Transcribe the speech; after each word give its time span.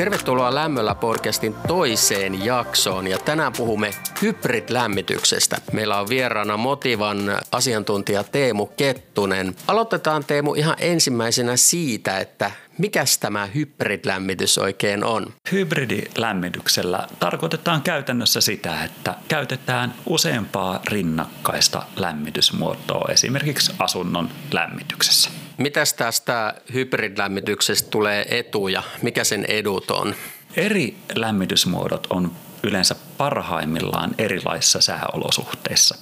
Tervetuloa 0.00 0.54
Lämmöllä 0.54 0.94
podcastin 0.94 1.54
toiseen 1.68 2.44
jaksoon 2.44 3.06
ja 3.06 3.18
tänään 3.18 3.52
puhumme 3.56 3.90
hybridlämmityksestä. 4.22 5.56
Meillä 5.72 6.00
on 6.00 6.08
vieraana 6.08 6.56
Motivan 6.56 7.18
asiantuntija 7.52 8.24
Teemu 8.24 8.66
Kettunen. 8.66 9.54
Aloitetaan 9.68 10.24
Teemu 10.24 10.54
ihan 10.54 10.76
ensimmäisenä 10.78 11.56
siitä, 11.56 12.18
että 12.18 12.50
Mikäs 12.78 13.18
tämä 13.18 13.46
hybridlämmitys 13.46 14.58
oikein 14.58 15.04
on? 15.04 15.26
Hybridilämmityksellä 15.52 17.08
tarkoitetaan 17.18 17.82
käytännössä 17.82 18.40
sitä, 18.40 18.84
että 18.84 19.14
käytetään 19.28 19.94
useampaa 20.06 20.80
rinnakkaista 20.86 21.82
lämmitysmuotoa 21.96 23.08
esimerkiksi 23.12 23.72
asunnon 23.78 24.28
lämmityksessä. 24.52 25.30
Mitäs 25.60 25.94
tästä 25.94 26.54
hybridlämmityksestä 26.74 27.90
tulee 27.90 28.38
etuja? 28.38 28.82
Mikä 29.02 29.24
sen 29.24 29.44
edut 29.44 29.90
on? 29.90 30.14
Eri 30.56 30.94
lämmitysmuodot 31.14 32.06
on 32.10 32.32
yleensä 32.62 32.94
parhaimmillaan 33.18 34.10
erilaisissa 34.18 34.80
sääolosuhteissa. 34.80 35.94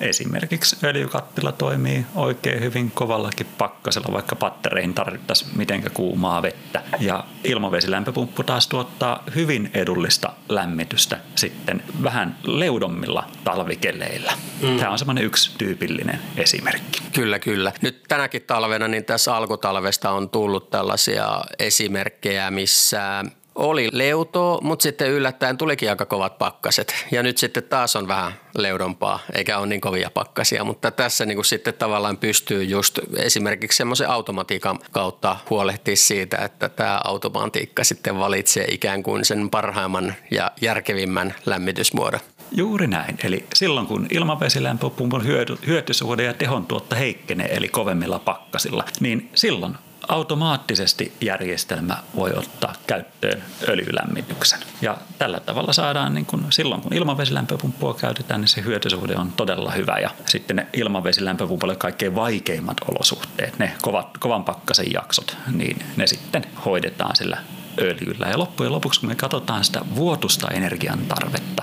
Esimerkiksi 0.00 0.76
öljykattila 0.84 1.52
toimii 1.52 2.06
oikein 2.14 2.60
hyvin 2.60 2.90
kovallakin 2.90 3.46
pakkasella, 3.58 4.12
vaikka 4.12 4.36
pattereihin 4.36 4.94
tarvittaisiin 4.94 5.58
mitenkä 5.58 5.90
kuumaa 5.90 6.42
vettä. 6.42 6.82
Ja 7.00 7.24
ilmavesilämpöpumppu 7.44 8.42
taas 8.42 8.66
tuottaa 8.68 9.22
hyvin 9.34 9.70
edullista 9.74 10.32
lämmitystä 10.48 11.20
sitten 11.34 11.82
vähän 12.02 12.38
leudommilla 12.44 13.30
talvikeleillä. 13.44 14.32
Mm. 14.62 14.76
Tämä 14.78 14.90
on 14.90 14.98
semmoinen 14.98 15.24
yksi 15.24 15.50
tyypillinen 15.58 16.18
esimerkki. 16.36 17.02
Kyllä, 17.12 17.38
kyllä. 17.38 17.72
Nyt 17.82 18.02
tänäkin 18.08 18.42
talvena, 18.42 18.88
niin 18.88 19.04
tässä 19.04 19.36
alkutalvesta 19.36 20.10
on 20.10 20.30
tullut 20.30 20.70
tällaisia 20.70 21.40
esimerkkejä, 21.58 22.50
missä 22.50 23.24
oli 23.54 23.88
leutoa, 23.92 24.58
mutta 24.62 24.82
sitten 24.82 25.10
yllättäen 25.10 25.58
tulikin 25.58 25.90
aika 25.90 26.06
kovat 26.06 26.38
pakkaset. 26.38 27.06
Ja 27.10 27.22
nyt 27.22 27.38
sitten 27.38 27.62
taas 27.62 27.96
on 27.96 28.08
vähän 28.08 28.32
leudompaa, 28.58 29.18
eikä 29.34 29.58
ole 29.58 29.66
niin 29.66 29.80
kovia 29.80 30.10
pakkasia. 30.14 30.64
Mutta 30.64 30.90
tässä 30.90 31.26
niin 31.26 31.36
kuin 31.36 31.44
sitten 31.44 31.74
tavallaan 31.74 32.16
pystyy 32.16 32.64
just 32.64 32.98
esimerkiksi 33.16 33.76
semmoisen 33.76 34.10
automatiikan 34.10 34.78
kautta 34.90 35.36
huolehtia 35.50 35.96
siitä, 35.96 36.36
että 36.36 36.68
tämä 36.68 37.00
automatiikka 37.04 37.84
sitten 37.84 38.18
valitsee 38.18 38.64
ikään 38.64 39.02
kuin 39.02 39.24
sen 39.24 39.50
parhaimman 39.50 40.14
ja 40.30 40.50
järkevimmän 40.60 41.34
lämmitysmuodon. 41.46 42.20
Juuri 42.52 42.86
näin. 42.86 43.16
Eli 43.24 43.44
silloin 43.54 43.86
kun 43.86 44.06
ilmavesilämpöpumpun 44.10 45.26
hyötysuhde 45.66 46.22
ja 46.22 46.34
tehon 46.34 46.66
tuotta 46.66 46.96
heikkenee, 46.96 47.56
eli 47.56 47.68
kovemmilla 47.68 48.18
pakkasilla, 48.18 48.84
niin 49.00 49.30
silloin 49.34 49.76
automaattisesti 50.10 51.12
järjestelmä 51.20 51.96
voi 52.16 52.32
ottaa 52.36 52.74
käyttöön 52.86 53.42
öljylämmityksen. 53.68 54.60
Ja 54.82 54.96
tällä 55.18 55.40
tavalla 55.40 55.72
saadaan, 55.72 56.14
niin 56.14 56.26
kun 56.26 56.46
silloin 56.50 56.80
kun 56.80 56.92
ilmavesilämpöpumppua 56.92 57.94
käytetään, 57.94 58.40
niin 58.40 58.48
se 58.48 58.62
hyötysuhde 58.62 59.16
on 59.16 59.32
todella 59.32 59.70
hyvä. 59.70 59.98
Ja 59.98 60.10
sitten 60.26 60.56
ne 60.56 60.66
ilmavesilämpöpumpulle 60.72 61.76
kaikkein 61.76 62.14
vaikeimmat 62.14 62.76
olosuhteet, 62.88 63.58
ne 63.58 63.72
kovat, 63.82 64.18
kovan 64.18 64.44
pakkasen 64.44 64.92
jaksot, 64.92 65.36
niin 65.52 65.82
ne 65.96 66.06
sitten 66.06 66.46
hoidetaan 66.64 67.16
sillä 67.16 67.38
öljyllä. 67.80 68.26
Ja 68.26 68.38
loppujen 68.38 68.72
lopuksi, 68.72 69.00
kun 69.00 69.08
me 69.08 69.14
katsotaan 69.14 69.64
sitä 69.64 69.80
vuotusta 69.94 70.48
energian 70.48 70.98
tarvetta, 70.98 71.62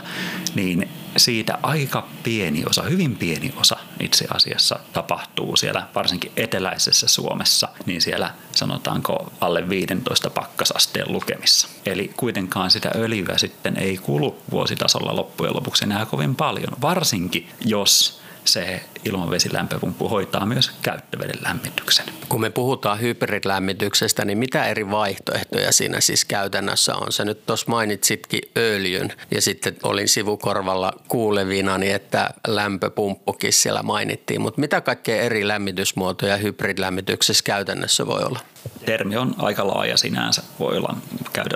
niin 0.56 0.90
siitä 1.18 1.58
aika 1.64 2.08
pieni 2.24 2.64
osa, 2.70 2.84
hyvin 2.84 3.16
pieni 3.16 3.54
osa 3.56 3.77
itse 4.00 4.26
asiassa 4.34 4.80
tapahtuu 4.94 5.56
siellä, 5.56 5.88
varsinkin 5.96 6.32
eteläisessä 6.36 7.08
Suomessa, 7.08 7.68
niin 7.86 8.02
siellä 8.02 8.34
sanotaanko 8.52 9.34
alle 9.42 9.70
15 9.70 10.30
pakkasasteen 10.30 11.12
lukemissa. 11.12 11.68
Eli 11.86 12.12
kuitenkaan 12.18 12.72
sitä 12.72 12.92
öljyä 12.96 13.38
sitten 13.38 13.78
ei 13.78 13.98
kulu 13.98 14.38
vuositasolla 14.52 15.16
loppujen 15.16 15.56
lopuksi 15.56 15.84
enää 15.84 16.06
kovin 16.06 16.36
paljon, 16.36 16.74
varsinkin 16.82 17.50
jos 17.66 18.22
se 18.48 18.82
ilmavesilämpöpumppu 19.06 20.10
hoitaa 20.10 20.46
myös 20.46 20.72
käyttöveden 20.82 21.40
lämmityksen. 21.44 22.06
Kun 22.30 22.42
me 22.42 22.50
puhutaan 22.50 23.02
hybridlämmityksestä, 23.02 24.26
niin 24.26 24.38
mitä 24.38 24.66
eri 24.66 24.92
vaihtoehtoja 24.92 25.72
siinä 25.72 26.02
siis 26.02 26.26
käytännössä 26.26 26.96
on? 26.96 27.12
Se 27.12 27.26
nyt 27.26 27.46
tuossa 27.46 27.66
mainitsitkin 27.70 28.42
öljyn 28.58 29.14
ja 29.32 29.42
sitten 29.42 29.78
olin 29.84 30.08
sivukorvalla 30.08 30.94
kuulevina, 31.08 31.78
niin 31.78 31.96
että 31.96 32.30
lämpöpumppukin 32.48 33.54
siellä 33.54 33.84
mainittiin. 33.84 34.42
Mutta 34.42 34.62
mitä 34.62 34.82
kaikkea 34.82 35.22
eri 35.22 35.48
lämmitysmuotoja 35.48 36.38
hybridlämmityksessä 36.38 37.44
käytännössä 37.44 38.08
voi 38.08 38.24
olla? 38.24 38.40
Termi 38.86 39.18
on 39.18 39.36
aika 39.38 39.68
laaja 39.68 39.98
sinänsä. 39.98 40.44
Voi 40.60 40.78
olla, 40.78 40.96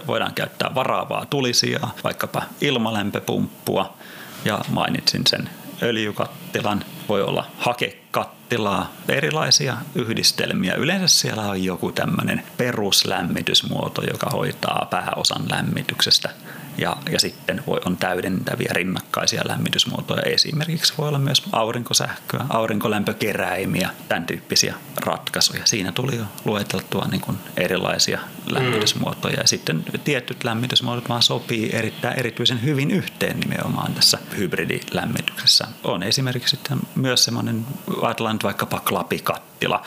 voidaan 0.08 0.34
käyttää 0.34 0.76
varaavaa 0.76 1.26
tulisijaa, 1.26 1.96
vaikkapa 2.04 2.44
ilmalämpöpumppua 2.62 3.98
ja 4.46 4.60
mainitsin 4.70 5.22
sen 5.28 5.50
öljykattilan, 5.84 6.86
voi 7.10 7.22
olla 7.22 7.46
hakekattilaa, 7.58 8.94
erilaisia 9.10 9.78
yhdistelmiä. 9.96 10.74
Yleensä 10.76 11.08
siellä 11.08 11.42
on 11.42 11.64
joku 11.64 11.92
tämmöinen 11.92 12.44
peruslämmitysmuoto, 12.58 14.02
joka 14.02 14.30
hoitaa 14.30 14.88
pääosan 14.90 15.46
lämmityksestä 15.52 16.30
ja, 16.78 16.98
ja 17.12 17.20
sitten 17.20 17.64
voi, 17.68 17.80
on 17.86 17.98
täydentäviä 17.98 18.70
rinnakkaisia 18.74 19.42
lämmitysmuotoja. 19.46 20.22
Esimerkiksi 20.22 20.94
voi 20.98 21.08
olla 21.08 21.20
myös 21.20 21.44
aurinkosähköä, 21.52 22.46
aurinkolämpökeräimiä, 22.50 23.90
tämän 24.10 24.26
tyyppisiä 24.26 24.76
ratkaisuja. 25.06 25.62
Siinä 25.66 25.92
tuli 25.92 26.16
jo 26.16 26.24
lueteltua 26.46 27.08
niin 27.12 27.22
kuin 27.22 27.38
erilaisia 27.58 28.20
lämmitysmuotoja 28.46 29.40
ja 29.40 29.48
sitten 29.48 29.84
tietyt 30.04 30.44
lämmitysmuodot 30.44 31.10
vaan 31.10 31.24
sopii 31.24 31.76
erittäin 31.76 32.20
erityisen 32.20 32.64
hyvin 32.64 32.92
yhteen 32.92 33.40
nimenomaan 33.40 33.94
tässä 33.94 34.18
hybridilämmityksessä. 34.38 35.68
On 35.84 36.04
esimerkiksi 36.04 36.56
sitten 36.56 36.80
myös 36.96 37.24
semmoinen, 37.24 37.66
ajatellaan 38.02 38.36
nyt 38.36 38.44
vaikkapa 38.44 38.80
klapikattila 38.80 39.84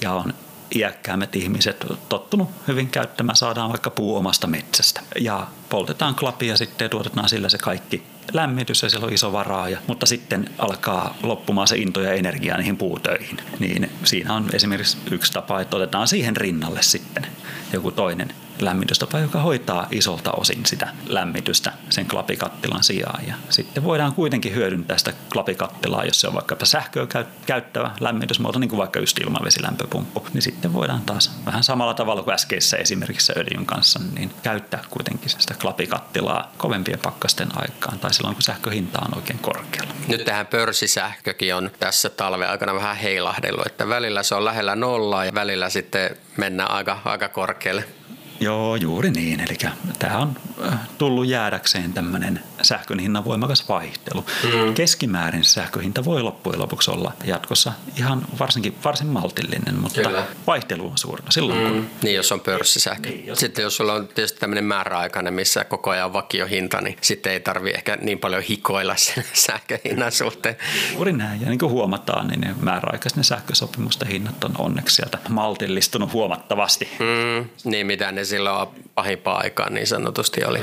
ja 0.00 0.12
on 0.12 0.34
iäkkäämmät 0.74 1.36
ihmiset 1.36 1.86
tottunut 2.08 2.50
hyvin 2.68 2.88
käyttämään, 2.88 3.36
saadaan 3.36 3.70
vaikka 3.70 3.90
puu 3.90 4.16
omasta 4.16 4.46
metsästä. 4.46 5.00
Ja 5.20 5.46
poltetaan 5.68 6.14
klapia 6.14 6.52
ja 6.52 6.56
sitten 6.56 6.90
tuotetaan 6.90 7.28
sillä 7.28 7.48
se 7.48 7.58
kaikki 7.58 8.02
lämmitys 8.32 8.82
ja 8.82 8.90
siellä 8.90 9.06
on 9.06 9.12
iso 9.12 9.32
varaaja, 9.32 9.78
mutta 9.86 10.06
sitten 10.06 10.50
alkaa 10.58 11.16
loppumaan 11.22 11.68
se 11.68 11.76
into 11.76 12.00
ja 12.00 12.12
energia 12.12 12.56
niihin 12.56 12.76
puutöihin. 12.76 13.36
Niin 13.58 13.90
siinä 14.04 14.34
on 14.34 14.48
esimerkiksi 14.52 14.98
yksi 15.10 15.32
tapa, 15.32 15.60
että 15.60 15.76
otetaan 15.76 16.08
siihen 16.08 16.36
rinnalle 16.36 16.82
sitten 16.82 17.26
joku 17.72 17.90
toinen 17.90 18.34
lämmitystapa, 18.58 19.18
joka 19.18 19.40
hoitaa 19.40 19.88
isolta 19.90 20.32
osin 20.32 20.66
sitä 20.66 20.88
lämmitystä 21.06 21.72
sen 21.90 22.06
klapikattilan 22.06 22.84
sijaan. 22.84 23.26
Ja 23.26 23.34
sitten 23.50 23.84
voidaan 23.84 24.14
kuitenkin 24.14 24.54
hyödyntää 24.54 24.98
sitä 24.98 25.12
klapikattilaa, 25.32 26.04
jos 26.04 26.20
se 26.20 26.28
on 26.28 26.34
vaikkapa 26.34 26.64
sähköä 26.64 27.06
käyttävä 27.46 27.90
lämmitysmuoto, 28.00 28.58
niin 28.58 28.70
kuin 28.70 28.78
vaikka 28.78 29.00
just 29.00 29.18
ilmavesilämpöpumppu, 29.18 30.26
niin 30.32 30.42
sitten 30.42 30.72
voidaan 30.72 31.02
taas 31.02 31.30
vähän 31.46 31.64
samalla 31.64 31.94
tavalla 31.94 32.22
kuin 32.22 32.34
äskeisessä 32.34 32.76
esimerkiksi 32.76 33.32
öljyn 33.36 33.66
kanssa, 33.66 34.00
niin 34.18 34.30
käyttää 34.42 34.84
kuitenkin 34.90 35.30
sitä 35.30 35.54
klapikattilaa 35.54 36.52
kovempien 36.56 36.98
pakkasten 36.98 37.48
aikaan 37.56 37.98
tai 37.98 38.14
silloin, 38.14 38.34
kun 38.34 38.42
sähköhinta 38.42 38.98
on 39.06 39.16
oikein 39.16 39.38
korkealla. 39.38 39.94
Nyt 40.08 40.24
tähän 40.24 40.46
pörssisähkökin 40.46 41.54
on 41.54 41.70
tässä 41.80 42.10
talven 42.10 42.50
aikana 42.50 42.74
vähän 42.74 42.96
heilahdellut, 42.96 43.66
että 43.66 43.88
välillä 43.88 44.22
se 44.22 44.34
on 44.34 44.44
lähellä 44.44 44.76
nollaa 44.76 45.24
ja 45.24 45.34
välillä 45.34 45.70
sitten 45.70 46.16
mennään 46.36 46.70
aika, 46.70 46.98
aika 47.04 47.28
korkealle. 47.28 47.84
Joo, 48.40 48.76
juuri 48.76 49.10
niin. 49.10 49.40
Eli 49.40 49.58
tämä 49.98 50.18
on 50.18 50.36
äh, 50.66 50.78
tullut 50.98 51.26
jäädäkseen 51.26 51.92
tämmöinen 51.92 52.40
sähkön 52.62 52.98
hinnan 52.98 53.24
voimakas 53.24 53.68
vaihtelu. 53.68 54.24
Mm. 54.44 54.74
Keskimäärin 54.74 55.44
sähköhinta 55.44 56.04
voi 56.04 56.22
loppujen 56.22 56.60
lopuksi 56.60 56.90
olla 56.90 57.12
jatkossa 57.24 57.72
ihan 57.98 58.22
varsinkin 58.38 58.76
varsin 58.84 59.06
maltillinen, 59.06 59.74
mutta 59.80 60.00
Kyllä. 60.00 60.26
vaihtelu 60.46 60.86
on 60.86 60.98
suurta 60.98 61.32
silloin. 61.32 61.60
Mm. 61.60 61.68
Kun... 61.68 61.90
Niin, 62.02 62.16
jos 62.16 62.32
on 62.32 62.40
pörssisähkö. 62.40 63.08
Niin, 63.08 63.26
jos... 63.26 63.38
Sitten 63.38 63.62
jos 63.62 63.76
sulla 63.76 63.92
on 63.92 64.08
tietysti 64.08 64.40
tämmöinen 64.40 64.64
määräaikainen, 64.64 65.34
missä 65.34 65.64
koko 65.64 65.90
ajan 65.90 66.06
on 66.06 66.12
vakiohinta, 66.12 66.80
niin 66.80 66.96
sitten 67.00 67.32
ei 67.32 67.40
tarvi 67.40 67.70
ehkä 67.70 67.98
niin 68.00 68.18
paljon 68.18 68.42
hikoilla 68.42 68.96
sen 68.96 69.24
sähköhinnan 69.46 70.12
suhteen. 70.12 70.56
Juuri 70.92 71.12
näin. 71.12 71.40
Ja 71.40 71.48
niin 71.48 71.58
kuin 71.58 71.72
huomataan, 71.72 72.26
niin 72.26 72.54
määräaikaisten 72.60 73.24
sähkösopimusten 73.24 74.08
hinnat 74.08 74.44
on 74.44 74.52
onneksi 74.58 74.96
sieltä 74.96 75.18
maltillistunut 75.28 76.12
huomattavasti. 76.12 76.88
Mm. 76.98 77.48
Niin, 77.64 77.86
mitä 77.86 78.12
ne 78.12 78.23
silloin 78.26 78.68
pahimpaa 78.94 79.38
aikaa 79.38 79.70
niin 79.70 79.86
sanotusti 79.86 80.44
oli. 80.44 80.60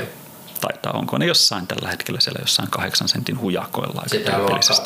Taitaa, 0.60 0.92
onko 0.92 1.18
ne 1.18 1.26
jossain 1.26 1.66
tällä 1.66 1.88
hetkellä 1.88 2.20
siellä 2.20 2.40
jossain 2.42 2.70
kahdeksan 2.70 3.08
sentin 3.08 3.40
hujakoilla 3.40 4.02
Sitä 4.06 4.32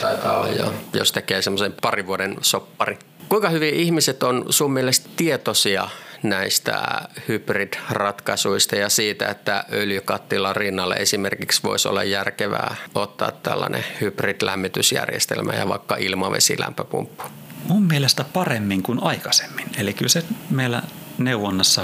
taitaa 0.00 0.38
olla, 0.38 0.48
joo, 0.48 0.72
jos 0.92 1.12
tekee 1.12 1.42
semmoisen 1.42 1.74
parin 1.82 2.06
vuoden 2.06 2.36
soppari. 2.42 2.98
Kuinka 3.28 3.48
hyvin 3.48 3.74
ihmiset 3.74 4.22
on 4.22 4.44
sun 4.50 4.72
mielestä 4.72 5.08
tietoisia 5.16 5.88
näistä 6.22 7.02
hybrid-ratkaisuista 7.28 8.76
ja 8.76 8.88
siitä, 8.88 9.28
että 9.28 9.64
öljykattilan 9.72 10.56
rinnalle 10.56 10.94
esimerkiksi 10.94 11.62
voisi 11.62 11.88
olla 11.88 12.04
järkevää 12.04 12.76
ottaa 12.94 13.32
tällainen 13.32 13.84
hybrid-lämmitysjärjestelmä 14.00 15.52
ja 15.52 15.68
vaikka 15.68 15.96
ilmavesilämpöpumppu? 15.96 17.24
Mun 17.64 17.82
mielestä 17.82 18.24
paremmin 18.32 18.82
kuin 18.82 19.02
aikaisemmin. 19.02 19.66
Eli 19.78 19.92
kyllä 19.92 20.08
se 20.08 20.24
meillä 20.50 20.82
neuvonnassa 21.18 21.82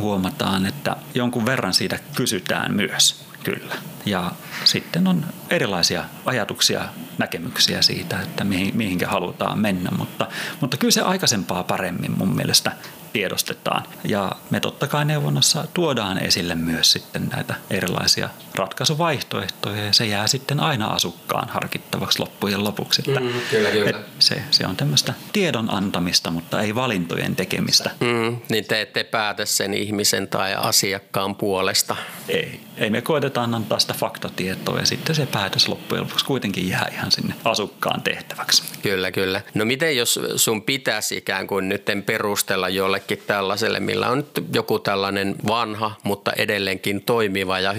huomataan, 0.00 0.66
että 0.66 0.96
jonkun 1.14 1.46
verran 1.46 1.74
siitä 1.74 1.98
kysytään 2.14 2.74
myös, 2.74 3.24
kyllä. 3.44 3.74
Ja 4.06 4.32
sitten 4.64 5.06
on 5.06 5.26
erilaisia 5.50 6.04
ajatuksia, 6.26 6.88
näkemyksiä 7.18 7.82
siitä, 7.82 8.20
että 8.20 8.44
mihin, 8.44 8.76
mihinkä 8.76 9.08
halutaan 9.08 9.58
mennä, 9.58 9.90
mutta, 9.98 10.26
mutta 10.60 10.76
kyllä 10.76 10.92
se 10.92 11.00
aikaisempaa 11.00 11.64
paremmin 11.64 12.18
mun 12.18 12.36
mielestä 12.36 12.72
tiedostetaan. 13.12 13.82
Ja 14.04 14.32
me 14.50 14.60
totta 14.60 14.86
kai 14.86 15.04
neuvonnassa 15.04 15.64
tuodaan 15.74 16.18
esille 16.18 16.54
myös 16.54 16.92
sitten 16.92 17.28
näitä 17.28 17.54
erilaisia 17.70 18.28
ratkaisuvaihtoehtoja 18.54 19.84
ja 19.84 19.92
se 19.92 20.06
jää 20.06 20.26
sitten 20.26 20.60
aina 20.60 20.86
asukkaan 20.86 21.48
harkittavaksi 21.48 22.18
loppujen 22.18 22.64
lopuksi. 22.64 23.02
Että 23.08 23.20
mm, 23.20 23.32
kyllä, 23.50 23.70
kyllä. 23.70 24.00
Se, 24.18 24.42
se 24.50 24.66
on 24.66 24.76
tämmöistä 24.76 25.14
tiedon 25.32 25.74
antamista, 25.74 26.30
mutta 26.30 26.60
ei 26.60 26.74
valintojen 26.74 27.36
tekemistä. 27.36 27.90
Mm, 28.00 28.36
niin 28.48 28.64
te 28.64 28.80
ette 28.80 29.04
päätä 29.04 29.44
sen 29.44 29.74
ihmisen 29.74 30.28
tai 30.28 30.54
asiakkaan 30.54 31.34
puolesta. 31.34 31.96
Ei, 32.28 32.60
ei 32.76 32.90
me 32.90 33.02
koetetaan 33.02 33.54
antaa 33.54 33.78
sitä 33.78 33.94
faktatietoa 33.94 34.78
ja 34.78 34.86
sitten 34.86 35.14
se 35.14 35.26
päätös 35.26 35.68
loppujen 35.68 36.04
lopuksi 36.04 36.24
kuitenkin 36.24 36.68
jää 36.68 36.88
ihan 36.92 37.12
sinne 37.12 37.34
asukkaan 37.44 38.02
tehtäväksi. 38.02 38.62
Kyllä, 38.82 39.10
kyllä. 39.10 39.40
No 39.54 39.64
miten 39.64 39.96
jos 39.96 40.20
sun 40.36 40.62
pitäisi 40.62 41.16
ikään 41.16 41.46
kuin 41.46 41.68
nyt 41.68 41.82
perustella 42.06 42.68
jollekin 42.68 43.22
tällaiselle, 43.26 43.80
millä 43.80 44.08
on 44.08 44.18
nyt 44.18 44.46
joku 44.54 44.78
tällainen 44.78 45.34
vanha, 45.46 45.94
mutta 46.02 46.32
edelleenkin 46.36 47.02
toimiva 47.02 47.60
ja 47.60 47.72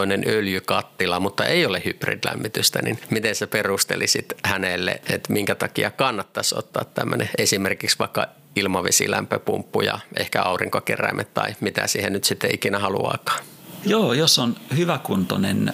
hyväkuntoinen 0.00 0.38
öljykattila, 0.38 1.20
mutta 1.20 1.44
ei 1.44 1.66
ole 1.66 1.82
hybridlämmitystä, 1.84 2.82
niin 2.82 2.98
miten 3.10 3.34
sä 3.34 3.46
perustelisit 3.46 4.32
hänelle, 4.44 5.00
että 5.08 5.32
minkä 5.32 5.54
takia 5.54 5.90
kannattaisi 5.90 6.54
ottaa 6.58 6.84
tämmöinen 6.84 7.30
esimerkiksi 7.38 7.98
vaikka 7.98 8.26
ilmavesilämpöpumppu 8.56 9.80
ja 9.80 9.98
ehkä 10.18 10.42
aurinkokeräimet 10.42 11.34
tai 11.34 11.54
mitä 11.60 11.86
siihen 11.86 12.12
nyt 12.12 12.24
sitten 12.24 12.54
ikinä 12.54 12.78
haluaakaan? 12.78 13.44
Joo, 13.86 14.12
jos 14.12 14.38
on 14.38 14.56
hyväkuntoinen 14.76 15.72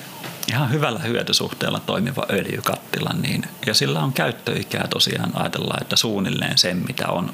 ihan 0.49 0.73
hyvällä 0.73 0.99
hyötysuhteella 0.99 1.81
toimiva 1.81 2.27
öljykattila, 2.31 3.11
niin, 3.23 3.43
ja 3.67 3.75
sillä 3.75 4.01
on 4.01 4.13
käyttöikää 4.13 4.87
tosiaan 4.89 5.31
ajatellaan, 5.35 5.83
että 5.83 5.97
suunnilleen 5.97 6.59
sen, 6.59 6.77
mitä 6.87 7.09
on 7.09 7.31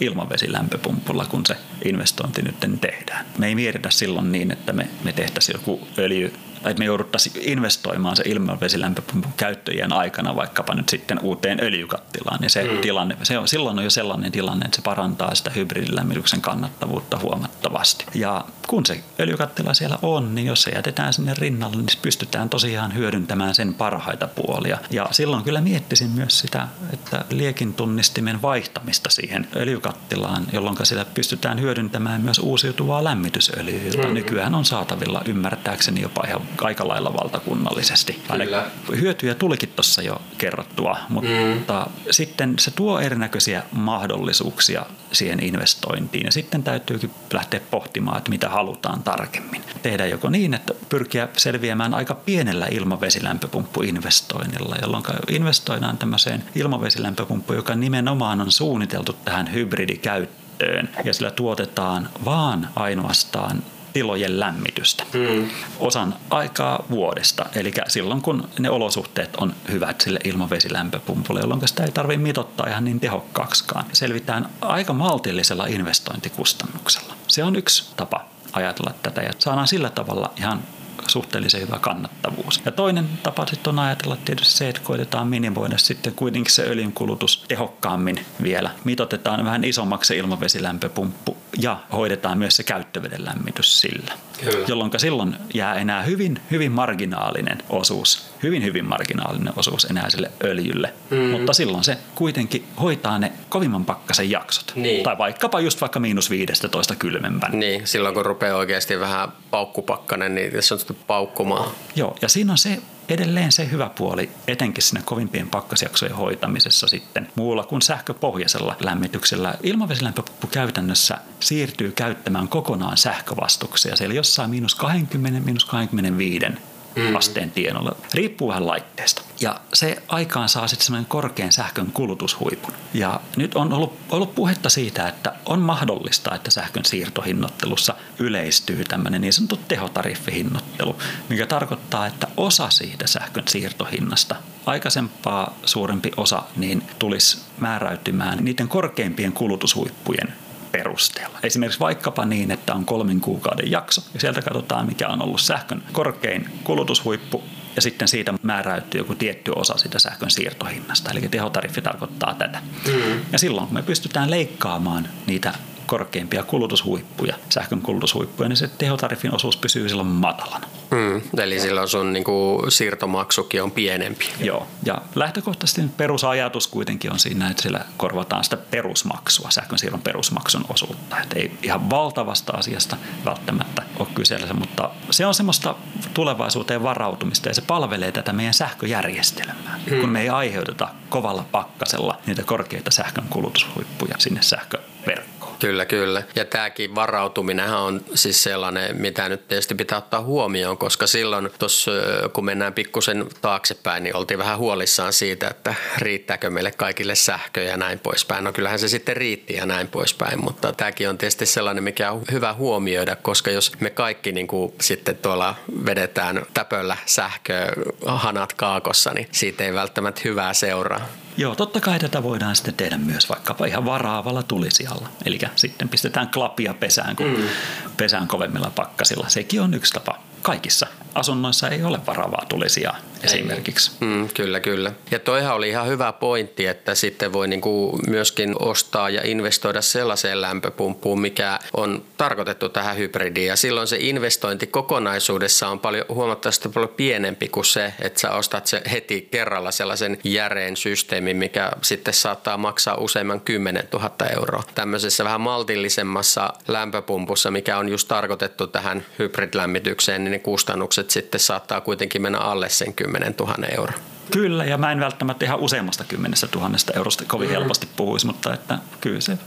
ilmavesilämpöpumpulla, 0.00 1.26
kun 1.26 1.46
se 1.46 1.56
investointi 1.84 2.42
nyt 2.42 2.56
tehdään. 2.80 3.26
Me 3.38 3.46
ei 3.46 3.54
mietitä 3.54 3.90
silloin 3.90 4.32
niin, 4.32 4.50
että 4.50 4.72
me, 4.72 4.88
me 5.04 5.12
tehtäisiin 5.12 5.54
joku 5.54 5.88
öljy 5.98 6.32
että 6.70 6.78
me 6.78 6.84
jouduttaisiin 6.84 7.34
investoimaan 7.40 8.16
se 8.16 8.22
ilmavesilämpöpumpun 8.26 9.32
käyttöjen 9.36 9.92
aikana 9.92 10.36
vaikkapa 10.36 10.74
nyt 10.74 10.88
sitten 10.88 11.18
uuteen 11.22 11.60
öljykattilaan. 11.62 12.38
Ja 12.42 12.50
se 12.50 12.62
mm. 12.62 12.78
tilanne, 12.78 13.16
se 13.22 13.38
on, 13.38 13.48
silloin 13.48 13.78
on 13.78 13.84
jo 13.84 13.90
sellainen 13.90 14.32
tilanne, 14.32 14.64
että 14.64 14.76
se 14.76 14.82
parantaa 14.82 15.34
sitä 15.34 15.50
hybridilämmityksen 15.50 16.40
kannattavuutta 16.40 17.18
huomattavasti. 17.18 18.06
Ja 18.14 18.44
kun 18.66 18.86
se 18.86 19.00
öljykattila 19.20 19.74
siellä 19.74 19.98
on, 20.02 20.34
niin 20.34 20.46
jos 20.46 20.62
se 20.62 20.70
jätetään 20.70 21.12
sinne 21.12 21.34
rinnalle, 21.38 21.76
niin 21.76 21.86
pystytään 22.02 22.48
tosiaan 22.48 22.94
hyödyntämään 22.94 23.54
sen 23.54 23.74
parhaita 23.74 24.26
puolia. 24.26 24.78
Ja 24.90 25.08
silloin 25.10 25.44
kyllä 25.44 25.60
miettisin 25.60 26.10
myös 26.10 26.38
sitä, 26.38 26.68
että 26.92 27.24
liekin 27.30 27.74
tunnistimen 27.74 28.42
vaihtamista 28.42 29.10
siihen 29.10 29.48
öljykattilaan, 29.56 30.46
jolloin 30.52 30.76
sitä 30.82 31.06
pystytään 31.14 31.60
hyödyntämään 31.60 32.20
myös 32.20 32.38
uusiutuvaa 32.38 33.04
lämmitysöljyä, 33.04 33.82
jota 33.82 34.08
mm. 34.08 34.14
nykyään 34.14 34.54
on 34.54 34.64
saatavilla 34.64 35.22
ymmärtääkseni 35.24 36.00
jopa 36.00 36.24
ihan 36.26 36.42
aika 36.64 36.88
lailla 36.88 37.14
valtakunnallisesti. 37.14 38.22
Kyllä. 38.32 38.66
Hyötyjä 39.00 39.34
tulikin 39.34 39.68
tuossa 39.68 40.02
jo 40.02 40.22
kerrottua, 40.38 40.96
mutta 41.08 41.86
mm. 41.96 42.02
sitten 42.10 42.54
se 42.58 42.70
tuo 42.70 43.00
erinäköisiä 43.00 43.62
mahdollisuuksia 43.72 44.86
siihen 45.12 45.42
investointiin 45.42 46.24
ja 46.24 46.32
sitten 46.32 46.62
täytyykin 46.62 47.10
lähteä 47.32 47.60
pohtimaan, 47.70 48.18
että 48.18 48.30
mitä 48.30 48.48
halutaan 48.48 49.02
tarkemmin. 49.02 49.62
Tehdä 49.82 50.06
joko 50.06 50.30
niin, 50.30 50.54
että 50.54 50.74
pyrkiä 50.88 51.28
selviämään 51.36 51.94
aika 51.94 52.14
pienellä 52.14 52.66
ilmavesilämpöpumppuinvestoinnilla, 52.70 54.76
jolloin 54.82 55.04
investoidaan 55.28 55.98
tämmöiseen 55.98 56.44
ilmavesilämpöpumppuun, 56.54 57.56
joka 57.56 57.74
nimenomaan 57.74 58.40
on 58.40 58.52
suunniteltu 58.52 59.16
tähän 59.24 59.52
hybridikäyttöön 59.52 60.88
ja 61.04 61.14
sillä 61.14 61.30
tuotetaan 61.30 62.08
vaan 62.24 62.68
ainoastaan 62.76 63.62
tilojen 63.96 64.40
lämmitystä 64.40 65.04
mm. 65.12 65.48
osan 65.78 66.14
aikaa 66.30 66.84
vuodesta. 66.90 67.46
Eli 67.54 67.72
silloin, 67.88 68.22
kun 68.22 68.48
ne 68.58 68.70
olosuhteet 68.70 69.36
on 69.36 69.54
hyvät 69.70 70.00
sille 70.00 70.18
ilmavesilämpöpumpulle, 70.24 71.40
jolloin 71.40 71.68
sitä 71.68 71.84
ei 71.84 71.92
tarvitse 71.92 72.22
mitottaa 72.22 72.66
ihan 72.68 72.84
niin 72.84 73.00
tehokkaaksikaan. 73.00 73.84
Selvitään 73.92 74.48
aika 74.60 74.92
maltillisella 74.92 75.66
investointikustannuksella. 75.66 77.14
Se 77.28 77.44
on 77.44 77.56
yksi 77.56 77.92
tapa 77.96 78.24
ajatella 78.52 78.94
tätä 79.02 79.22
ja 79.22 79.32
saadaan 79.38 79.68
sillä 79.68 79.90
tavalla 79.90 80.32
ihan 80.36 80.62
suhteellisen 81.08 81.60
hyvä 81.60 81.78
kannattavuus. 81.78 82.62
Ja 82.64 82.72
toinen 82.72 83.08
tapa 83.22 83.46
sitten 83.46 83.70
on 83.70 83.78
ajatella 83.78 84.16
tietysti 84.24 84.54
se, 84.54 84.68
että 84.68 84.80
koitetaan 84.80 85.28
minimoida 85.28 85.78
sitten 85.78 86.14
kuitenkin 86.14 86.52
se 86.52 86.62
öljyn 86.62 86.92
kulutus 86.92 87.44
tehokkaammin 87.48 88.26
vielä. 88.42 88.70
Mitotetaan 88.84 89.44
vähän 89.44 89.64
isommaksi 89.64 90.08
se 90.08 90.16
ilmavesilämpöpumppu 90.16 91.36
ja 91.60 91.80
hoidetaan 91.92 92.38
myös 92.38 92.56
se 92.56 92.62
käyttöveden 92.62 93.24
lämmitys 93.24 93.80
sillä. 93.80 94.12
Kyllä. 94.44 94.64
Jolloin 94.68 94.90
silloin 94.96 95.36
jää 95.54 95.74
enää 95.74 96.02
hyvin, 96.02 96.40
hyvin 96.50 96.72
marginaalinen 96.72 97.58
osuus, 97.68 98.30
hyvin, 98.42 98.64
hyvin 98.64 98.84
marginaalinen 98.84 99.52
osuus 99.56 99.84
enää 99.84 100.10
sille 100.10 100.30
öljylle. 100.44 100.92
Mm. 101.10 101.16
Mutta 101.18 101.52
silloin 101.52 101.84
se 101.84 101.98
kuitenkin 102.14 102.64
hoitaa 102.80 103.18
ne 103.18 103.32
kovimman 103.48 103.84
pakkasen 103.84 104.30
jaksot. 104.30 104.72
Niin. 104.76 105.02
Tai 105.02 105.18
vaikkapa 105.18 105.60
just 105.60 105.80
vaikka 105.80 106.00
miinus 106.00 106.30
15 106.30 106.94
kylmempän. 106.94 107.50
Niin, 107.52 107.86
silloin 107.86 108.14
kun 108.14 108.26
rupeaa 108.26 108.56
oikeasti 108.56 109.00
vähän 109.00 109.28
paukkupakkanen, 109.50 110.34
niin 110.34 110.62
se 110.62 110.74
on 110.74 110.80
paukkumaan. 111.06 111.70
Joo, 111.96 112.16
ja 112.22 112.28
siinä 112.28 112.52
on 112.52 112.58
se 112.58 112.78
edelleen 113.08 113.52
se 113.52 113.70
hyvä 113.70 113.90
puoli, 113.98 114.30
etenkin 114.46 114.82
sinne 114.82 115.02
kovimpien 115.04 115.48
pakkasjaksojen 115.48 116.16
hoitamisessa 116.16 116.86
sitten 116.86 117.28
muulla 117.34 117.64
kuin 117.64 117.82
sähköpohjaisella 117.82 118.76
lämmityksellä. 118.80 119.54
Ilmavesilämpöpumppu 119.62 120.46
käytännössä 120.46 121.18
siirtyy 121.40 121.92
käyttämään 121.92 122.48
kokonaan 122.48 122.96
sähkövastuksia. 122.96 123.94
Eli 124.00 124.16
jossain 124.16 124.50
miinus 124.50 124.74
20, 124.74 125.40
miinus 125.40 125.64
25 125.64 126.46
mm. 126.48 127.16
asteen 127.16 127.50
tienoilla. 127.50 127.96
Riippuu 128.14 128.48
vähän 128.48 128.66
laitteesta. 128.66 129.22
Ja 129.40 129.60
se 129.74 130.02
aikaan 130.08 130.48
saa 130.48 130.68
sitten 130.68 130.84
semmoinen 130.86 131.08
korkean 131.08 131.52
sähkön 131.52 131.92
kulutushuipun. 131.92 132.72
Ja 132.94 133.20
nyt 133.36 133.54
on 133.54 133.72
ollut, 133.72 133.98
ollut 134.10 134.34
puhetta 134.34 134.68
siitä, 134.68 135.08
että 135.08 135.32
on 135.46 135.60
mahdollista, 135.60 136.34
että 136.34 136.50
sähkön 136.50 136.84
siirtohinnottelussa 136.84 137.94
yleistyy 138.18 138.84
tämmöinen 138.84 139.20
niin 139.20 139.32
sanottu 139.32 139.60
tehotariffihinnoittelu, 139.68 140.96
mikä 141.28 141.46
tarkoittaa, 141.46 142.06
että 142.06 142.28
osa 142.36 142.70
siitä 142.70 143.06
sähkön 143.06 143.48
siirtohinnasta 143.48 144.36
aikaisempaa 144.66 145.54
suurempi 145.64 146.10
osa 146.16 146.42
niin 146.56 146.82
tulisi 146.98 147.38
määräytymään 147.58 148.44
niiden 148.44 148.68
korkeimpien 148.68 149.32
kulutushuippujen 149.32 150.34
perusteella. 150.72 151.38
Esimerkiksi 151.42 151.80
vaikkapa 151.80 152.24
niin, 152.24 152.50
että 152.50 152.74
on 152.74 152.84
kolmen 152.84 153.20
kuukauden 153.20 153.70
jakso 153.70 154.02
ja 154.14 154.20
sieltä 154.20 154.42
katsotaan, 154.42 154.86
mikä 154.86 155.08
on 155.08 155.22
ollut 155.22 155.40
sähkön 155.40 155.82
korkein 155.92 156.50
kulutushuippu 156.64 157.44
ja 157.76 157.82
sitten 157.82 158.08
siitä 158.08 158.34
määräytyy 158.42 159.00
joku 159.00 159.14
tietty 159.14 159.52
osa 159.56 159.76
sitä 159.76 159.98
sähkön 159.98 160.30
siirtohinnasta. 160.30 161.10
Eli 161.10 161.28
tehotariffi 161.28 161.82
tarkoittaa 161.82 162.34
tätä. 162.34 162.58
Mm. 162.86 163.20
Ja 163.32 163.38
silloin 163.38 163.66
kun 163.66 163.74
me 163.74 163.82
pystytään 163.82 164.30
leikkaamaan 164.30 165.08
niitä 165.26 165.54
korkeimpia 165.86 166.42
kulutushuippuja, 166.42 167.34
sähkön 167.48 167.82
kulutushuippuja, 167.82 168.48
niin 168.48 168.56
se 168.56 168.68
tehotariffin 168.78 169.34
osuus 169.34 169.56
pysyy 169.56 169.88
silloin 169.88 170.08
matalana. 170.08 170.66
Mm, 170.90 171.22
eli 171.38 171.60
silloin 171.60 171.88
sun 171.88 172.12
niin 172.12 172.24
kuin, 172.24 172.72
siirtomaksukin 172.72 173.62
on 173.62 173.70
pienempi. 173.70 174.28
Joo, 174.40 174.66
ja 174.84 174.98
lähtökohtaisesti 175.14 175.82
perusajatus 175.96 176.66
kuitenkin 176.66 177.12
on 177.12 177.18
siinä, 177.18 177.50
että 177.50 177.62
sillä 177.62 177.80
korvataan 177.96 178.44
sitä 178.44 178.56
perusmaksua, 178.56 179.50
sähkön 179.50 179.78
siirron 179.78 180.00
perusmaksun 180.00 180.64
osuutta. 180.68 181.20
Että 181.20 181.38
ei 181.38 181.50
ihan 181.62 181.90
valtavasta 181.90 182.52
asiasta 182.52 182.96
välttämättä 183.24 183.82
ole 183.98 184.08
kyseessä, 184.14 184.54
mutta 184.54 184.90
se 185.10 185.26
on 185.26 185.34
semmoista 185.34 185.74
tulevaisuuteen 186.14 186.82
varautumista 186.82 187.48
ja 187.48 187.54
se 187.54 187.62
palvelee 187.62 188.12
tätä 188.12 188.32
meidän 188.32 188.54
sähköjärjestelmää, 188.54 189.80
mm. 189.90 190.00
kun 190.00 190.08
me 190.08 190.20
ei 190.20 190.28
aiheuteta 190.28 190.88
kovalla 191.08 191.44
pakkasella 191.52 192.18
niitä 192.26 192.42
korkeita 192.42 192.90
sähkön 192.90 193.26
kulutushuippuja 193.30 194.14
sinne 194.18 194.42
sähköverkkoon. 194.42 195.35
Kyllä, 195.60 195.84
kyllä. 195.84 196.22
Ja 196.34 196.44
tämäkin 196.44 196.94
varautuminen 196.94 197.74
on 197.74 198.00
siis 198.14 198.42
sellainen, 198.42 198.96
mitä 198.96 199.28
nyt 199.28 199.48
tietysti 199.48 199.74
pitää 199.74 199.98
ottaa 199.98 200.20
huomioon, 200.22 200.78
koska 200.78 201.06
silloin 201.06 201.50
tuossa 201.58 201.90
kun 202.32 202.44
mennään 202.44 202.72
pikkusen 202.72 203.26
taaksepäin, 203.40 204.02
niin 204.02 204.16
oltiin 204.16 204.38
vähän 204.38 204.58
huolissaan 204.58 205.12
siitä, 205.12 205.48
että 205.48 205.74
riittääkö 205.98 206.50
meille 206.50 206.70
kaikille 206.70 207.14
sähkö 207.14 207.62
ja 207.62 207.76
näin 207.76 207.98
poispäin. 207.98 208.44
No 208.44 208.52
kyllähän 208.52 208.78
se 208.78 208.88
sitten 208.88 209.16
riitti 209.16 209.54
ja 209.54 209.66
näin 209.66 209.88
poispäin, 209.88 210.44
mutta 210.44 210.72
tämäkin 210.72 211.08
on 211.08 211.18
tietysti 211.18 211.46
sellainen, 211.46 211.84
mikä 211.84 212.10
on 212.10 212.22
hyvä 212.32 212.52
huomioida, 212.52 213.16
koska 213.16 213.50
jos 213.50 213.72
me 213.80 213.90
kaikki 213.90 214.32
niin 214.32 214.46
kuin 214.46 214.74
sitten 214.80 215.16
tuolla 215.16 215.54
vedetään 215.86 216.46
täpöllä 216.54 216.96
sähköä 217.06 217.72
hanat 218.06 218.52
kaakossa, 218.52 219.10
niin 219.14 219.28
siitä 219.32 219.64
ei 219.64 219.74
välttämättä 219.74 220.20
hyvää 220.24 220.54
seuraa. 220.54 221.08
Joo, 221.36 221.54
totta 221.54 221.80
kai 221.80 221.98
tätä 221.98 222.22
voidaan 222.22 222.56
sitten 222.56 222.74
tehdä 222.74 222.98
myös 222.98 223.28
vaikkapa 223.28 223.66
ihan 223.66 223.84
varaavalla 223.84 224.42
tulisijalla. 224.42 225.08
Eli 225.24 225.38
sitten 225.56 225.88
pistetään 225.88 226.28
klapia 226.28 226.74
pesään, 226.74 227.16
kun 227.16 227.26
mm. 227.26 227.48
pesään 227.96 228.28
kovemmilla 228.28 228.72
pakkasilla. 228.74 229.28
Sekin 229.28 229.60
on 229.60 229.74
yksi 229.74 229.92
tapa 229.92 230.18
kaikissa 230.42 230.86
asunnoissa 231.14 231.68
ei 231.68 231.84
ole 231.84 232.00
varavaa 232.06 232.44
tulisia 232.48 232.94
esimerkiksi. 233.24 233.90
Mm, 234.00 234.28
kyllä, 234.28 234.60
kyllä. 234.60 234.92
Ja 235.10 235.18
toihan 235.18 235.54
oli 235.54 235.68
ihan 235.68 235.88
hyvä 235.88 236.12
pointti, 236.12 236.66
että 236.66 236.94
sitten 236.94 237.32
voi 237.32 237.48
niinku 237.48 237.98
myöskin 238.08 238.54
ostaa 238.58 239.10
ja 239.10 239.20
investoida 239.24 239.82
sellaiseen 239.82 240.42
lämpöpumppuun, 240.42 241.20
mikä 241.20 241.58
on 241.76 242.04
tarkoitettu 242.16 242.68
tähän 242.68 242.96
hybridiin. 242.96 243.46
Ja 243.46 243.56
silloin 243.56 243.86
se 243.86 243.96
investointi 244.00 244.66
kokonaisuudessa 244.66 245.68
on 245.68 245.80
paljon 245.80 246.04
huomattavasti 246.08 246.68
paljon 246.68 246.94
pienempi 246.96 247.48
kuin 247.48 247.64
se, 247.64 247.92
että 248.00 248.20
sä 248.20 248.30
ostat 248.30 248.66
se 248.66 248.82
heti 248.90 249.28
kerralla 249.30 249.70
sellaisen 249.70 250.18
järeen 250.24 250.76
systeemin, 250.76 251.36
mikä 251.36 251.70
sitten 251.82 252.14
saattaa 252.14 252.56
maksaa 252.56 252.96
useimman 252.96 253.40
10 253.40 253.88
000 253.92 254.10
euroa. 254.36 254.62
Tämmöisessä 254.74 255.24
vähän 255.24 255.40
maltillisemmassa 255.40 256.52
lämpöpumpussa, 256.68 257.50
mikä 257.50 257.78
on 257.78 257.88
just 257.88 258.08
tarkoitettu 258.08 258.66
tähän 258.66 259.06
hybridlämmitykseen, 259.18 260.24
niin 260.24 260.32
ne 260.32 260.38
kustannukset 260.38 261.10
sitten 261.10 261.40
saattaa 261.40 261.80
kuitenkin 261.80 262.22
mennä 262.22 262.38
alle 262.38 262.68
sen 262.68 262.94
10 262.94 263.05
000 263.40 263.66
euroa. 263.66 263.98
Kyllä, 264.30 264.64
ja 264.64 264.78
mä 264.78 264.92
en 264.92 265.00
välttämättä 265.00 265.44
ihan 265.44 265.60
useammasta 265.60 266.04
kymmenestä 266.04 266.46
tuhannesta 266.46 266.92
eurosta 266.96 267.24
kovin 267.26 267.48
mm. 267.48 267.52
helposti 267.52 267.88
puhuisi, 267.96 268.26
mutta 268.26 268.54
että 268.54 268.78
kyllä 269.00 269.20
se 269.20 269.38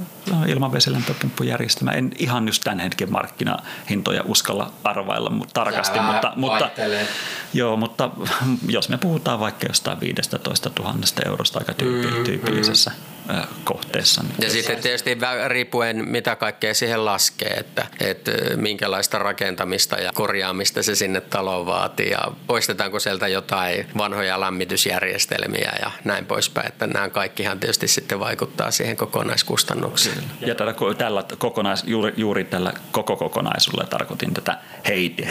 ilmavesilämpöpumppujärjestelmä, 0.47 1.91
en 1.91 2.11
ihan 2.19 2.47
just 2.47 2.63
tämän 2.63 2.79
hetken 2.79 3.11
markkinahintoja 3.11 4.23
uskalla 4.25 4.71
arvailla 4.83 5.29
mutta 5.29 5.53
tarkasti, 5.53 5.99
mutta, 5.99 6.33
mutta, 6.35 6.69
joo, 7.53 7.77
mutta 7.77 8.09
jos 8.67 8.89
me 8.89 8.97
puhutaan 8.97 9.39
vaikka 9.39 9.65
jostain 9.69 9.99
15 9.99 10.39
000 10.79 10.95
eurosta 11.25 11.59
aika 11.59 11.73
tyyppi, 11.73 12.17
mm, 12.17 12.23
tyypillisessä 12.23 12.91
mm. 12.91 13.18
Kohteessa. 13.63 14.23
Ja 14.41 14.49
sitten 14.49 14.81
tietysti 14.81 15.17
riippuen 15.47 16.09
mitä 16.09 16.35
kaikkea 16.35 16.73
siihen 16.73 17.05
laskee, 17.05 17.53
että, 17.53 17.87
että 17.99 18.31
minkälaista 18.55 19.19
rakentamista 19.19 19.95
ja 19.95 20.11
korjaamista 20.13 20.83
se 20.83 20.95
sinne 20.95 21.21
taloon 21.21 21.65
vaatii 21.65 22.09
ja 22.09 22.31
poistetaanko 22.47 22.99
sieltä 22.99 23.27
jotain 23.27 23.87
vanhoja 23.97 24.39
lämmitysjärjestelmiä 24.39 25.73
ja 25.81 25.91
näin 26.03 26.25
poispäin. 26.25 26.67
Että 26.67 26.87
nämä 26.87 27.09
kaikkihan 27.09 27.59
tietysti 27.59 27.87
sitten 27.87 28.19
vaikuttaa 28.19 28.71
siihen 28.71 28.97
kokonaiskustannuksiin. 28.97 30.23
Ja 30.41 30.55
tällä, 30.55 30.73
tällä 30.97 31.23
kokonais, 31.37 31.83
juuri, 31.87 32.13
juuri 32.17 32.43
tällä 32.43 32.73
koko 32.91 33.15
kokonaisuudella 33.15 33.89
tarkoitin 33.89 34.33
tätä 34.33 34.57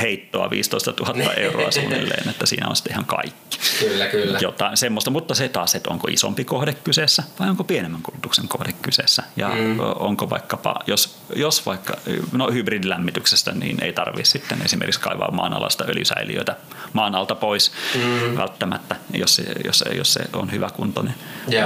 heittoa 0.00 0.50
15 0.50 0.95
000 1.00 1.33
euroa 1.33 1.71
suunnilleen, 1.71 2.28
että 2.28 2.47
siinä 2.47 2.69
on 2.69 2.76
sitten 2.76 2.93
ihan 2.93 3.05
kaikki. 3.05 3.59
Kyllä, 3.81 4.07
kyllä. 4.07 4.38
Jotain 4.43 4.76
semmoista, 4.76 5.11
mutta 5.11 5.35
se 5.35 5.49
taas, 5.49 5.75
että 5.75 5.90
onko 5.90 6.09
isompi 6.11 6.45
kohde 6.45 6.75
kyseessä 6.85 7.23
vai 7.40 7.50
onko 7.50 7.64
pienemmän 7.88 8.02
kulutuksen 8.02 8.49
kohde 8.49 8.73
kyseessä. 8.83 9.23
Ja 9.37 9.49
mm. 9.49 9.80
onko 9.80 10.30
vaikkapa, 10.30 10.75
jos, 10.87 11.18
jos 11.37 11.66
vaikka, 11.66 11.95
no 12.33 12.50
hybridilämmityksestä, 12.50 13.52
niin 13.52 13.83
ei 13.83 13.92
tarvitse 13.92 14.30
sitten 14.30 14.62
esimerkiksi 14.64 15.00
kaivaa 15.00 15.30
maanalaista 15.30 15.85
öljysäiliöitä 15.88 16.57
maan 16.92 17.14
alta 17.14 17.35
pois 17.35 17.73
mm. 17.95 18.37
välttämättä, 18.37 18.97
jos 19.14 19.28
jos 19.28 19.35
se, 19.35 19.54
jos 19.64 19.78
se, 19.78 19.95
jos 19.95 20.12
se 20.12 20.21
on 20.33 20.52
hyvä 20.52 20.71
kuntoinen, 20.71 21.14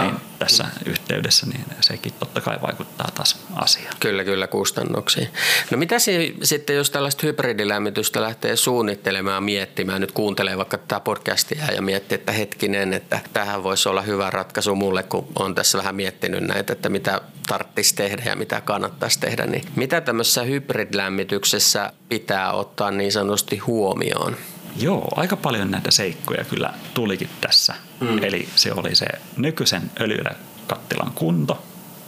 niin 0.02 0.14
tässä 0.44 0.64
yhteydessä, 0.86 1.46
niin 1.46 1.64
sekin 1.80 2.12
totta 2.12 2.40
kai 2.40 2.58
vaikuttaa 2.62 3.08
taas 3.14 3.38
asiaan. 3.54 3.96
Kyllä, 4.00 4.24
kyllä 4.24 4.46
kustannuksiin. 4.46 5.28
No 5.70 5.78
mitä 5.78 5.98
se, 5.98 6.32
sitten, 6.42 6.76
jos 6.76 6.90
tällaista 6.90 7.26
hybridilämmitystä 7.26 8.22
lähtee 8.22 8.56
suunnittelemaan, 8.56 9.44
miettimään, 9.44 10.00
nyt 10.00 10.12
kuuntelee 10.12 10.56
vaikka 10.58 10.78
tätä 10.78 11.00
podcastia 11.00 11.64
ja 11.74 11.82
miettii, 11.82 12.14
että 12.14 12.32
hetkinen, 12.32 12.92
että 12.92 13.20
tähän 13.32 13.62
voisi 13.62 13.88
olla 13.88 14.02
hyvä 14.02 14.30
ratkaisu 14.30 14.74
mulle, 14.74 15.02
kun 15.02 15.28
on 15.38 15.54
tässä 15.54 15.78
vähän 15.78 15.94
miettinyt 15.94 16.44
näitä, 16.44 16.72
että 16.72 16.88
mitä 16.88 17.20
tarvitsisi 17.48 17.94
tehdä 17.94 18.22
ja 18.26 18.36
mitä 18.36 18.60
kannattaisi 18.60 19.20
tehdä, 19.20 19.46
niin 19.46 19.64
mitä 19.76 20.00
tämmöisessä 20.00 20.42
hybridilämmityksessä 20.42 21.92
pitää 22.08 22.52
ottaa 22.52 22.90
niin 22.90 23.12
sanotusti 23.12 23.58
huomioon? 23.58 24.36
Joo, 24.76 25.08
aika 25.16 25.36
paljon 25.36 25.70
näitä 25.70 25.90
seikkoja 25.90 26.44
kyllä 26.44 26.74
tulikin 26.94 27.28
tässä. 27.40 27.74
Mm. 28.00 28.24
Eli 28.24 28.48
se 28.56 28.72
oli 28.72 28.94
se 28.94 29.06
nykyisen 29.36 29.90
öljykattilan 30.00 31.12
kunto 31.14 31.64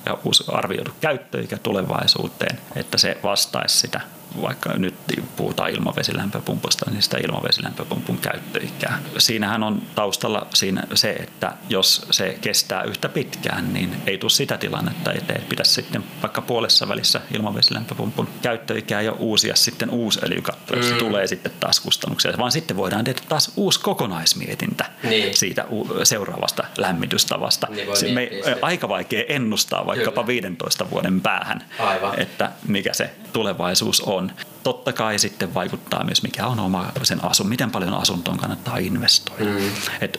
ja 0.06 0.18
uusi 0.24 0.44
arvioitu 0.48 0.90
käyttöikä 1.00 1.58
tulevaisuuteen, 1.58 2.58
että 2.76 2.98
se 2.98 3.18
vastaisi 3.22 3.78
sitä 3.78 4.00
vaikka 4.42 4.72
nyt 4.72 4.94
puhutaan 5.36 5.70
ilmavesilämpöpumpusta, 5.70 6.90
niin 6.90 7.02
sitä 7.02 7.18
ilmavesilämpöpumpun 7.18 8.18
käyttöikää. 8.18 8.98
Siinähän 9.18 9.62
on 9.62 9.82
taustalla 9.94 10.46
siinä 10.54 10.82
se, 10.94 11.10
että 11.10 11.52
jos 11.68 12.06
se 12.10 12.38
kestää 12.40 12.82
yhtä 12.82 13.08
pitkään, 13.08 13.74
niin 13.74 13.96
ei 14.06 14.18
tule 14.18 14.30
sitä 14.30 14.58
tilannetta 14.58 15.12
eteen, 15.12 15.38
että 15.38 15.48
pitäisi 15.48 15.72
sitten 15.72 16.04
vaikka 16.22 16.42
puolessa 16.42 16.88
välissä 16.88 17.20
ilmavesilämpöpumpun 17.34 18.28
käyttöikää 18.42 19.00
jo 19.00 19.16
uusia 19.18 19.56
sitten 19.56 19.90
uusi 19.90 20.20
öljykatto, 20.24 20.76
jos 20.76 20.92
mm. 20.92 20.98
tulee 20.98 21.26
sitten 21.26 21.52
taas 21.60 21.80
kustannuksia, 21.80 22.32
vaan 22.38 22.52
sitten 22.52 22.76
voidaan 22.76 23.04
tehdä 23.04 23.20
taas 23.28 23.52
uusi 23.56 23.80
kokonaismietintä 23.80 24.84
niin. 25.02 25.36
siitä 25.36 25.66
seuraavasta 26.02 26.64
lämmitystavasta. 26.78 27.66
Niin 27.70 27.96
se 27.96 28.12
me, 28.12 28.30
aika 28.62 28.88
vaikea 28.88 29.24
ennustaa 29.28 29.86
vaikkapa 29.86 30.24
Kyllä. 30.24 30.42
15 30.42 30.90
vuoden 30.90 31.20
päähän, 31.20 31.64
Aivan. 31.78 32.20
että 32.20 32.50
mikä 32.68 32.92
se 32.92 33.10
tulevaisuus 33.32 34.00
on 34.00 34.23
on. 34.24 34.32
Totta 34.62 34.92
kai 34.92 35.18
sitten 35.18 35.54
vaikuttaa 35.54 36.04
myös, 36.04 36.22
mikä 36.22 36.46
on 36.46 36.60
oma 36.60 36.92
sen 37.02 37.24
asun, 37.24 37.48
miten 37.48 37.70
paljon 37.70 37.94
asuntoon 37.94 38.36
kannattaa 38.36 38.76
investoida. 38.76 39.50
Mm. 39.50 39.70
Et, 40.00 40.18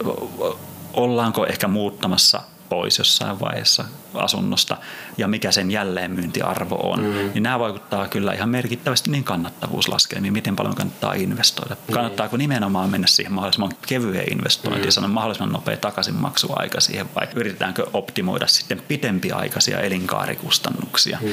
ollaanko 0.94 1.46
ehkä 1.46 1.68
muuttamassa 1.68 2.42
pois 2.70 2.98
jossain 2.98 3.40
vaiheessa 3.40 3.86
asunnosta 4.14 4.78
ja 5.18 5.28
mikä 5.28 5.52
sen 5.52 5.72
jälleenmyyntiarvo 5.72 6.76
on, 6.76 7.00
mm. 7.00 7.32
niin 7.34 7.44
nämä 7.44 7.60
vaikuttaa 7.60 8.08
kyllä 8.08 8.34
ihan 8.34 8.50
merkittävästi 8.50 9.12
niin 9.12 9.24
kannattavuuslaskelmiin, 9.24 10.34
miten 10.34 10.56
paljon 10.56 10.76
kannattaa 10.76 11.14
investoida. 11.14 11.76
Mm. 11.76 11.94
Kannattaako 11.94 12.38
nimenomaan 12.38 12.90
mennä 12.90 13.08
siihen 13.08 13.34
mahdollisimman 13.34 13.72
kevyeen 13.88 14.32
investointiin, 14.32 14.86
mm. 14.86 14.92
saada 14.92 15.08
mahdollisimman 15.08 15.54
nopea 15.54 15.78
takaisinmaksuaika 15.78 16.80
siihen 16.82 17.16
vai 17.16 17.28
yritetäänkö 17.36 17.86
optimoida 17.94 18.48
sitten 18.48 18.82
pitempiaikaisia 18.88 19.80
elinkaarikustannuksia. 19.80 21.18
Mm. 21.22 21.30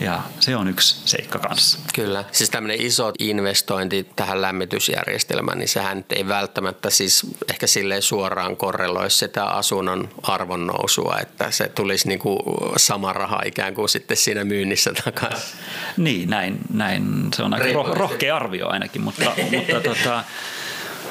Ja 0.00 0.22
se 0.40 0.56
on 0.56 0.68
yksi 0.68 0.96
seikka 1.04 1.38
kanssa. 1.38 1.78
Kyllä. 1.94 2.24
Siis 2.32 2.50
tämmöinen 2.50 2.80
iso 2.80 3.12
investointi 3.18 4.08
tähän 4.16 4.42
lämmitysjärjestelmään, 4.42 5.58
niin 5.58 5.68
sehän 5.68 6.04
ei 6.10 6.28
välttämättä 6.28 6.90
siis 6.90 7.26
ehkä 7.50 7.66
silleen 7.66 8.02
suoraan 8.02 8.56
korreloi 8.56 9.10
sitä 9.10 9.44
asunnon 9.44 10.08
arvon 10.22 10.66
nousua, 10.66 11.18
että 11.20 11.50
se 11.50 11.68
tulisi 11.68 12.08
niin 12.08 12.18
kuin 12.18 12.38
sama 12.76 13.12
raha 13.12 13.40
ikään 13.44 13.74
kuin 13.74 13.88
sitten 13.88 14.16
siinä 14.16 14.44
myynnissä 14.44 14.92
takaisin. 15.04 15.58
Niin, 15.96 16.30
näin, 16.30 16.58
näin. 16.72 17.28
se 17.36 17.42
on 17.42 17.54
aika 17.54 17.82
roh- 17.82 17.96
rohkea 17.96 18.36
arvio 18.36 18.68
ainakin, 18.68 19.02
mutta, 19.02 19.32
mutta 19.56 19.80
tota, 19.80 20.24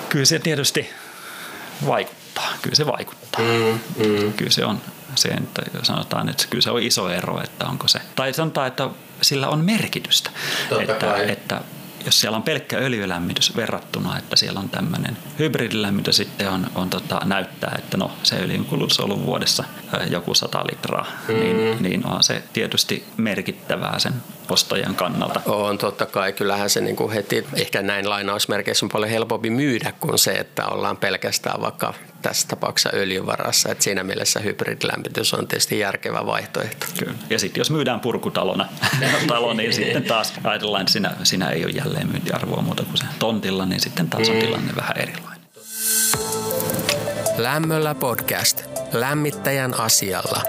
kyllä 0.09 0.25
se 0.25 0.39
tietysti 0.39 0.89
vaikuttaa. 1.85 2.53
Kyllä 2.61 2.75
se 2.75 2.85
vaikuttaa. 2.85 3.41
Mm, 3.41 3.79
mm. 4.05 4.33
Kyllä 4.33 4.51
se 4.51 4.65
on 4.65 4.81
että 5.25 5.61
sanotaan, 5.83 6.29
että 6.29 6.45
kyllä 6.49 6.61
se 6.61 6.71
on 6.71 6.81
iso 6.81 7.09
ero, 7.09 7.41
että 7.43 7.67
onko 7.67 7.87
se, 7.87 7.99
tai 8.15 8.33
sanotaan, 8.33 8.67
että 8.67 8.89
sillä 9.21 9.47
on 9.47 9.65
merkitystä, 9.65 10.29
että, 10.79 11.15
että 11.15 11.61
jos 12.05 12.19
siellä 12.19 12.35
on 12.35 12.43
pelkkä 12.43 12.77
öljylämmitys 12.77 13.55
verrattuna, 13.55 14.17
että 14.17 14.35
siellä 14.35 14.59
on 14.59 14.69
tämmöinen 14.69 15.17
hybridilämmitys 15.39 16.17
sitten 16.17 16.49
on, 16.49 16.67
on 16.75 16.89
tota, 16.89 17.21
näyttää, 17.25 17.75
että 17.79 17.97
no 17.97 18.11
se 18.23 18.35
öljyn 18.35 18.65
kulutus 18.65 18.99
on 18.99 19.05
ollut 19.05 19.25
vuodessa 19.25 19.63
joku 20.09 20.33
sata 20.33 20.63
litraa, 20.71 21.05
mm. 21.27 21.33
niin, 21.33 21.83
niin 21.83 22.05
on 22.07 22.23
se 22.23 22.43
tietysti 22.53 23.03
merkittävää 23.17 23.99
sen 23.99 24.13
ostajan 24.49 24.95
kannalta. 24.95 25.41
On 25.45 25.77
totta 25.77 26.05
kai, 26.05 26.33
kyllähän 26.33 26.69
se 26.69 26.81
niin 26.81 26.95
kuin 26.95 27.11
heti 27.11 27.47
ehkä 27.53 27.81
näin 27.81 28.09
lainausmerkeissä 28.09 28.85
on 28.85 28.89
paljon 28.89 29.11
helpompi 29.11 29.49
myydä 29.49 29.93
kuin 29.99 30.19
se, 30.19 30.31
että 30.31 30.67
ollaan 30.67 30.97
pelkästään 30.97 31.61
vaikka 31.61 31.93
tässä 32.21 32.47
tapauksessa 32.47 32.89
öljyvarassa. 32.93 33.71
että 33.71 33.83
siinä 33.83 34.03
mielessä 34.03 34.39
hybridilämmitys 34.39 35.33
on 35.33 35.47
tietysti 35.47 35.79
järkevä 35.79 36.25
vaihtoehto. 36.25 36.85
Kyllä. 36.99 37.13
Ja 37.29 37.39
sitten 37.39 37.61
jos 37.61 37.71
myydään 37.71 37.99
purkutalona 37.99 38.65
talo, 39.27 39.53
niin 39.53 39.73
sitten 39.73 40.03
taas 40.03 40.33
ajatellaan, 40.43 40.81
että 40.81 40.91
siinä, 40.91 41.11
siinä 41.23 41.49
ei 41.49 41.65
ole 41.65 41.71
jälleen 41.71 42.07
myyntiarvoa 42.07 42.61
muuta 42.61 42.83
kuin 42.83 42.97
se 42.97 43.05
tontilla, 43.19 43.65
niin 43.65 43.79
sitten 43.79 44.09
taas 44.09 44.29
on 44.29 44.35
mm. 44.35 44.41
tilanne 44.41 44.75
vähän 44.75 44.97
erilainen. 44.97 45.39
Lämmöllä 47.37 47.95
podcast. 47.95 48.78
Lämmittäjän 48.93 49.79
asialla. 49.79 50.41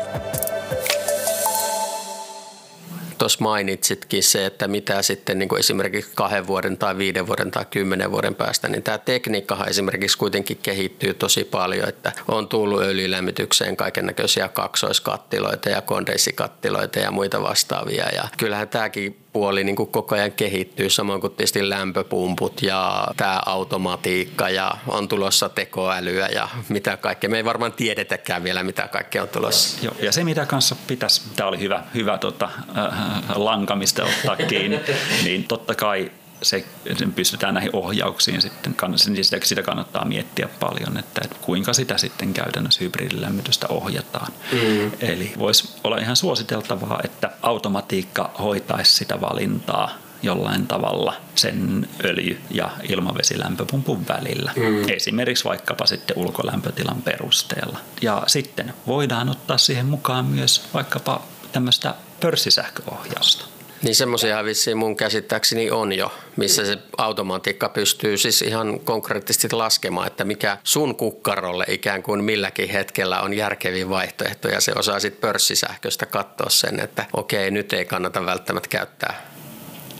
Tuossa 3.18 3.38
mainitsitkin 3.40 4.22
se, 4.22 4.46
että 4.46 4.68
mitä 4.68 5.02
sitten 5.02 5.38
niin 5.38 5.48
kuin 5.48 5.58
esimerkiksi 5.58 6.10
kahden 6.14 6.46
vuoden 6.46 6.78
tai 6.78 6.98
viiden 6.98 7.26
vuoden 7.26 7.50
tai 7.50 7.64
kymmenen 7.70 8.12
vuoden 8.12 8.34
päästä, 8.34 8.68
niin 8.68 8.82
tämä 8.82 8.98
tekniikkahan 8.98 9.68
esimerkiksi 9.68 10.18
kuitenkin 10.18 10.58
kehittyy 10.62 11.14
tosi 11.14 11.44
paljon, 11.44 11.88
että 11.88 12.12
on 12.28 12.48
tullut 12.48 12.82
öljylämmitykseen 12.82 13.76
kaiken 13.76 14.06
näköisiä 14.06 14.48
kaksoiskattiloita 14.48 15.68
ja 15.68 15.82
kondenssikattiloita 15.82 16.98
ja 16.98 17.10
muita 17.10 17.42
vastaavia. 17.42 18.08
Ja 18.14 18.28
kyllähän 18.38 18.68
tämäkin 18.68 19.16
puoli 19.32 19.64
niin 19.64 19.76
kuin 19.76 19.90
koko 19.90 20.14
ajan 20.14 20.32
kehittyy, 20.32 20.90
samoin 20.90 21.20
kuin 21.20 21.32
tietysti 21.32 21.70
lämpöpumput 21.70 22.62
ja 22.62 23.06
tämä 23.16 23.40
automatiikka 23.46 24.50
ja 24.50 24.72
on 24.86 25.08
tulossa 25.08 25.48
tekoälyä 25.48 26.28
ja 26.28 26.48
mitä 26.68 26.96
kaikkea. 26.96 27.30
Me 27.30 27.36
ei 27.36 27.44
varmaan 27.44 27.72
tiedetäkään 27.72 28.44
vielä, 28.44 28.62
mitä 28.62 28.88
kaikkea 28.88 29.22
on 29.22 29.28
tulossa. 29.28 29.78
Joo, 29.82 29.94
ja 30.02 30.12
se 30.12 30.24
mitä 30.24 30.46
kanssa 30.46 30.76
pitäisi, 30.86 31.22
tämä 31.36 31.48
oli 31.48 31.58
hyvä, 31.58 31.82
hyvä 31.94 32.18
tota, 32.18 32.48
äh, 32.78 32.92
lankamista 33.36 34.04
ottaa 34.04 34.36
kiinni, 34.36 34.80
niin 35.24 35.44
totta 35.44 35.74
kai 35.74 36.10
se, 36.42 36.64
sen 36.98 37.12
pystytään 37.12 37.54
näihin 37.54 37.76
ohjauksiin 37.76 38.42
sitten, 38.42 38.76
niin 38.88 39.24
sitä, 39.24 39.38
sitä 39.42 39.62
kannattaa 39.62 40.04
miettiä 40.04 40.48
paljon, 40.60 40.96
että, 40.96 41.20
että 41.24 41.36
kuinka 41.40 41.72
sitä 41.72 41.98
sitten 41.98 42.34
käytännössä 42.34 42.84
hybridilämmitystä 42.84 43.66
ohjataan. 43.68 44.32
Mm. 44.52 44.90
Eli 45.00 45.32
voisi 45.38 45.68
olla 45.84 45.98
ihan 45.98 46.16
suositeltavaa, 46.16 47.00
että 47.04 47.30
automatiikka 47.42 48.30
hoitaisi 48.38 48.92
sitä 48.92 49.20
valintaa 49.20 49.98
jollain 50.22 50.66
tavalla 50.66 51.14
sen 51.34 51.88
öljy- 52.04 52.40
ja 52.50 52.70
ilmavesilämpöpumpun 52.88 54.08
välillä. 54.08 54.52
Mm. 54.56 54.88
Esimerkiksi 54.88 55.44
vaikkapa 55.44 55.86
sitten 55.86 56.18
ulkolämpötilan 56.18 57.02
perusteella. 57.02 57.78
Ja 58.02 58.22
sitten 58.26 58.74
voidaan 58.86 59.28
ottaa 59.28 59.58
siihen 59.58 59.86
mukaan 59.86 60.24
myös 60.24 60.62
vaikkapa 60.74 61.22
tämmöistä 61.52 61.94
pörssisähköohjausta. 62.20 63.44
Niin 63.82 63.94
semmoisia 63.94 64.44
vissiin 64.44 64.78
mun 64.78 64.96
käsittääkseni 64.96 65.70
on 65.70 65.92
jo, 65.92 66.12
missä 66.36 66.66
se 66.66 66.78
automatiikka 66.98 67.68
pystyy 67.68 68.18
siis 68.18 68.42
ihan 68.42 68.80
konkreettisesti 68.80 69.48
laskemaan, 69.52 70.06
että 70.06 70.24
mikä 70.24 70.58
sun 70.64 70.96
kukkarolle 70.96 71.64
ikään 71.68 72.02
kuin 72.02 72.24
milläkin 72.24 72.68
hetkellä 72.68 73.20
on 73.20 73.34
järkevin 73.34 73.90
vaihtoehto 73.90 74.48
ja 74.48 74.60
se 74.60 74.72
osaa 74.76 75.00
sitten 75.00 75.20
pörssisähköstä 75.20 76.06
katsoa 76.06 76.50
sen, 76.50 76.80
että 76.80 77.06
okei, 77.12 77.50
nyt 77.50 77.72
ei 77.72 77.84
kannata 77.84 78.26
välttämättä 78.26 78.68
käyttää 78.68 79.30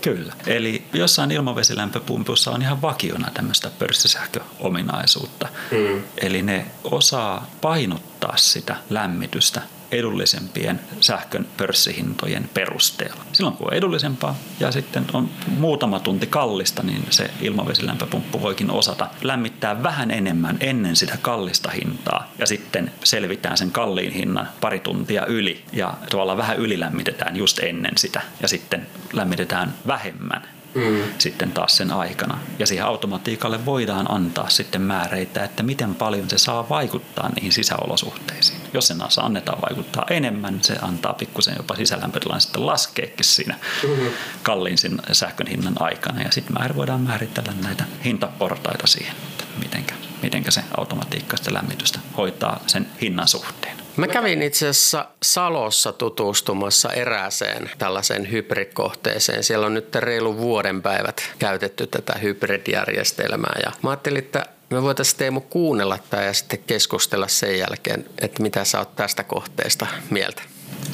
Kyllä. 0.03 0.33
Eli 0.47 0.83
jossain 0.93 1.31
ilmavesilämpöpumpussa 1.31 2.51
on 2.51 2.63
ihan 2.63 2.83
vakiona 2.83 3.31
tämmöistä 3.35 3.71
pörssisähköominaisuutta. 3.79 5.49
Mm. 5.71 6.03
Eli 6.19 6.43
ne 6.43 6.67
osaa 6.85 7.51
painottaa 7.61 8.37
sitä 8.37 8.77
lämmitystä 8.91 9.63
edullisempien 9.93 10.81
sähkön 11.01 11.47
pörssihintojen 11.57 12.51
perusteella. 12.55 13.25
Silloin 13.33 13.57
kun 13.57 13.67
on 13.67 13.75
edullisempaa 13.75 14.37
ja 14.61 14.73
sitten 14.73 15.07
on 15.13 15.31
muutama 15.47 16.01
tunti 16.01 16.27
kallista, 16.27 16.83
niin 16.83 17.05
se 17.11 17.31
ilmavesilämpöpumppu 17.41 18.43
voikin 18.43 18.71
osata 18.71 19.09
lämmittää 19.23 19.83
vähän 19.83 20.11
enemmän 20.11 20.57
ennen 20.61 20.97
sitä 20.97 21.19
kallista 21.23 21.71
hintaa. 21.71 22.33
Ja 22.39 22.47
sitten 22.47 22.93
selvitään 23.05 23.57
sen 23.57 23.71
kalliin 23.71 24.13
hinnan 24.13 24.49
pari 24.61 24.81
tuntia 24.81 25.27
yli 25.27 25.65
ja 25.73 25.95
tavallaan 26.11 26.39
vähän 26.39 26.57
ylilämmitetään 26.57 27.37
just 27.37 27.59
ennen 27.59 27.99
sitä. 27.99 28.21
Ja 28.43 28.49
sitten 28.49 28.87
lämmitetään 29.13 29.75
vähemmän 29.87 30.60
mm. 30.75 31.03
sitten 31.19 31.53
taas 31.53 31.77
sen 31.77 31.93
aikana. 31.93 32.39
Ja 32.59 32.67
siihen 32.67 32.87
automatiikalle 32.87 33.67
voidaan 33.67 34.11
antaa 34.11 34.49
sitten 34.49 34.83
määreitä, 34.83 35.45
että 35.45 35.63
miten 35.63 35.95
paljon 35.95 36.31
se 36.31 36.39
saa 36.39 36.69
vaikuttaa 36.69 37.29
niihin 37.29 37.53
sisäolosuhteisiin. 37.53 38.61
Jos 38.75 38.87
sen 38.87 38.99
kanssa 38.99 39.23
annetaan 39.23 39.63
vaikuttaa 39.69 40.07
enemmän, 40.11 40.59
se 40.63 40.77
antaa 40.83 41.13
pikkusen 41.13 41.55
jopa 41.57 41.77
sisälämpötilan 41.77 42.41
sitten 42.41 42.67
laskeekin 42.67 43.25
siinä 43.25 43.55
mm-hmm. 43.83 44.09
kalliin 44.43 44.79
sähkön 45.13 45.47
hinnan 45.47 45.75
aikana. 45.81 46.23
Ja 46.23 46.33
sitten 46.33 46.53
määrä 46.59 46.77
voidaan 46.77 47.01
määritellä 47.01 47.53
näitä 47.63 47.85
hintaportaita 48.05 48.87
siihen, 48.87 49.17
että 49.31 49.45
mitenkä, 49.59 49.95
mitenkä 50.23 50.51
se 50.51 50.63
automatiikka 50.77 51.37
sitä 51.37 51.55
lämmitystä 51.55 51.99
hoitaa 52.17 52.61
sen 52.67 52.87
hinnan 53.01 53.29
suhteen. 53.29 53.80
Mä 53.97 54.09
kävin 54.09 54.43
itse 54.43 54.69
asiassa 54.69 55.07
Salossa 55.23 55.93
tutustumassa 55.93 56.93
erääseen 56.93 57.71
tällaiseen 57.79 58.31
hybridkohteeseen. 58.31 59.45
Siellä 59.45 59.67
on 59.67 59.75
nyt 59.75 59.95
reilu 59.95 60.39
vuoden 60.39 60.83
päivät 60.83 61.33
käytetty 61.39 61.87
tätä 61.87 62.19
hybridjärjestelmää 62.23 63.61
ja 63.65 63.73
mä 63.83 63.91
ajattelin, 63.91 64.25
että 64.25 64.47
me 64.71 64.83
voitaisiin 64.83 65.19
Teemu 65.19 65.41
kuunnella 65.41 65.99
tämä 66.11 66.23
ja 66.23 66.33
sitten 66.33 66.59
keskustella 66.67 67.29
sen 67.29 67.59
jälkeen, 67.59 68.05
että 68.19 68.43
mitä 68.43 68.65
sä 68.65 68.79
oot 68.79 68.97
tästä 68.97 69.25
kohteesta 69.25 69.87
mieltä. 70.11 70.43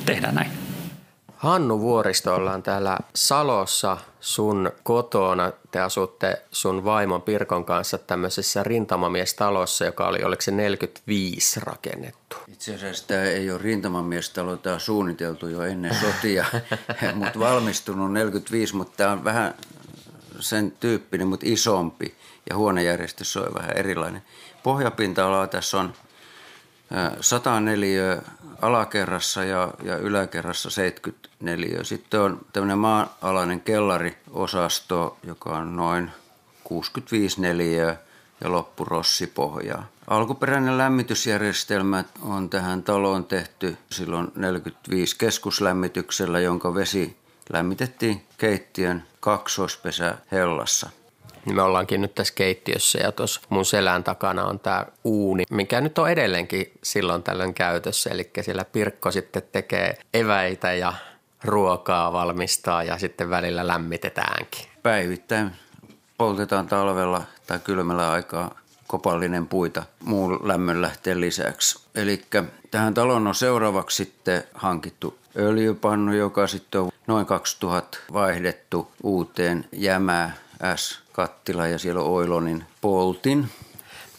Tehdään 0.06 0.34
näin. 0.34 0.65
Hannu 1.36 1.80
Vuoristo 1.80 2.34
ollaan 2.34 2.62
täällä 2.62 2.98
Salossa 3.14 3.96
sun 4.20 4.72
kotona. 4.82 5.52
Te 5.70 5.80
asutte 5.80 6.42
sun 6.52 6.84
vaimon 6.84 7.22
Pirkon 7.22 7.64
kanssa 7.64 7.98
tämmöisessä 7.98 8.62
rintamamiestalossa, 8.62 9.84
joka 9.84 10.06
oli, 10.06 10.22
oliko 10.24 10.42
se 10.42 10.50
45 10.50 11.60
rakennettu? 11.60 12.36
Itse 12.52 12.74
asiassa 12.74 13.06
tämä 13.06 13.22
ei 13.22 13.50
ole 13.50 13.58
rintamamiestalo, 13.62 14.56
tämä 14.56 14.74
on 14.74 14.80
suunniteltu 14.80 15.48
jo 15.48 15.62
ennen 15.62 15.94
sotia, 15.94 16.44
mutta 17.14 17.38
valmistunut 17.38 18.12
45, 18.12 18.76
mutta 18.76 18.96
tämä 18.96 19.12
on 19.12 19.24
vähän 19.24 19.54
sen 20.40 20.72
tyyppinen, 20.80 21.28
mutta 21.28 21.46
isompi 21.48 22.14
ja 22.50 22.56
huonejärjestys 22.56 23.36
on 23.36 23.54
vähän 23.54 23.76
erilainen. 23.76 24.22
Pohjapinta-alaa 24.62 25.46
tässä 25.46 25.80
on 25.80 25.92
104 27.20 28.22
alakerrassa 28.62 29.44
ja, 29.44 29.70
ja 29.82 29.96
yläkerrassa 29.96 30.70
74. 30.70 31.84
Sitten 31.84 32.20
on 32.20 32.40
tämmöinen 32.52 32.78
maa-alainen 32.78 33.60
kellariosasto, 33.60 35.18
joka 35.22 35.56
on 35.56 35.76
noin 35.76 36.10
65 36.64 37.40
neliöä 37.40 37.96
ja 38.44 38.52
loppu 38.52 38.84
rossipohjaa. 38.84 39.86
Alkuperäinen 40.06 40.78
lämmitysjärjestelmä 40.78 42.04
on 42.22 42.50
tähän 42.50 42.82
taloon 42.82 43.24
tehty 43.24 43.76
silloin 43.90 44.32
45 44.34 45.16
keskuslämmityksellä, 45.18 46.40
jonka 46.40 46.74
vesi 46.74 47.16
lämmitettiin 47.52 48.26
keittiön 48.38 49.04
kaksoispesä 49.20 50.18
hellassa. 50.32 50.90
Me 51.54 51.62
ollaankin 51.62 52.00
nyt 52.00 52.14
tässä 52.14 52.34
keittiössä 52.34 52.98
ja 52.98 53.12
tuossa 53.12 53.40
mun 53.48 53.64
selän 53.64 54.04
takana 54.04 54.44
on 54.44 54.60
tämä 54.60 54.86
uuni, 55.04 55.44
mikä 55.50 55.80
nyt 55.80 55.98
on 55.98 56.10
edelleenkin 56.10 56.72
silloin 56.82 57.22
tällöin 57.22 57.54
käytössä. 57.54 58.10
Eli 58.10 58.30
siellä 58.40 58.64
Pirkko 58.64 59.10
sitten 59.10 59.42
tekee 59.52 59.98
eväitä 60.14 60.72
ja 60.72 60.92
ruokaa 61.44 62.12
valmistaa 62.12 62.82
ja 62.82 62.98
sitten 62.98 63.30
välillä 63.30 63.66
lämmitetäänkin. 63.66 64.66
Päivittäin 64.82 65.50
poltetaan 66.18 66.66
talvella 66.66 67.22
tai 67.46 67.58
kylmällä 67.58 68.10
aikaa 68.10 68.54
kopallinen 68.86 69.46
puita 69.46 69.82
muun 70.04 70.48
lämmön 70.48 70.82
lähteen 70.82 71.20
lisäksi. 71.20 71.78
Eli 71.94 72.22
tähän 72.70 72.94
talon 72.94 73.26
on 73.26 73.34
seuraavaksi 73.34 73.96
sitten 73.96 74.44
hankittu 74.54 75.18
öljypannu, 75.36 76.12
joka 76.12 76.46
sitten 76.46 76.80
on 76.80 76.90
noin 77.06 77.26
2000 77.26 77.98
vaihdettu 78.12 78.90
uuteen 79.02 79.64
jämää 79.72 80.36
S-kattila 80.76 81.66
ja 81.66 81.78
siellä 81.78 82.00
on 82.00 82.10
Oilonin 82.10 82.64
poltin. 82.80 83.48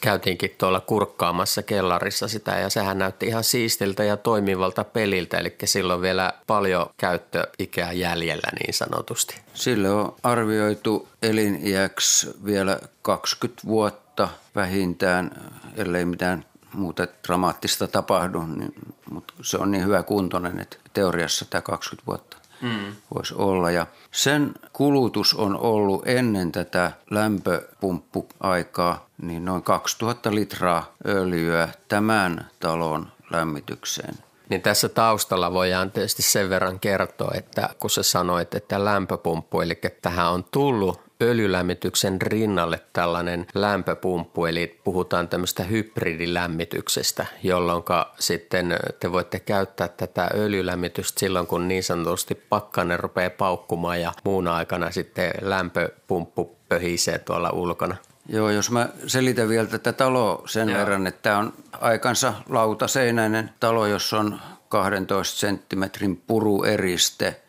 Käytiinkin 0.01 0.55
tuolla 0.57 0.79
kurkkaamassa 0.79 1.63
kellarissa 1.63 2.27
sitä 2.27 2.51
ja 2.51 2.69
sehän 2.69 2.97
näytti 2.97 3.25
ihan 3.25 3.43
siistiltä 3.43 4.03
ja 4.03 4.17
toimivalta 4.17 4.83
peliltä, 4.83 5.37
eli 5.37 5.55
silloin 5.63 6.01
vielä 6.01 6.33
paljon 6.47 6.89
käyttöikää 6.97 7.91
jäljellä 7.91 8.49
niin 8.59 8.73
sanotusti. 8.73 9.41
Sille 9.53 9.89
on 9.89 10.15
arvioitu 10.23 11.07
eliniäksi 11.21 12.27
vielä 12.45 12.79
20 13.01 13.67
vuotta 13.67 14.27
vähintään, 14.55 15.31
ellei 15.75 16.05
mitään 16.05 16.45
muuta 16.73 17.07
dramaattista 17.27 17.87
tapahdu, 17.87 18.41
niin, 18.45 18.73
mutta 19.11 19.33
se 19.41 19.57
on 19.57 19.71
niin 19.71 19.85
hyvä 19.85 20.03
kuntoinen, 20.03 20.59
että 20.59 20.77
teoriassa 20.93 21.45
tämä 21.45 21.61
20 21.61 22.07
vuotta 22.07 22.36
mm. 22.61 22.95
voisi 23.15 23.33
olla. 23.37 23.71
Ja 23.71 23.85
sen 24.11 24.51
kulutus 24.73 25.33
on 25.33 25.57
ollut 25.59 26.07
ennen 26.07 26.51
tätä 26.51 26.91
lämpöpumppuaikaa 27.11 29.07
niin 29.21 29.45
noin 29.45 29.63
2000 29.63 30.35
litraa 30.35 30.95
öljyä 31.07 31.69
tämän 31.87 32.49
talon 32.59 33.07
lämmitykseen. 33.31 34.15
Niin 34.49 34.61
tässä 34.61 34.89
taustalla 34.89 35.53
voidaan 35.53 35.91
tietysti 35.91 36.21
sen 36.21 36.49
verran 36.49 36.79
kertoa, 36.79 37.31
että 37.33 37.69
kun 37.79 37.89
sä 37.89 38.03
sanoit, 38.03 38.55
että 38.55 38.85
lämpöpumppu, 38.85 39.61
eli 39.61 39.81
tähän 40.01 40.31
on 40.31 40.45
tullut 40.51 41.06
öljylämmityksen 41.21 42.21
rinnalle 42.21 42.79
tällainen 42.93 43.47
lämpöpumppu, 43.55 44.45
eli 44.45 44.79
puhutaan 44.83 45.27
tämmöistä 45.27 45.63
hybridilämmityksestä, 45.63 47.25
jolloin 47.43 47.83
sitten 48.19 48.77
te 48.99 49.11
voitte 49.11 49.39
käyttää 49.39 49.87
tätä 49.87 50.29
öljylämmitystä 50.35 51.19
silloin, 51.19 51.47
kun 51.47 51.67
niin 51.67 51.83
sanotusti 51.83 52.35
pakkanen 52.35 52.99
rupeaa 52.99 53.29
paukkumaan 53.29 54.01
ja 54.01 54.13
muuna 54.23 54.55
aikana 54.55 54.91
sitten 54.91 55.31
lämpöpumppu 55.41 56.57
pöhisee 56.69 57.19
tuolla 57.19 57.49
ulkona. 57.49 57.95
Joo, 58.29 58.49
jos 58.49 58.71
mä 58.71 58.89
selitän 59.07 59.49
vielä 59.49 59.67
tätä 59.67 59.93
taloa 59.93 60.43
sen 60.45 60.69
Joo. 60.69 60.79
verran, 60.79 61.07
että 61.07 61.21
tämä 61.21 61.37
on 61.37 61.53
aikansa 61.71 62.33
lautaseinäinen 62.49 63.49
talo, 63.59 63.85
jossa 63.85 64.19
on 64.19 64.39
12 64.69 65.39
senttimetrin 65.39 66.23
purueriste– 66.27 67.35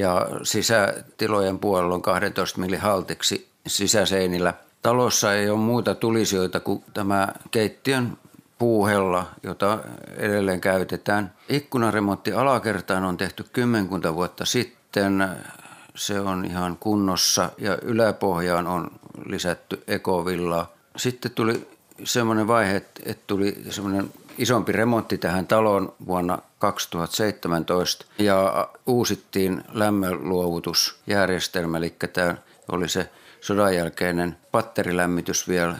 ja 0.00 0.26
sisätilojen 0.42 1.58
puolella 1.58 1.94
on 1.94 2.02
12 2.02 2.60
millin 2.60 2.80
haltiksi 2.80 3.48
sisäseinillä. 3.66 4.54
Talossa 4.82 5.34
ei 5.34 5.50
ole 5.50 5.58
muuta 5.58 5.94
tulisijoita 5.94 6.60
kuin 6.60 6.84
tämä 6.94 7.28
keittiön 7.50 8.18
puuhella, 8.58 9.26
jota 9.42 9.78
edelleen 10.16 10.60
käytetään. 10.60 11.32
Ikkunaremontti 11.48 12.32
alakertaan 12.32 13.04
on 13.04 13.16
tehty 13.16 13.44
kymmenkunta 13.52 14.14
vuotta 14.14 14.44
sitten. 14.44 15.28
se 15.94 16.20
on 16.20 16.44
ihan 16.44 16.76
kunnossa 16.80 17.50
ja 17.58 17.78
yläpohjaan 17.82 18.66
on 18.66 18.90
lisätty 19.26 19.82
ekovillaa. 19.86 20.72
Sitten 20.96 21.30
tuli 21.30 21.68
semmoinen 22.04 22.46
vaihe, 22.46 22.76
että 22.76 23.24
tuli 23.26 23.62
semmoinen 23.70 24.10
isompi 24.38 24.72
remontti 24.72 25.18
tähän 25.18 25.46
taloon 25.46 25.94
vuonna 26.06 26.38
2017 26.58 28.04
ja 28.18 28.68
uusittiin 28.86 29.64
lämmönluovutusjärjestelmä, 29.72 31.78
eli 31.78 31.94
tämä 32.12 32.36
oli 32.68 32.88
se 32.88 33.10
sodan 33.40 33.76
jälkeinen 33.76 34.36
patterilämmitys 34.52 35.48
vielä 35.48 35.76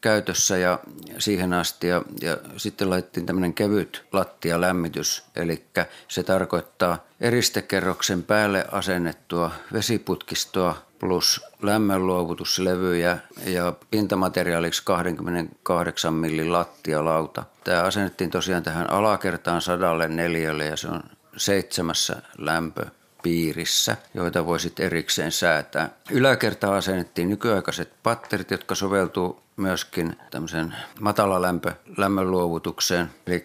käytössä 0.00 0.56
ja 0.56 0.78
siihen 1.18 1.52
asti. 1.52 1.86
Ja, 1.86 2.02
ja 2.20 2.36
sitten 2.56 2.90
laitettiin 2.90 3.26
tämmöinen 3.26 3.54
kevyt 3.54 4.04
lattialämmitys, 4.12 5.24
eli 5.36 5.64
se 6.08 6.22
tarkoittaa 6.22 7.04
eristekerroksen 7.20 8.22
päälle 8.22 8.66
asennettua 8.72 9.50
vesiputkistoa 9.72 10.76
plus 11.02 11.40
lämmönluovutuslevyjä 11.62 13.18
ja 13.46 13.72
pintamateriaaliksi 13.90 14.82
28 14.84 16.14
millin 16.14 16.52
lattialauta. 16.52 17.44
Tämä 17.64 17.82
asennettiin 17.82 18.30
tosiaan 18.30 18.62
tähän 18.62 18.90
alakertaan 18.90 19.60
sadalle 19.60 20.08
neljälle 20.08 20.64
ja 20.64 20.76
se 20.76 20.88
on 20.88 21.02
seitsemässä 21.36 22.22
lämpö 22.38 22.86
piirissä, 23.22 23.96
joita 24.14 24.46
voisit 24.46 24.80
erikseen 24.80 25.32
säätää. 25.32 25.90
Yläkertaan 26.10 26.74
asennettiin 26.74 27.28
nykyaikaiset 27.28 27.92
patterit, 28.02 28.50
jotka 28.50 28.74
soveltuu 28.74 29.41
myöskin 29.56 30.16
tämmöisen 30.30 30.74
matalalämpö 31.00 31.72
lämmönluovutukseen. 31.96 33.10
Eli 33.26 33.44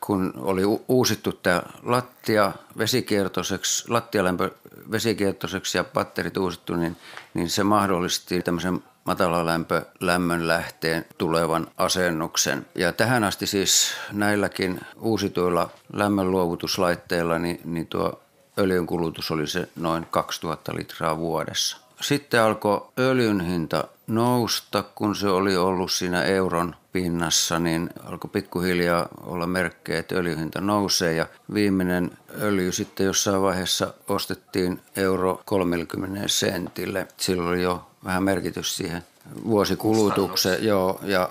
kun 0.00 0.32
oli 0.36 0.62
uusittu 0.88 1.32
tämä 1.32 1.62
lattia 1.82 2.52
vesikiertoiseksi, 2.78 3.84
lattialämpö 3.88 4.50
vesikiertoiseksi 4.90 5.78
ja 5.78 5.84
patterit 5.84 6.36
uusittu, 6.36 6.76
niin, 6.76 6.96
niin 7.34 7.50
se 7.50 7.64
mahdollisti 7.64 8.42
tämmöisen 8.42 8.82
matalalämpö 9.04 9.82
lämmönlähteen 10.00 11.04
tulevan 11.18 11.66
asennuksen. 11.76 12.66
Ja 12.74 12.92
tähän 12.92 13.24
asti 13.24 13.46
siis 13.46 13.92
näilläkin 14.12 14.80
uusituilla 15.00 15.70
lämmönluovutuslaitteilla 15.92 17.38
niin, 17.38 17.60
niin 17.64 17.86
tuo 17.86 18.22
öljyn 18.58 18.86
kulutus 18.86 19.30
oli 19.30 19.46
se 19.46 19.68
noin 19.76 20.06
2000 20.10 20.74
litraa 20.74 21.16
vuodessa. 21.16 21.85
Sitten 22.00 22.42
alkoi 22.42 22.88
öljyn 22.98 23.40
hinta 23.40 23.84
nousta, 24.06 24.84
kun 24.94 25.16
se 25.16 25.28
oli 25.28 25.56
ollut 25.56 25.92
siinä 25.92 26.22
euron 26.22 26.74
pinnassa, 26.92 27.58
niin 27.58 27.90
alkoi 28.04 28.30
pikkuhiljaa 28.30 29.08
olla 29.22 29.46
merkkejä, 29.46 29.98
että 29.98 30.14
öljyhinta 30.14 30.60
nousee 30.60 31.14
ja 31.14 31.26
viimeinen 31.54 32.10
öljy 32.40 32.72
sitten 32.72 33.06
jossain 33.06 33.42
vaiheessa 33.42 33.94
ostettiin 34.08 34.80
euro 34.96 35.42
30 35.44 36.28
sentille. 36.28 37.08
Silloin 37.16 37.48
oli 37.48 37.62
jo 37.62 37.86
vähän 38.04 38.22
merkitys 38.22 38.76
siihen 38.76 39.02
vuosikulutukseen. 39.44 40.64
Joo, 40.64 41.00
ja, 41.02 41.30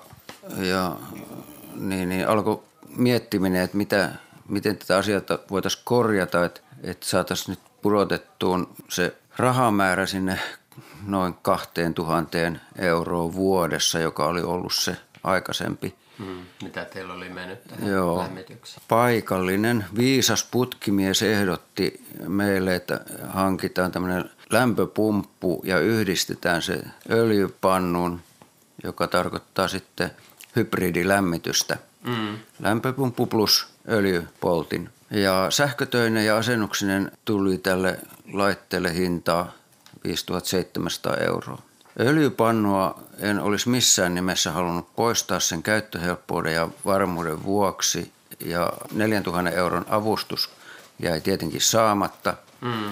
ja 0.58 0.96
niin, 1.76 2.10
niin 2.10 2.28
alkoi 2.28 2.64
miettiminen, 2.98 3.62
että 3.62 3.78
mitä, 3.78 4.10
miten 4.50 4.78
tätä 4.78 4.98
asiaa 4.98 5.22
voitaisiin 5.52 5.82
korjata, 5.86 6.46
että, 6.46 6.62
että 6.84 7.06
saataisiin 7.06 7.50
nyt 7.50 7.60
pudotettuun 7.82 8.68
se 8.90 9.16
rahamäärä 9.38 10.06
sinne 10.06 10.40
noin 11.08 11.34
2000 11.42 12.38
euroa 12.78 13.34
vuodessa, 13.34 14.00
joka 14.00 14.26
oli 14.26 14.42
ollut 14.42 14.74
se 14.74 14.98
aikaisempi. 15.24 15.96
Hmm. 16.20 16.46
Mitä 16.64 16.86
teillä 16.86 17.14
oli 17.14 17.30
mennyt 17.30 17.64
tähän 17.64 17.90
Joo. 17.90 18.26
Paikallinen 18.88 19.86
viisas 19.98 20.44
putkimies 20.52 21.22
ehdotti 21.22 22.06
meille, 22.28 22.76
että 22.76 23.00
hankitaan 23.28 23.92
tämmöinen 23.92 24.30
lämpöpumppu 24.50 25.62
ja 25.66 25.80
yhdistetään 25.80 26.62
se 26.62 26.84
öljypannun, 27.10 28.22
joka 28.84 29.08
tarkoittaa 29.08 29.68
sitten 29.68 30.12
hybridilämmitystä. 30.56 31.78
Mm. 32.04 32.38
Lämpöpumppu 32.60 33.26
plus 33.26 33.68
öljypoltin. 33.90 34.90
Ja 35.12 35.48
sähkötöinen 35.50 36.26
ja 36.26 36.38
asennuksinen 36.38 37.12
tuli 37.26 37.58
tälle 37.58 38.00
laitteelle 38.34 38.94
hintaa 38.94 39.54
5700 40.04 41.18
euroa. 41.18 41.62
Öljypannua 42.00 43.00
en 43.20 43.40
olisi 43.40 43.70
missään 43.70 44.16
nimessä 44.16 44.52
halunnut 44.52 44.96
poistaa 44.96 45.40
sen 45.40 45.64
käyttöhelppouden 45.64 46.54
ja 46.54 46.70
varmuuden 46.86 47.44
vuoksi 47.44 48.12
ja 48.40 48.74
4000 48.92 49.50
euron 49.52 49.86
avustus 49.90 50.50
jäi 51.00 51.22
tietenkin 51.22 51.62
saamatta. 51.62 52.34
Mm. 52.62 52.90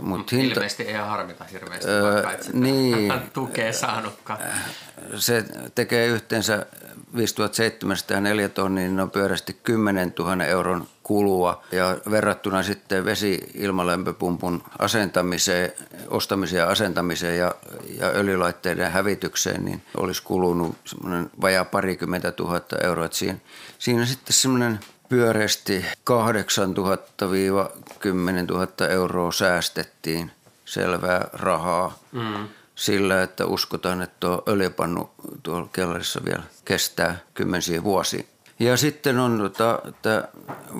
Mut 0.00 0.32
hinta... 0.32 0.54
Ilmeisesti 0.54 0.82
ei 0.82 0.94
harmita 0.94 1.44
hirveästi, 1.44 1.88
öö, 1.88 2.12
vaikka 2.12 2.32
et 2.32 2.54
niin, 2.54 3.12
tukea 3.32 3.72
saanutkaan. 3.72 4.38
Se 5.16 5.44
tekee 5.74 6.06
yhteensä 6.06 6.66
5704 7.16 8.48
tonnia, 8.48 8.84
niin 8.84 9.00
on 9.00 9.10
pyörästi 9.10 9.56
10 9.62 10.12
000 10.18 10.44
euron 10.44 10.88
kulua. 11.06 11.62
Ja 11.72 11.96
verrattuna 12.10 12.62
sitten 12.62 13.04
vesi-ilmalämpöpumpun 13.04 14.62
asentamiseen, 14.78 15.72
ostamiseen 16.08 16.60
ja 16.60 16.68
asentamiseen 16.68 17.38
ja, 17.38 17.54
ja 17.98 18.06
öljylaitteiden 18.06 18.90
hävitykseen, 18.90 19.64
niin 19.64 19.82
olisi 19.96 20.22
kulunut 20.22 20.76
semmoinen 20.84 21.30
vajaa 21.40 21.64
parikymmentä 21.64 22.32
tuhatta 22.32 22.76
euroa. 22.82 23.04
Että 23.06 23.18
siinä, 23.18 23.38
siinä 23.78 24.06
sitten 24.06 24.32
semmoinen 24.32 24.80
pyöreästi 25.08 25.84
8 26.04 26.72
000 26.72 26.98
10 27.98 28.46
000 28.46 28.68
euroa 28.90 29.32
säästettiin 29.32 30.30
selvää 30.64 31.28
rahaa. 31.32 31.98
Mm 32.12 32.48
sillä, 32.76 33.22
että 33.22 33.46
uskotaan, 33.46 34.02
että 34.02 34.16
tuo 34.20 34.42
öljypannu 34.48 35.10
tuolla 35.42 35.68
kellarissa 35.72 36.20
vielä 36.24 36.42
kestää 36.64 37.18
kymmensiä 37.34 37.84
vuosia. 37.84 38.24
Ja 38.58 38.76
sitten 38.76 39.18
on 39.18 39.38
tota, 39.38 39.82
tämä 40.02 40.24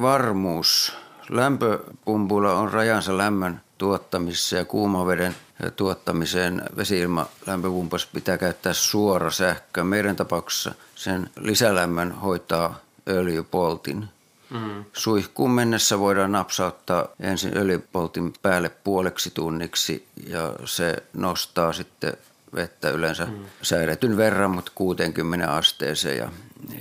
varmuus. 0.02 0.92
Lämpöpumpulla 1.28 2.52
on 2.52 2.72
rajansa 2.72 3.18
lämmön 3.18 3.60
tuottamisessa 3.78 4.56
ja 4.56 4.64
kuumaveden 4.64 5.36
tuottamiseen 5.76 6.62
vesiilma 6.76 7.26
lämpöpumpassa 7.46 8.08
pitää 8.12 8.38
käyttää 8.38 8.72
suora 8.72 9.30
sähkö. 9.30 9.84
Meidän 9.84 10.16
tapauksessa 10.16 10.74
sen 10.94 11.30
lisälämmön 11.40 12.12
hoitaa 12.12 12.80
öljypoltin. 13.08 14.08
Mm. 14.50 14.84
Suihkuun 14.92 15.50
mennessä 15.50 15.98
voidaan 15.98 16.32
napsauttaa 16.32 17.08
ensin 17.20 17.56
öljypoltin 17.56 18.32
päälle 18.42 18.68
puoleksi 18.68 19.30
tunniksi 19.30 20.06
ja 20.26 20.52
se 20.64 21.02
nostaa 21.12 21.72
sitten 21.72 22.12
vettä 22.54 22.90
yleensä 22.90 23.24
mm. 23.24 23.44
säädetyn 23.62 24.16
verran, 24.16 24.50
mutta 24.50 24.72
60 24.74 25.54
asteeseen. 25.54 26.18
Ja, 26.18 26.28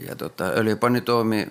ja 0.07 0.15
tota, 0.15 0.43
öljypanni 0.43 1.01
toimii 1.01 1.47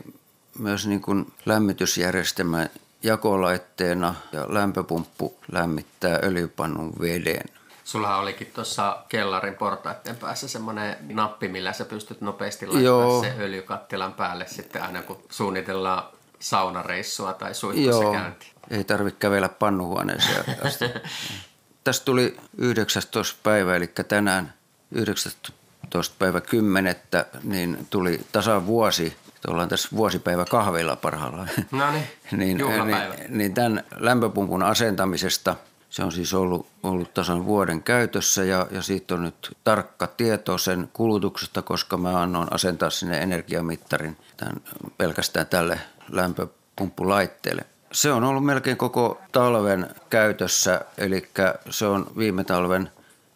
myös 0.58 0.86
niin 0.86 1.00
kuin 1.00 1.32
lämmitysjärjestelmän 1.46 2.70
jakolaitteena 3.02 4.14
ja 4.32 4.46
lämpöpumppu 4.48 5.36
lämmittää 5.52 6.18
öljypannun 6.22 6.92
veden. 7.00 7.44
Sulla 7.84 8.16
olikin 8.16 8.50
tuossa 8.54 9.04
kellarin 9.08 9.54
portaiden 9.54 10.16
päässä 10.16 10.48
semmoinen 10.48 10.96
nappi, 11.08 11.48
millä 11.48 11.72
sä 11.72 11.84
pystyt 11.84 12.20
nopeasti 12.20 12.66
laittamaan 12.66 13.20
se 13.20 13.34
öljykattilan 13.38 14.12
päälle 14.12 14.46
sitten 14.46 14.82
aina 14.82 15.02
kun 15.02 15.22
suunnitellaan 15.30 16.04
saunareissua 16.38 17.32
tai 17.32 17.54
suihkussa 17.54 18.12
käynti. 18.12 18.52
ei 18.70 18.84
tarvitse 18.84 19.18
kävellä 19.20 19.48
pannuhuoneeseen 19.48 20.44
asti. 20.66 20.84
Tästä 21.84 22.04
tuli 22.04 22.36
19. 22.58 23.38
päivä, 23.42 23.76
eli 23.76 23.86
tänään 23.86 24.54
19. 24.90 25.52
päivä 26.18 26.40
10. 26.40 26.96
niin 27.42 27.86
tuli 27.90 28.20
tasan 28.32 28.66
vuosi 28.66 29.16
ollaan 29.48 29.68
tässä 29.68 29.88
vuosipäivä 29.96 30.44
kahvilla 30.44 30.96
parhaillaan. 30.96 31.50
No 31.70 31.90
niin, 31.90 32.06
niin, 32.38 32.56
niin, 32.86 33.38
niin 33.38 33.54
tämän 33.54 33.84
lämpöpumpun 33.98 34.62
asentamisesta– 34.62 35.56
se 35.94 36.04
on 36.04 36.12
siis 36.12 36.34
ollut, 36.34 36.66
ollut 36.82 37.14
tasan 37.14 37.46
vuoden 37.46 37.82
käytössä 37.82 38.44
ja, 38.44 38.66
ja 38.70 38.82
siitä 38.82 39.14
on 39.14 39.22
nyt 39.22 39.56
tarkka 39.64 40.06
tieto 40.06 40.58
sen 40.58 40.88
kulutuksesta, 40.92 41.62
koska 41.62 41.96
mä 41.96 42.22
annoin 42.22 42.48
asentaa 42.50 42.90
sinne 42.90 43.18
energiamittarin 43.18 44.16
tämän, 44.36 44.56
pelkästään 44.98 45.46
tälle 45.46 45.80
lämpöpumppulaitteelle. 46.10 47.64
Se 47.92 48.12
on 48.12 48.24
ollut 48.24 48.44
melkein 48.44 48.76
koko 48.76 49.20
talven 49.32 49.86
käytössä, 50.10 50.80
eli 50.98 51.28
se 51.70 51.86
on 51.86 52.06
viime 52.18 52.44
talven 52.44 52.90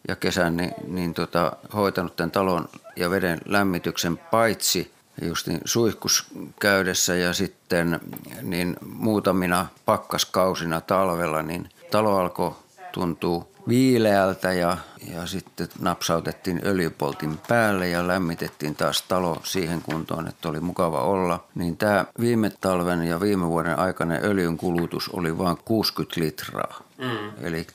ja 0.08 0.16
kesän 0.16 0.56
niin, 0.56 0.74
niin 0.86 1.14
tota, 1.14 1.52
hoitanut 1.74 2.16
tämän 2.16 2.30
talon 2.30 2.68
ja 2.96 3.10
veden 3.10 3.40
lämmityksen 3.44 4.18
paitsi 4.18 4.92
justin 5.22 5.60
suihkuskäydessä 5.64 7.14
ja 7.14 7.32
sitten 7.32 8.00
niin 8.42 8.76
muutamina 8.82 9.66
pakkaskausina 9.84 10.80
talvella, 10.80 11.42
niin 11.42 11.68
talo 11.90 12.16
alkoi 12.18 12.54
tuntuu 12.92 13.52
viileältä 13.68 14.52
ja, 14.52 14.76
ja 15.14 15.26
sitten 15.26 15.68
napsautettiin 15.80 16.60
öljypoltin 16.64 17.38
päälle 17.48 17.88
ja 17.88 18.08
lämmitettiin 18.08 18.74
taas 18.74 19.02
talo 19.02 19.40
siihen 19.44 19.82
kuntoon, 19.82 20.28
että 20.28 20.48
oli 20.48 20.60
mukava 20.60 21.00
olla. 21.00 21.44
Niin 21.54 21.76
tämä 21.76 22.04
viime 22.20 22.50
talven 22.60 23.02
ja 23.02 23.20
viime 23.20 23.46
vuoden 23.46 23.78
aikainen 23.78 24.24
öljyn 24.24 24.56
kulutus 24.56 25.08
oli 25.08 25.38
vain 25.38 25.56
60 25.64 26.20
litraa. 26.20 26.82
Mm. 26.98 27.46
Eli 27.46 27.66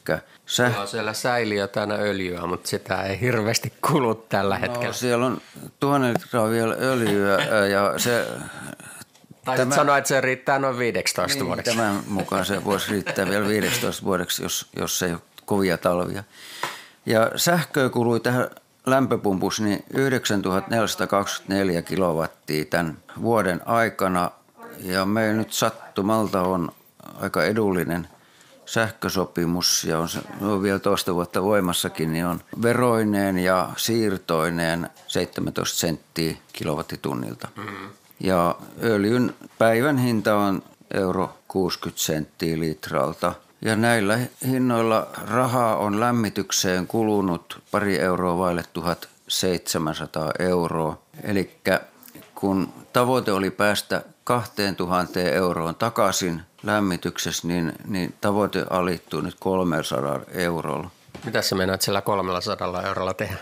säh... 0.45 0.79
on 0.79 0.87
siellä 0.87 1.13
säiliötänä 1.13 1.95
öljyä, 1.95 2.45
mutta 2.47 2.69
sitä 2.69 3.03
ei 3.03 3.19
hirveästi 3.21 3.73
kulu 3.87 4.15
tällä 4.15 4.55
no, 4.55 4.61
hetkellä. 4.61 4.93
siellä 4.93 5.25
on 5.25 5.41
tuhannen 5.79 6.13
litraa 6.13 6.49
vielä 6.49 6.75
öljyä 6.79 7.37
ja 7.73 7.93
se 7.97 8.27
tai 9.45 9.57
tämä, 9.57 9.75
sanoa, 9.75 9.97
että 9.97 10.07
se 10.07 10.21
riittää 10.21 10.59
noin 10.59 10.77
15 10.77 11.37
niin, 11.37 11.47
vuodeksi. 11.47 11.75
Tämän 11.75 11.99
mukaan 12.07 12.45
se 12.45 12.63
voisi 12.65 12.91
riittää 12.91 13.29
vielä 13.29 13.47
15 13.47 14.03
vuodeksi, 14.03 14.43
jos, 14.43 14.67
jos 14.79 15.03
ei 15.03 15.11
ole 15.11 15.21
kovia 15.45 15.77
talvia. 15.77 16.23
Ja 17.05 17.31
sähköä 17.35 17.89
kului 17.89 18.19
tähän 18.19 18.49
lämpöpumpussa 18.85 19.63
niin 19.63 19.83
9424 19.93 21.81
kilowattia 21.81 22.65
tämän 22.65 22.97
vuoden 23.21 23.61
aikana. 23.65 24.31
Ja 24.79 25.05
meillä 25.05 25.37
nyt 25.37 25.53
sattumalta 25.53 26.41
on 26.41 26.71
aika 27.21 27.43
edullinen 27.43 28.07
sähkösopimus 28.65 29.83
ja 29.83 29.99
on, 29.99 30.09
se, 30.09 30.19
on 30.41 30.63
vielä 30.63 30.79
toista 30.79 31.13
vuotta 31.13 31.43
voimassakin, 31.43 32.13
niin 32.13 32.25
on 32.25 32.41
veroineen 32.61 33.39
ja 33.39 33.69
siirtoineen 33.77 34.89
17 35.07 35.77
senttiä 35.77 36.35
kilowattitunnilta. 36.53 37.47
Mm-hmm. 37.55 37.89
Ja 38.19 38.55
öljyn 38.83 39.35
päivän 39.57 39.97
hinta 39.97 40.35
on 40.35 40.63
euro 40.93 41.37
60 41.47 42.03
senttiä 42.03 42.59
litralta. 42.59 43.33
Ja 43.65 43.75
näillä 43.75 44.19
hinnoilla 44.47 45.07
rahaa 45.27 45.77
on 45.77 45.99
lämmitykseen 45.99 46.87
kulunut 46.87 47.61
pari 47.71 47.99
euroa 47.99 48.37
vaille 48.37 48.63
1700 48.73 50.31
euroa. 50.39 50.97
Eli 51.23 51.59
kun 52.35 52.73
tavoite 52.93 53.31
oli 53.31 53.51
päästä 53.51 54.01
2000 54.23 55.19
euroon 55.19 55.75
takaisin 55.75 56.41
lämmityksessä, 56.63 57.47
niin, 57.47 57.73
niin 57.87 58.13
tavoite 58.21 58.65
alittuu 58.69 59.21
nyt 59.21 59.35
300 59.39 60.19
eurolla. 60.31 60.89
Mitä 61.25 61.41
sä 61.41 61.55
meinaat 61.55 61.81
sillä 61.81 62.01
300 62.01 62.83
eurolla 62.83 63.13
tehdä? 63.13 63.37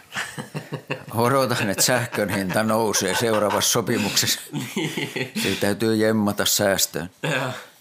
Odotan, 1.16 1.70
että 1.70 1.84
sähkön 1.84 2.30
hinta 2.30 2.64
nousee 2.64 3.16
seuraavassa 3.16 3.72
sopimuksessa. 3.72 4.42
niin. 4.76 5.32
Siitä 5.42 5.62
täytyy 5.62 5.96
jemmata 5.96 6.46
säästöön. 6.46 7.10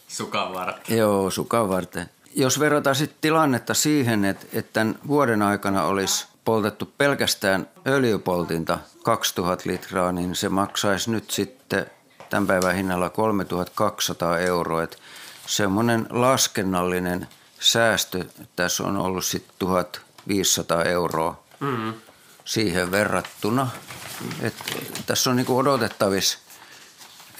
sukan 0.09 0.55
varten. 0.55 0.99
Joo, 0.99 1.31
sukan 1.31 1.69
varten. 1.69 2.11
Jos 2.35 2.61
verrataan 2.61 2.97
sitten 2.97 3.19
tilannetta 3.21 3.75
siihen, 3.75 4.25
että, 4.25 4.47
että 4.53 4.73
tämän 4.73 4.99
vuoden 5.09 5.43
aikana 5.43 5.85
olisi 5.85 6.27
poltettu 6.45 6.93
pelkästään 6.99 7.69
öljypoltinta 7.87 8.79
2000 9.03 9.71
litraa, 9.71 10.13
niin 10.13 10.35
se 10.35 10.49
maksaisi 10.49 11.11
nyt 11.11 11.31
sitten 11.31 11.87
tämän 12.31 12.47
päivän 12.47 12.75
hinnalla 12.75 13.11
3200 13.11 14.39
euroa. 14.39 14.83
Että 14.83 14.97
semmoinen 15.47 16.07
laskennallinen 16.11 17.29
säästö 17.61 18.25
tässä 18.57 18.85
on 18.85 18.97
ollut 18.97 19.25
sitten 19.25 19.55
1500 19.59 20.85
euroa 20.85 21.43
mm-hmm. 21.61 21.95
siihen 22.45 22.91
verrattuna. 22.91 23.69
että 24.41 24.65
tässä 25.07 25.31
on 25.31 25.37
niinku 25.37 25.59
odotettavissa– 25.59 26.39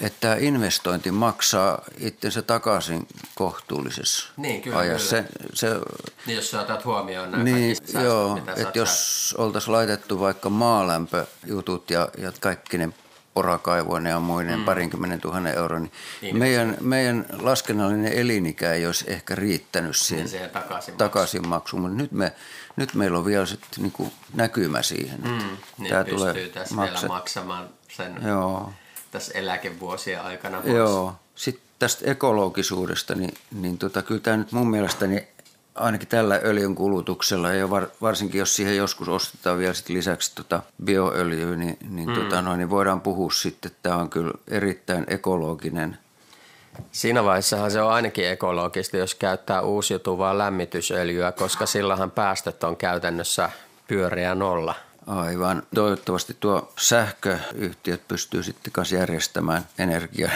että 0.01 0.17
tämä 0.19 0.35
investointi 0.35 1.11
maksaa 1.11 1.81
itsensä 1.97 2.41
takaisin 2.41 3.07
kohtuullisessa 3.35 4.29
niin, 4.37 4.61
kyllä, 4.61 4.77
ajassa. 4.77 5.15
Kyllä. 5.15 5.29
Se, 5.53 5.69
se, 5.69 5.79
niin, 6.25 6.35
jos 6.35 6.51
sä 6.51 6.61
otat 6.61 6.85
huomioon 6.85 7.31
nämä 7.31 7.43
niin, 7.43 7.75
säästöt, 7.75 8.03
joo, 8.03 8.39
että 8.55 8.79
jos 8.79 9.35
oltaisiin 9.37 9.71
laitettu 9.71 10.19
vaikka 10.19 10.49
maalämpöjutut 10.49 11.89
ja, 11.89 12.09
ja 12.17 12.31
kaikki 12.39 12.77
ne 12.77 12.89
porakaivoinen 13.33 14.09
ja 14.09 14.19
muinen 14.19 14.59
mm. 14.59 14.65
parinkymmenen 14.65 15.21
tuhannen 15.21 15.53
euron, 15.55 15.81
niin, 15.81 15.91
niin 16.21 16.37
meidän, 16.37 16.77
meidän 16.81 17.25
laskennallinen 17.39 18.13
elinikä 18.13 18.73
ei 18.73 18.85
olisi 18.85 19.05
ehkä 19.07 19.35
riittänyt 19.35 19.97
siihen, 19.97 20.25
niin 20.25 20.49
takaisinmaksuun. 20.49 20.97
takaisinmaksuun, 20.97 21.81
mutta 21.81 21.97
nyt, 21.97 22.11
me, 22.11 22.33
nyt 22.75 22.93
meillä 22.93 23.17
on 23.17 23.25
vielä 23.25 23.45
sit 23.45 23.65
niinku 23.77 24.13
näkymä 24.33 24.81
siihen. 24.81 25.19
Mm, 25.21 25.57
niin 25.77 25.89
Tämä 25.89 26.03
tulee 26.03 26.49
tässä 26.49 26.75
maksa... 26.75 26.93
vielä 26.93 27.07
maksamaan 27.07 27.69
sen 27.89 28.15
Joo 28.27 28.73
tässä 29.11 29.39
eläkevuosien 29.39 30.21
aikana. 30.21 30.61
Pois. 30.61 30.73
Joo. 30.73 31.15
Sitten 31.35 31.63
tästä 31.79 32.11
ekologisuudesta, 32.11 33.15
niin, 33.15 33.33
niin 33.51 33.77
tota, 33.77 34.01
kyllä 34.01 34.21
tämä 34.21 34.37
nyt 34.37 34.51
mun 34.51 34.69
mielestäni 34.69 35.27
ainakin 35.75 36.07
tällä 36.07 36.39
öljyn 36.43 36.75
kulutuksella 36.75 37.53
ja 37.53 37.69
var, 37.69 37.87
varsinkin 38.01 38.39
jos 38.39 38.55
siihen 38.55 38.77
joskus 38.77 39.09
ostetaan 39.09 39.57
vielä 39.57 39.73
sit 39.73 39.89
lisäksi 39.89 40.31
tota 40.35 40.61
bioöljyä, 40.83 41.55
niin, 41.55 41.77
niin, 41.89 42.09
mm. 42.09 42.15
tota 42.15 42.41
noin, 42.41 42.57
niin 42.57 42.69
voidaan 42.69 43.01
puhua 43.01 43.31
sitten, 43.31 43.71
että 43.71 43.89
tämä 43.89 43.95
on 43.95 44.09
kyllä 44.09 44.31
erittäin 44.47 45.05
ekologinen. 45.07 45.97
Siinä 46.91 47.23
vaiheessahan 47.23 47.71
se 47.71 47.81
on 47.81 47.91
ainakin 47.91 48.27
ekologista, 48.27 48.97
jos 48.97 49.15
käyttää 49.15 49.61
uusiutuvaa 49.61 50.37
lämmitysöljyä, 50.37 51.31
koska 51.31 51.65
sillähän 51.65 52.11
päästöt 52.11 52.63
on 52.63 52.77
käytännössä 52.77 53.49
pyöreä 53.87 54.35
nolla. 54.35 54.75
Aivan. 55.07 55.63
Toivottavasti 55.75 56.37
tuo 56.39 56.73
sähköyhtiöt 56.79 58.07
pystyy 58.07 58.43
sitten 58.43 58.73
kanssa 58.73 58.95
järjestämään 58.95 59.65
energiaa 59.79 60.31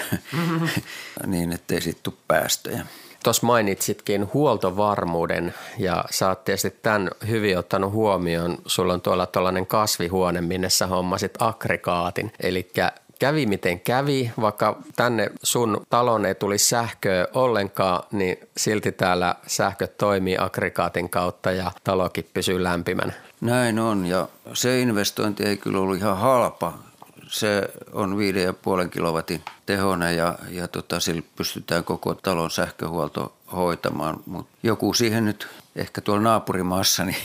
niin, 1.27 1.51
ettei 1.51 1.81
sitten 1.81 2.03
tule 2.03 2.23
päästöjä. 2.27 2.85
Tuossa 3.23 3.45
mainitsitkin 3.45 4.33
huoltovarmuuden 4.33 5.53
ja 5.77 6.05
sä 6.11 6.27
oot 6.27 6.43
tietysti 6.43 6.69
tämän 6.69 7.11
hyvin 7.27 7.57
ottanut 7.57 7.91
huomioon. 7.91 8.57
Sulla 8.65 8.93
on 8.93 9.01
tuolla 9.01 9.25
tuollainen 9.25 9.67
kasvihuone, 9.67 10.41
minne 10.41 10.69
sä 10.69 10.87
hommasit 10.87 11.33
aggregaatin. 11.39 12.33
Eli 12.39 12.71
kävi 13.19 13.45
miten 13.45 13.79
kävi, 13.79 14.31
vaikka 14.41 14.77
tänne 14.95 15.31
sun 15.43 15.85
talon 15.89 16.25
ei 16.25 16.35
tuli 16.35 16.57
sähköä 16.57 17.27
ollenkaan, 17.33 18.03
niin 18.11 18.37
silti 18.57 18.91
täällä 18.91 19.35
sähköt 19.47 19.97
toimii 19.97 20.37
aggregaatin 20.37 21.09
kautta 21.09 21.51
ja 21.51 21.71
talokin 21.83 22.29
pysyy 22.33 22.63
lämpimänä. 22.63 23.13
Näin 23.41 23.79
on 23.79 24.05
ja 24.05 24.27
se 24.53 24.81
investointi 24.81 25.43
ei 25.43 25.57
kyllä 25.57 25.79
ollut 25.79 25.97
ihan 25.97 26.17
halpa. 26.17 26.73
Se 27.27 27.69
on 27.93 28.17
5,5 28.83 28.89
kilowatin 28.89 29.41
tehonen 29.65 30.17
ja, 30.17 30.39
ja 30.49 30.67
tota, 30.67 30.99
sillä 30.99 31.21
pystytään 31.35 31.83
koko 31.83 32.13
talon 32.13 32.51
sähköhuolto 32.51 33.33
hoitamaan. 33.51 34.19
Mutta 34.25 34.57
joku 34.63 34.93
siihen 34.93 35.25
nyt 35.25 35.47
ehkä 35.75 36.01
tuolla 36.01 36.21
naapurimaassa 36.21 37.05
niin, 37.05 37.17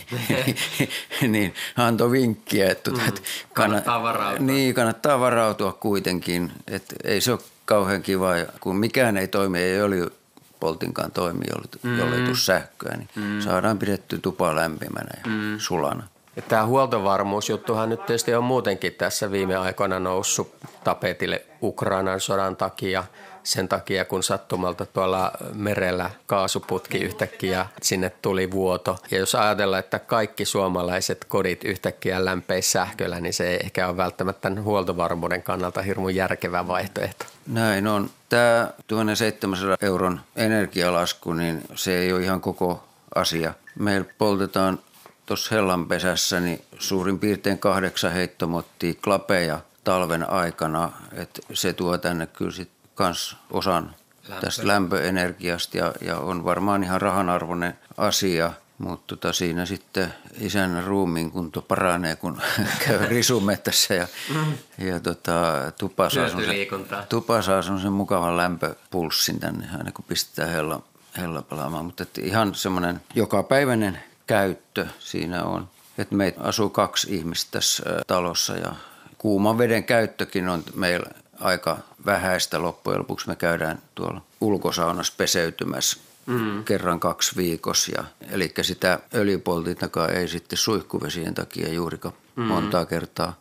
niin 1.33 1.55
antoi 1.77 2.11
vinkkiä, 2.11 2.71
että, 2.71 2.91
mm, 2.91 3.01
että 3.09 3.21
kannattaa 3.53 4.03
varautua. 4.03 4.47
Niin, 4.47 4.75
kannattaa 4.75 5.21
varautua 5.21 5.73
kuitenkin. 5.73 6.53
Että 6.69 6.97
ei 7.05 7.21
se 7.21 7.33
ole 7.33 7.41
kauhean 7.65 8.03
kiva, 8.03 8.31
kun 8.61 8.77
mikään 8.77 9.17
ei 9.17 9.29
toimi, 9.29 9.59
ei 9.59 9.81
öljy 9.81 10.20
poltinkaan 10.61 11.11
toimi, 11.13 11.45
jolle, 11.51 11.97
jolle 11.99 12.17
ei 12.17 12.23
tule 12.23 12.37
sähköä, 12.37 12.97
niin 12.97 13.09
mm. 13.15 13.41
saadaan 13.41 13.79
pidetty 13.79 14.19
tupa 14.19 14.55
lämpimänä 14.57 15.11
ja 15.17 15.31
mm. 15.31 15.59
sulana. 15.59 16.03
Ja 16.37 16.43
tämä 16.43 16.67
huoltovarmuusjuttuhan 16.67 17.89
nyt 17.89 18.07
tietysti 18.07 18.35
on 18.35 18.45
muutenkin 18.45 18.95
tässä 18.95 19.31
viime 19.31 19.57
aikoina 19.57 20.01
noussut 20.01 20.55
tapetille 20.85 21.47
Ukrainan 21.63 22.21
sodan 22.21 22.57
takia– 22.57 23.05
sen 23.45 23.69
takia, 23.69 24.05
kun 24.05 24.23
sattumalta 24.23 24.87
tuolla 24.87 25.33
merellä 25.55 26.11
kaasuputki 26.27 26.99
yhtäkkiä 26.99 27.67
sinne 27.83 28.13
tuli 28.23 28.51
vuoto. 28.51 28.99
Ja 29.11 29.19
jos 29.19 29.35
ajatellaan, 29.35 29.81
että 29.81 29.99
kaikki 29.99 30.45
suomalaiset 30.45 31.25
kodit 31.29 31.65
yhtäkkiä 31.65 32.25
lämpeis 32.25 32.73
sähköllä, 32.73 33.21
niin 33.21 33.33
se 33.33 33.49
ei 33.49 33.61
ehkä 33.65 33.89
ole 33.89 33.97
välttämättä 33.97 34.51
huoltovarmuuden 34.63 35.43
kannalta 35.43 35.83
hirmu 35.83 36.09
järkevä 36.09 36.69
vaihtoehto. 36.69 37.25
Näin 37.47 37.87
on. 37.87 38.11
Tämä 38.29 38.71
1700 38.87 39.77
euron 39.81 40.21
energialasku, 40.37 41.33
niin 41.33 41.63
se 41.75 41.99
ei 41.99 42.13
ole 42.13 42.23
ihan 42.23 42.41
koko 42.41 42.85
asia. 43.15 43.55
Meillä 43.79 44.07
poltetaan 44.19 44.79
tuossa 45.27 45.55
Hellanpesässä 45.55 46.41
niin 46.41 46.65
suurin 46.79 47.19
piirtein 47.19 47.59
kahdeksan 47.59 48.13
heittomottia 48.13 48.95
klapeja 49.05 49.61
talven 49.85 50.31
aikana. 50.31 50.93
että 51.13 51.43
se 51.53 51.73
tuo 51.73 51.99
tänne 51.99 52.27
kyllä 52.27 52.51
sit 52.51 52.71
kans 53.01 53.37
osan 53.51 53.95
Lämpö. 54.29 54.47
tästä 54.47 54.67
lämpöenergiasta 54.67 55.77
ja, 55.77 55.93
ja 56.01 56.19
on 56.19 56.45
varmaan 56.45 56.85
ihan 56.85 57.01
rahanarvoinen 57.01 57.79
asia. 57.97 58.53
Mutta 58.79 59.17
tota, 59.17 59.33
siinä 59.33 59.67
sitten 59.67 60.15
isän 60.41 60.85
ruumiin 60.85 61.31
kunto 61.31 61.63
paranee, 61.63 62.17
kun 62.17 62.43
käy 62.87 63.07
risumettässä 63.07 63.95
ja, 63.95 64.07
mm. 64.35 64.53
ja 64.87 65.01
tota, 65.01 65.73
tupa, 65.79 66.11
saa 66.11 66.29
sen, 66.29 66.39
tupa 67.09 67.43
saa 67.43 67.63
sen 67.63 67.93
mukavan 67.93 68.37
lämpöpulssin 68.37 69.41
tänne 69.41 69.69
aina 69.79 69.93
kun 69.93 70.05
pistetään 70.09 70.51
hella, 70.51 70.83
hella 71.19 71.43
palaamaan. 71.43 71.85
Mutta 71.85 72.05
ihan 72.21 72.55
semmoinen 72.55 73.01
jokapäiväinen 73.15 74.01
käyttö 74.27 74.87
siinä 74.99 75.45
on. 75.45 75.69
Että 75.99 76.15
meitä 76.15 76.41
asuu 76.41 76.71
kaksi 76.71 77.17
ihmistä 77.17 77.51
tässä 77.51 77.83
talossa 78.07 78.57
ja 78.57 78.73
kuuman 79.19 79.59
veden 79.59 79.85
käyttökin 79.85 80.49
on 80.49 80.63
meillä 80.75 81.07
aika 81.41 81.79
vähäistä 82.07 82.63
loppujen 82.63 82.99
lopuksi. 82.99 83.29
Me 83.29 83.37
käydään 83.37 83.83
tuolla 83.95 84.23
ulkosaunassa 84.41 85.15
peseytymässä 85.17 86.01
mm. 86.27 86.65
kerran 86.65 87.01
kaksi 87.01 87.37
viikossa. 87.37 87.93
Ja, 87.97 88.05
eli 88.31 88.53
sitä 88.63 88.99
öljypoltintakaan 89.15 90.11
ei 90.11 90.29
sitten 90.29 90.59
suihkuvesien 90.59 91.35
takia 91.35 91.73
juurikaan 91.73 92.15
mm. 92.37 92.43
montaa 92.43 92.87
kertaa 92.87 93.35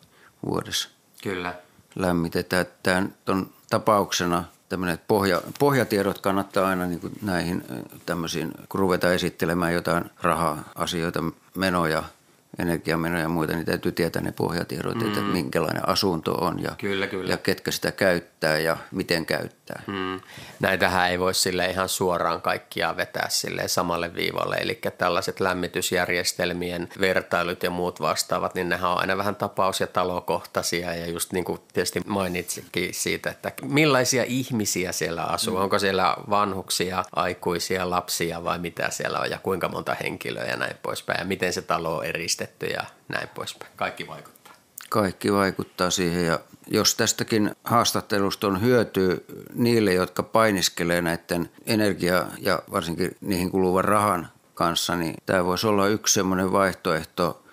vuodessa. 0.45 0.89
Kyllä. 1.23 1.55
Lämmitetään. 1.95 2.65
Tämän 2.83 3.15
ton 3.25 3.49
tapauksena 3.69 4.43
tämmöinen 4.69 4.99
pohja, 5.07 5.41
pohjatiedot 5.59 6.21
kannattaa 6.21 6.67
aina 6.67 6.85
niin 6.85 6.99
kuin 6.99 7.13
näihin 7.21 7.63
tämmöisiin, 8.05 8.51
kun 8.69 8.79
ruvetaan 8.79 9.13
esittelemään 9.13 9.73
jotain 9.73 10.05
raha-asioita, 10.21 11.23
menoja– 11.55 12.03
energiamenoja 12.57 13.21
ja 13.21 13.29
muita, 13.29 13.53
niin 13.53 13.65
täytyy 13.65 13.91
tietää 13.91 14.21
ne 14.21 14.31
pohjatiedot, 14.31 14.95
mm. 14.95 15.07
että 15.07 15.21
minkälainen 15.21 15.89
asunto 15.89 16.33
on 16.33 16.63
ja, 16.63 16.71
kyllä, 16.77 17.07
kyllä. 17.07 17.31
ja 17.31 17.37
ketkä 17.37 17.71
sitä 17.71 17.91
käyttää 17.91 18.57
ja 18.57 18.77
miten 18.91 19.25
käyttää. 19.25 19.81
Mm. 19.87 20.21
Näitähän 20.59 21.09
ei 21.09 21.19
voi 21.19 21.33
sille 21.33 21.65
ihan 21.65 21.89
suoraan 21.89 22.41
kaikkia 22.41 22.97
vetää 22.97 23.29
sille 23.29 23.67
samalle 23.67 24.15
viivalle, 24.15 24.55
eli 24.55 24.79
tällaiset 24.97 25.39
lämmitysjärjestelmien 25.39 26.89
vertailut 26.99 27.63
ja 27.63 27.69
muut 27.69 28.01
vastaavat, 28.01 28.55
niin 28.55 28.69
nehän 28.69 28.91
on 28.91 28.99
aina 28.99 29.17
vähän 29.17 29.35
tapaus- 29.35 29.81
ja 29.81 29.87
talokohtaisia 29.87 30.95
ja 30.95 31.07
just 31.07 31.33
niin 31.33 31.45
kuin 31.45 31.59
tietysti 31.73 32.01
mainitsikin 32.07 32.93
siitä, 32.93 33.29
että 33.29 33.51
millaisia 33.61 34.23
ihmisiä 34.27 34.91
siellä 34.91 35.23
asuu, 35.23 35.55
mm. 35.55 35.61
onko 35.61 35.79
siellä 35.79 36.15
vanhuksia, 36.29 37.03
aikuisia, 37.15 37.89
lapsia 37.89 38.43
vai 38.43 38.59
mitä 38.59 38.89
siellä 38.89 39.19
on 39.19 39.29
ja 39.29 39.39
kuinka 39.43 39.69
monta 39.69 39.95
henkilöä 40.03 40.45
ja 40.45 40.57
näin 40.57 40.75
poispäin 40.83 41.19
ja 41.19 41.25
miten 41.25 41.53
se 41.53 41.61
talo 41.61 41.97
on 41.97 42.05
järjestetty 42.39 42.65
ja 42.65 42.83
näin 43.07 43.27
poispäin. 43.27 43.71
Kaikki 43.75 44.07
vaikuttaa. 44.07 44.53
Kaikki 44.89 45.33
vaikuttaa 45.33 45.91
siihen 45.91 46.25
ja 46.25 46.39
jos 46.67 46.95
tästäkin 46.95 47.51
haastattelusta 47.63 48.47
on 48.47 48.61
hyötyä 48.61 49.17
niille, 49.53 49.93
jotka 49.93 50.23
painiskelee 50.23 51.01
näiden 51.01 51.49
energia- 51.65 52.25
ja 52.39 52.59
varsinkin 52.71 53.15
niihin 53.21 53.51
kuluvan 53.51 53.85
rahan 53.85 54.27
kanssa, 54.53 54.95
niin 54.95 55.15
tämä 55.25 55.45
voisi 55.45 55.67
olla 55.67 55.87
yksi 55.87 56.13
semmoinen 56.13 56.51
vaihtoehto 56.51 57.43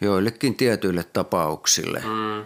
joillekin 0.00 0.54
tietyille 0.54 1.04
tapauksille. 1.04 2.00
Mm. 2.00 2.44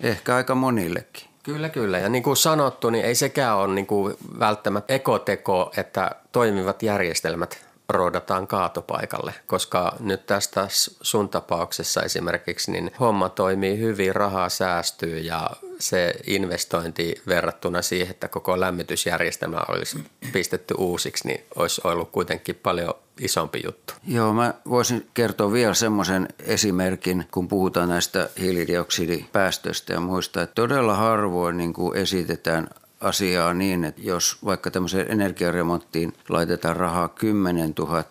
Ehkä 0.00 0.36
aika 0.36 0.54
monillekin. 0.54 1.28
Kyllä, 1.42 1.68
kyllä. 1.68 1.98
Ja 1.98 2.08
niin 2.08 2.22
kuin 2.22 2.36
sanottu, 2.36 2.90
niin 2.90 3.04
ei 3.04 3.14
sekään 3.14 3.56
ole 3.56 3.74
niin 3.74 3.86
kuin 3.86 4.14
välttämättä 4.38 4.94
ekoteko, 4.94 5.72
että 5.76 6.10
toimivat 6.32 6.82
järjestelmät 6.82 7.73
roodataan 7.88 8.46
kaatopaikalle, 8.46 9.34
koska 9.46 9.96
nyt 10.00 10.26
tästä 10.26 10.66
sun 11.02 11.28
tapauksessa 11.28 12.02
esimerkiksi 12.02 12.72
niin 12.72 12.90
homma 13.00 13.28
toimii 13.28 13.78
hyvin, 13.78 14.14
rahaa 14.14 14.48
säästyy 14.48 15.18
ja 15.18 15.50
se 15.78 16.14
investointi 16.26 17.22
verrattuna 17.26 17.82
siihen, 17.82 18.10
että 18.10 18.28
koko 18.28 18.60
lämmitysjärjestelmä 18.60 19.60
olisi 19.68 20.04
pistetty 20.32 20.74
uusiksi, 20.78 21.28
niin 21.28 21.44
olisi 21.56 21.80
ollut 21.84 22.10
kuitenkin 22.10 22.54
paljon 22.54 22.94
isompi 23.20 23.60
juttu. 23.64 23.94
Joo, 24.08 24.32
mä 24.32 24.54
voisin 24.68 25.06
kertoa 25.14 25.52
vielä 25.52 25.74
semmoisen 25.74 26.28
esimerkin, 26.38 27.24
kun 27.30 27.48
puhutaan 27.48 27.88
näistä 27.88 28.28
hiilidioksidipäästöistä 28.40 29.92
ja 29.92 30.00
muista, 30.00 30.42
että 30.42 30.54
todella 30.54 30.94
harvoin 30.94 31.56
niin 31.56 31.72
kuin 31.72 31.96
esitetään 31.98 32.68
asiaa 33.04 33.54
niin, 33.54 33.84
että 33.84 34.00
jos 34.04 34.38
vaikka 34.44 34.70
tämmöiseen 34.70 35.10
energiaremonttiin 35.10 36.12
laitetaan 36.28 36.76
rahaa 36.76 37.08
10 37.08 37.74
000 37.78 38.04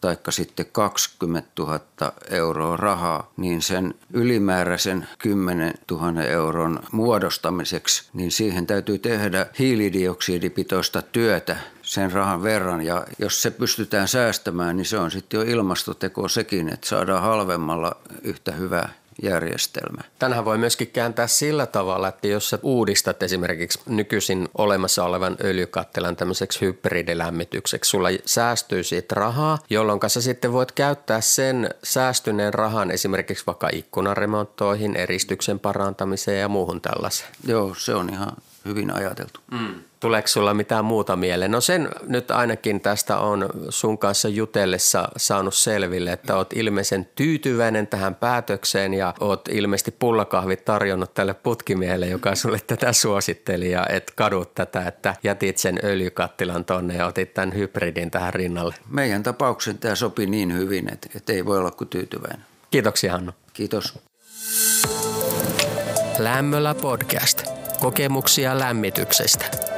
taikka 0.00 0.30
sitten 0.30 0.66
20 0.72 1.48
000 1.58 1.80
euroa 2.30 2.76
rahaa, 2.76 3.32
niin 3.36 3.62
sen 3.62 3.94
ylimääräisen 4.12 5.08
10 5.18 5.74
000 5.90 6.22
euron 6.22 6.80
muodostamiseksi, 6.92 8.10
niin 8.12 8.30
siihen 8.30 8.66
täytyy 8.66 8.98
tehdä 8.98 9.46
hiilidioksidipitoista 9.58 11.02
työtä 11.02 11.56
sen 11.82 12.12
rahan 12.12 12.42
verran. 12.42 12.82
Ja 12.82 13.06
jos 13.18 13.42
se 13.42 13.50
pystytään 13.50 14.08
säästämään, 14.08 14.76
niin 14.76 14.84
se 14.84 14.98
on 14.98 15.10
sitten 15.10 15.38
jo 15.38 15.44
ilmastoteko 15.44 16.28
sekin, 16.28 16.68
että 16.68 16.88
saadaan 16.88 17.22
halvemmalla 17.22 17.96
yhtä 18.22 18.52
hyvää 18.52 18.99
järjestelmä. 19.22 20.02
Tänhän 20.18 20.44
voi 20.44 20.58
myöskin 20.58 20.86
kääntää 20.86 21.26
sillä 21.26 21.66
tavalla, 21.66 22.08
että 22.08 22.26
jos 22.26 22.50
sä 22.50 22.58
uudistat 22.62 23.22
esimerkiksi 23.22 23.80
nykyisin 23.86 24.48
olemassa 24.58 25.04
olevan 25.04 25.36
öljykattilan 25.44 26.16
tämmöiseksi 26.16 26.60
hybridilämmitykseksi, 26.60 27.90
sulla 27.90 28.08
säästyy 28.24 28.82
siitä 28.82 29.14
rahaa, 29.14 29.58
jolloin 29.70 30.00
sä 30.06 30.20
sitten 30.20 30.52
voit 30.52 30.72
käyttää 30.72 31.20
sen 31.20 31.70
säästyneen 31.82 32.54
rahan 32.54 32.90
esimerkiksi 32.90 33.46
vaikka 33.46 33.68
ikkunaremonttoihin, 33.72 34.96
eristyksen 34.96 35.58
parantamiseen 35.58 36.40
ja 36.40 36.48
muuhun 36.48 36.80
tällaiseen. 36.80 37.30
Joo, 37.46 37.74
se 37.74 37.94
on 37.94 38.10
ihan 38.10 38.32
hyvin 38.64 38.94
ajateltu. 38.94 39.40
Mm. 39.50 39.74
Tuleeko 40.00 40.28
sulla 40.28 40.54
mitään 40.54 40.84
muuta 40.84 41.16
mieleen? 41.16 41.50
No 41.50 41.60
sen 41.60 41.88
nyt 42.06 42.30
ainakin 42.30 42.80
tästä 42.80 43.18
on 43.18 43.48
sun 43.68 43.98
kanssa 43.98 44.28
jutellessa 44.28 45.08
saanut 45.16 45.54
selville, 45.54 46.12
että 46.12 46.36
oot 46.36 46.52
ilmeisen 46.52 47.08
tyytyväinen 47.14 47.86
tähän 47.86 48.14
päätökseen 48.14 48.94
ja 48.94 49.14
oot 49.20 49.48
ilmeisesti 49.48 49.90
pullakahvit 49.90 50.64
tarjonnut 50.64 51.14
tälle 51.14 51.34
putkimiehelle, 51.34 52.06
joka 52.06 52.34
sulle 52.34 52.58
tätä 52.66 52.92
suositteli 52.92 53.70
ja 53.70 53.86
et 53.86 54.12
kadut 54.16 54.54
tätä, 54.54 54.86
että 54.86 55.14
jätit 55.22 55.58
sen 55.58 55.78
öljykattilan 55.84 56.64
tonne 56.64 56.94
ja 56.94 57.06
otit 57.06 57.34
tämän 57.34 57.54
hybridin 57.54 58.10
tähän 58.10 58.34
rinnalle. 58.34 58.74
Meidän 58.88 59.22
tapauksen 59.22 59.78
tämä 59.78 59.94
sopi 59.94 60.26
niin 60.26 60.58
hyvin, 60.58 60.92
että, 60.92 61.08
että 61.14 61.32
ei 61.32 61.46
voi 61.46 61.58
olla 61.58 61.70
kuin 61.70 61.88
tyytyväinen. 61.88 62.46
Kiitoksia 62.70 63.12
Hannu. 63.12 63.32
Kiitos. 63.52 63.98
Lämmöllä 66.18 66.74
podcast. 66.74 67.49
Kokemuksia 67.80 68.58
lämmityksestä. 68.58 69.69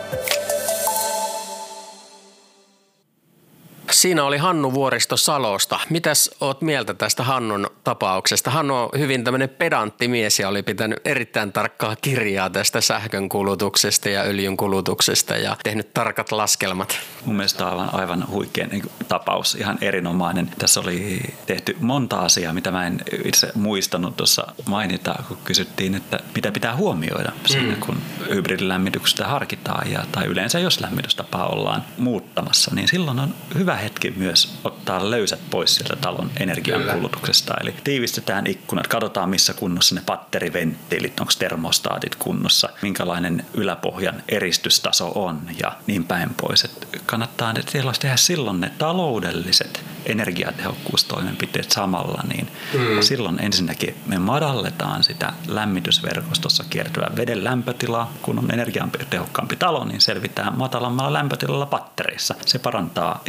Siinä 3.92 4.24
oli 4.24 4.36
Hannu 4.38 4.72
Vuoristo 4.72 5.16
Salosta. 5.16 5.80
Mitäs 5.90 6.30
oot 6.40 6.62
mieltä 6.62 6.94
tästä 6.94 7.22
Hannun 7.22 7.70
tapauksesta? 7.84 8.50
Hannu 8.50 8.74
on 8.74 8.88
hyvin 8.98 9.24
tämmöinen 9.24 9.48
pedantti 9.48 10.08
mies 10.08 10.38
ja 10.38 10.48
oli 10.48 10.62
pitänyt 10.62 11.00
erittäin 11.04 11.52
tarkkaa 11.52 11.96
kirjaa 11.96 12.50
tästä 12.50 12.80
sähkön 12.80 13.28
kulutuksesta 13.28 14.08
ja 14.08 14.22
öljyn 14.22 14.56
kulutuksesta 14.56 15.36
ja 15.36 15.56
tehnyt 15.62 15.94
tarkat 15.94 16.32
laskelmat. 16.32 16.98
Mun 17.24 17.36
mielestä 17.36 17.68
aivan, 17.68 17.94
aivan 17.94 18.28
huikea 18.28 18.66
niin 18.66 18.90
tapaus, 19.08 19.54
ihan 19.54 19.78
erinomainen. 19.80 20.50
Tässä 20.58 20.80
oli 20.80 21.20
tehty 21.46 21.76
monta 21.80 22.18
asiaa, 22.18 22.52
mitä 22.52 22.70
mä 22.70 22.86
en 22.86 23.00
itse 23.24 23.52
muistanut 23.54 24.16
tuossa 24.16 24.46
mainita, 24.66 25.14
kun 25.28 25.38
kysyttiin, 25.44 25.94
että 25.94 26.20
mitä 26.34 26.52
pitää 26.52 26.76
huomioida 26.76 27.30
mm. 27.30 27.46
siinä, 27.46 27.76
kun 27.86 27.96
hybridilämmityksestä 28.30 29.26
harkitaan 29.26 29.90
ja, 29.90 30.04
tai 30.12 30.26
yleensä 30.26 30.58
jos 30.58 30.80
lämmitystapaa 30.80 31.46
ollaan 31.46 31.84
muuttamassa, 31.98 32.74
niin 32.74 32.88
silloin 32.88 33.18
on 33.18 33.34
hyvä 33.54 33.81
hetki 33.82 34.12
myös 34.16 34.58
ottaa 34.64 35.10
löysät 35.10 35.40
pois 35.50 35.74
sieltä 35.74 35.96
talon 35.96 36.30
energiankulutuksesta. 36.40 37.54
Eli 37.60 37.74
tiivistetään 37.84 38.46
ikkunat, 38.46 38.86
katsotaan 38.86 39.30
missä 39.30 39.54
kunnossa 39.54 39.94
ne 39.94 40.02
patteriventtiilit, 40.06 41.20
onko 41.20 41.32
termostaatit 41.38 42.14
kunnossa, 42.14 42.68
minkälainen 42.82 43.46
yläpohjan 43.54 44.22
eristystaso 44.28 45.12
on 45.14 45.40
ja 45.62 45.72
niin 45.86 46.04
päin 46.04 46.30
pois. 46.40 46.64
Et 46.64 46.88
kannattaa 47.06 47.54
tehdä 48.00 48.16
silloin 48.16 48.60
ne 48.60 48.72
taloudelliset 48.78 49.84
energiatehokkuustoimenpiteet 50.06 51.70
samalla, 51.70 52.22
niin 52.28 52.48
mm. 52.74 53.02
silloin 53.02 53.42
ensinnäkin 53.42 53.96
me 54.06 54.18
madalletaan 54.18 55.04
sitä 55.04 55.32
lämmitysverkostossa 55.46 56.64
kiertyvää 56.70 57.10
veden 57.16 57.44
lämpötilaa. 57.44 58.12
Kun 58.22 58.38
on 58.38 58.50
energiatehokkaampi 58.50 59.56
talo, 59.56 59.84
niin 59.84 60.00
selvitään 60.00 60.58
matalammalla 60.58 61.12
lämpötilalla 61.12 61.66
pattereissa. 61.66 62.34
Se 62.46 62.58
parantaa 62.58 63.22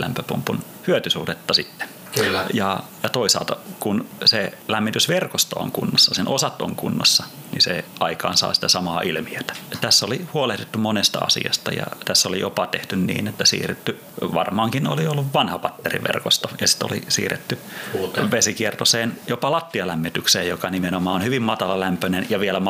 ilmavesilämpöpumpun 0.00 0.64
hyötysuhdetta 0.86 1.54
sitten. 1.54 1.88
Kyllä. 2.14 2.46
Ja, 2.54 2.82
ja 3.02 3.08
toisaalta, 3.08 3.56
kun 3.80 4.06
se 4.24 4.52
lämmitysverkosto 4.68 5.60
on 5.60 5.72
kunnossa, 5.72 6.14
sen 6.14 6.28
osat 6.28 6.62
on 6.62 6.76
kunnossa, 6.76 7.24
niin 7.52 7.62
se 7.62 7.84
aikaan 8.00 8.36
saa 8.36 8.54
sitä 8.54 8.68
samaa 8.68 9.00
ilmiötä. 9.00 9.54
Tässä 9.80 10.06
oli 10.06 10.26
huolehdittu 10.34 10.78
monesta 10.78 11.18
asiasta 11.18 11.70
ja 11.72 11.86
tässä 12.04 12.28
oli 12.28 12.40
jopa 12.40 12.66
tehty 12.66 12.96
niin, 12.96 13.28
että 13.28 13.44
siirretty, 13.44 14.00
varmaankin 14.20 14.86
oli 14.86 15.06
ollut 15.06 15.26
vanha 15.34 15.58
batteriverkosto 15.58 16.50
ja 16.60 16.68
sitten 16.68 16.88
oli 16.90 17.02
siirretty 17.08 17.58
Uuteen. 17.94 18.30
vesikiertoseen 18.30 19.18
jopa 19.26 19.50
lattialämmitykseen, 19.50 20.48
joka 20.48 20.70
nimenomaan 20.70 21.16
on 21.16 21.24
hyvin 21.24 21.42
matalalämpöinen 21.42 22.26
ja 22.30 22.40
vielä 22.40 22.60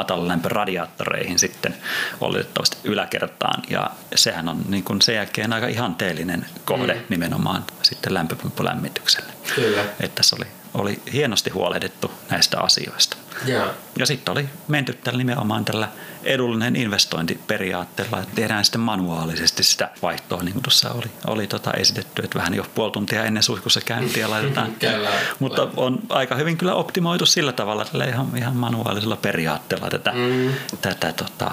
radiaattoreihin 0.44 1.38
sitten 1.38 1.74
oletettavasti 2.20 2.76
yläkertaan 2.84 3.62
ja 3.70 3.90
sehän 4.14 4.48
on 4.48 4.62
niin 4.68 4.84
kuin 4.84 5.02
sen 5.02 5.14
jälkeen 5.14 5.52
aika 5.52 5.66
ihanteellinen 5.66 6.46
kohde 6.64 6.94
mm. 6.94 7.00
nimenomaan 7.08 7.64
sitten 7.82 8.14
lämpöpumppulämmitykselle. 8.14 9.32
Kyllä. 9.54 9.80
Että 9.80 10.14
tässä 10.14 10.36
oli 10.36 10.59
oli 10.74 11.02
hienosti 11.12 11.50
huolehdittu 11.50 12.10
näistä 12.30 12.60
asioista. 12.60 13.16
Yeah. 13.48 13.70
Ja 13.98 14.06
sitten 14.06 14.32
oli 14.32 14.48
menty 14.68 14.92
tällä 14.92 15.18
nimenomaan 15.18 15.64
tällä 15.64 15.88
edullinen 16.24 16.76
investointiperiaatteella, 16.76 18.20
että 18.20 18.34
tehdään 18.34 18.64
sitten 18.64 18.80
manuaalisesti 18.80 19.62
sitä 19.62 19.90
vaihtoa, 20.02 20.42
niin 20.42 20.52
kuin 20.52 20.62
tuossa 20.62 20.90
oli, 20.90 21.10
oli 21.26 21.46
tota 21.46 21.72
esitetty, 21.72 22.22
että 22.22 22.38
vähän 22.38 22.54
jo 22.54 22.66
puoli 22.74 22.92
tuntia 22.92 23.24
ennen 23.24 23.42
suihkussa 23.42 23.80
käyntiä 23.80 24.30
laitetaan. 24.30 24.72
Mutta 25.38 25.68
on 25.76 25.98
aika 26.08 26.34
hyvin 26.34 26.56
kyllä 26.56 26.74
optimoitu 26.74 27.26
sillä 27.26 27.52
tavalla, 27.52 27.82
että 27.82 28.04
ihan, 28.04 28.36
ihan 28.36 28.56
manuaalisella 28.56 29.16
periaatteella 29.16 29.90
tätä, 29.90 30.12
mm. 30.12 30.52
tätä 30.82 31.12
tota, 31.12 31.50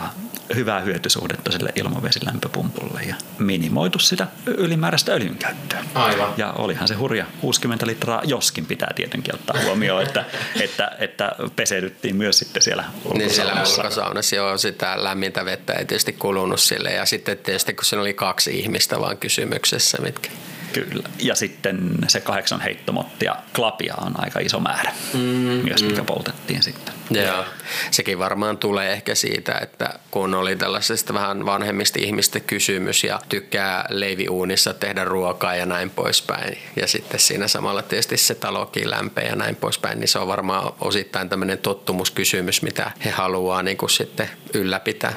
hyvää 0.55 0.81
hyötysuhdetta 0.81 1.51
sille 1.51 1.69
ilmavesilämpöpumpulle 1.75 3.01
ja 3.03 3.15
minimoitu 3.39 3.99
sitä 3.99 4.27
ylimääräistä 4.45 5.11
öljyn 5.11 5.37
käyttöä. 5.37 5.83
Aivan. 5.95 6.33
Ja 6.37 6.53
olihan 6.53 6.87
se 6.87 6.95
hurja 6.95 7.25
60 7.41 7.87
litraa, 7.87 8.21
joskin 8.23 8.65
pitää 8.65 8.91
tietenkin 9.09 9.35
ottaa 9.35 9.61
huomioon, 9.63 10.03
että, 10.03 10.25
että, 10.61 10.91
että 10.99 11.31
peseydyttiin 11.55 12.15
myös 12.15 12.39
sitten 12.39 12.61
siellä 12.61 12.83
ulkosaunassa. 12.83 13.17
Niin 13.17 13.33
siellä 13.33 13.63
ulkosaunassa, 13.77 14.35
joo, 14.35 14.57
sitä 14.57 15.03
lämmintä 15.03 15.45
vettä 15.45 15.73
ei 15.73 15.85
tietysti 15.85 16.13
kulunut 16.13 16.59
sille. 16.59 16.91
Ja 16.91 17.05
sitten 17.05 17.37
tietysti, 17.37 17.73
kun 17.73 17.85
siinä 17.85 18.01
oli 18.01 18.13
kaksi 18.13 18.59
ihmistä 18.59 18.99
vaan 18.99 19.17
kysymyksessä, 19.17 19.97
mitkä 20.01 20.29
Kyllä. 20.73 21.09
Ja 21.19 21.35
sitten 21.35 21.91
se 22.07 22.21
kahdeksan 22.21 22.61
heittomottia 22.61 23.35
klapia 23.55 23.95
on 23.97 24.13
aika 24.15 24.39
iso 24.39 24.59
määrä 24.59 24.91
mm, 25.13 25.19
myös, 25.19 25.83
mikä 25.83 26.01
mm. 26.01 26.05
poltettiin 26.05 26.63
sitten. 26.63 26.93
Joo. 27.11 27.45
Sekin 27.91 28.19
varmaan 28.19 28.57
tulee 28.57 28.93
ehkä 28.93 29.15
siitä, 29.15 29.59
että 29.61 29.99
kun 30.11 30.33
oli 30.33 30.55
tällaisesta 30.55 31.13
vähän 31.13 31.45
vanhemmista 31.45 31.99
ihmistä 32.01 32.39
kysymys 32.39 33.03
ja 33.03 33.19
tykkää 33.29 33.85
leiviuunissa 33.89 34.73
tehdä 34.73 35.03
ruokaa 35.03 35.55
ja 35.55 35.65
näin 35.65 35.89
poispäin. 35.89 36.57
Ja 36.75 36.87
sitten 36.87 37.19
siinä 37.19 37.47
samalla 37.47 37.81
tietysti 37.81 38.17
se 38.17 38.35
talokin 38.35 38.89
lämpää 38.89 39.23
ja 39.23 39.35
näin 39.35 39.55
poispäin, 39.55 39.99
niin 39.99 40.07
se 40.07 40.19
on 40.19 40.27
varmaan 40.27 40.73
osittain 40.81 41.29
tämmöinen 41.29 41.57
tottumuskysymys, 41.57 42.61
mitä 42.61 42.91
he 43.05 43.09
haluaa 43.09 43.63
niin 43.63 43.77
kuin 43.77 43.89
sitten 43.89 44.29
ylläpitää. 44.53 45.13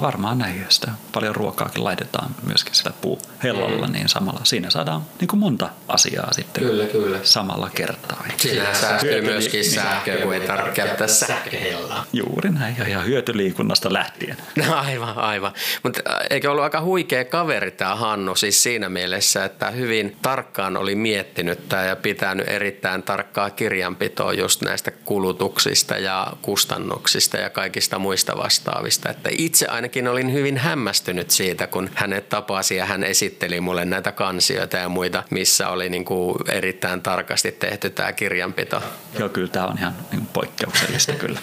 Varmaan 0.00 0.38
näin, 0.38 0.60
ja 0.60 0.66
sitä 0.68 0.90
paljon 1.12 1.36
ruokaakin 1.36 1.84
laitetaan 1.84 2.34
myöskin 2.46 2.74
sillä 2.74 2.92
puuhellolla, 3.00 3.86
mm. 3.86 3.92
niin 3.92 4.08
samalla 4.08 4.40
siinä 4.44 4.70
saadaan 4.70 5.02
niin 5.20 5.28
kuin 5.28 5.40
monta 5.40 5.70
asiaa 5.88 6.32
sitten 6.32 6.64
kyllä, 6.64 6.86
kyllä. 6.86 7.18
samalla 7.22 7.70
kertaa. 7.70 8.24
Siinä 8.36 8.74
säästyy 8.74 9.20
myöskin 9.20 9.60
niin, 9.60 9.70
sähköä, 9.70 10.16
kun 10.16 10.34
ei 10.34 10.40
tarvitse 10.40 10.82
käyttää 10.82 11.06
sähköhellaa. 11.06 12.04
Juuri 12.12 12.50
näin, 12.50 12.76
ja 12.78 12.88
ihan 12.88 13.06
hyötyliikunnasta 13.06 13.92
lähtien. 13.92 14.36
No, 14.66 14.74
aivan, 14.74 15.18
aivan. 15.18 15.52
Mutta 15.82 16.00
eikö 16.30 16.50
ollut 16.50 16.64
aika 16.64 16.80
huikea 16.80 17.24
kaveri 17.24 17.70
tämä 17.70 17.96
Hannu 17.96 18.34
siis 18.34 18.62
siinä 18.62 18.88
mielessä, 18.88 19.44
että 19.44 19.70
hyvin 19.70 20.16
tarkkaan 20.22 20.76
oli 20.76 20.94
miettinyt 20.94 21.68
tämä 21.68 21.84
ja 21.84 21.96
pitänyt 21.96 22.48
erittäin 22.48 23.02
tarkkaa 23.02 23.50
kirjanpitoa 23.50 24.32
just 24.32 24.62
näistä 24.62 24.90
kulutuksista 24.90 25.94
ja 25.94 26.32
kustannuksista 26.42 27.36
ja 27.36 27.50
kaikista 27.50 27.98
muista 27.98 28.36
vastaavista. 28.36 29.10
Että 29.10 29.30
itse 29.38 29.66
aina 29.66 29.85
ainakin 29.86 30.08
olin 30.08 30.32
hyvin 30.32 30.56
hämmästynyt 30.56 31.30
siitä, 31.30 31.66
kun 31.66 31.90
hänet 31.94 32.28
tapasi 32.28 32.76
ja 32.76 32.86
hän 32.86 33.04
esitteli 33.04 33.60
mulle 33.60 33.84
näitä 33.84 34.12
kansioita 34.12 34.76
ja 34.76 34.88
muita, 34.88 35.24
missä 35.30 35.68
oli 35.68 35.88
niin 35.88 36.04
kuin 36.04 36.36
erittäin 36.48 37.02
tarkasti 37.02 37.52
tehty 37.52 37.90
tämä 37.90 38.12
kirjanpito. 38.12 38.82
Joo, 39.18 39.28
kyllä 39.28 39.48
tämä 39.48 39.66
on 39.66 39.78
ihan 39.78 39.94
niin 40.12 40.26
poikkeuksellista 40.26 41.12
kyllä. 41.12 41.38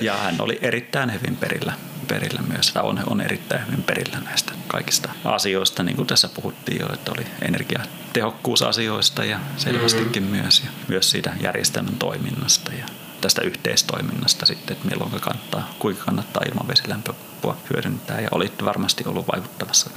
Ja 0.00 0.16
hän 0.16 0.34
oli 0.38 0.58
erittäin 0.62 1.12
hyvin 1.12 1.36
perillä 1.36 1.72
perillä 2.08 2.40
myös, 2.52 2.72
tai 2.72 2.82
on, 2.82 3.00
on 3.06 3.20
erittäin 3.20 3.66
hyvin 3.66 3.82
perillä 3.82 4.20
näistä 4.20 4.52
kaikista 4.68 5.10
asioista, 5.24 5.82
niin 5.82 5.96
kuin 5.96 6.06
tässä 6.06 6.28
puhuttiin 6.28 6.80
jo, 6.80 6.92
että 6.92 7.12
oli 7.12 7.26
energiatehokkuusasioista 7.42 9.24
ja 9.24 9.40
selvästikin 9.56 10.22
mm-hmm. 10.22 10.36
myös, 10.36 10.62
ja 10.64 10.70
myös 10.88 11.10
siitä 11.10 11.32
järjestelmän 11.40 11.96
toiminnasta 11.98 12.72
ja 12.72 13.03
tästä 13.24 13.42
yhteistoiminnasta 13.42 14.46
sitten, 14.46 14.76
että 14.76 14.88
milloin 14.88 15.20
kannattaa, 15.20 15.70
kuinka 15.78 16.04
kannattaa 16.04 16.42
ilmavesilämpöpua 16.48 17.56
hyödyntää. 17.70 18.20
Ja 18.20 18.28
olit 18.32 18.64
varmasti 18.64 19.04
ollut 19.06 19.28
vaikuttamassa 19.32 19.90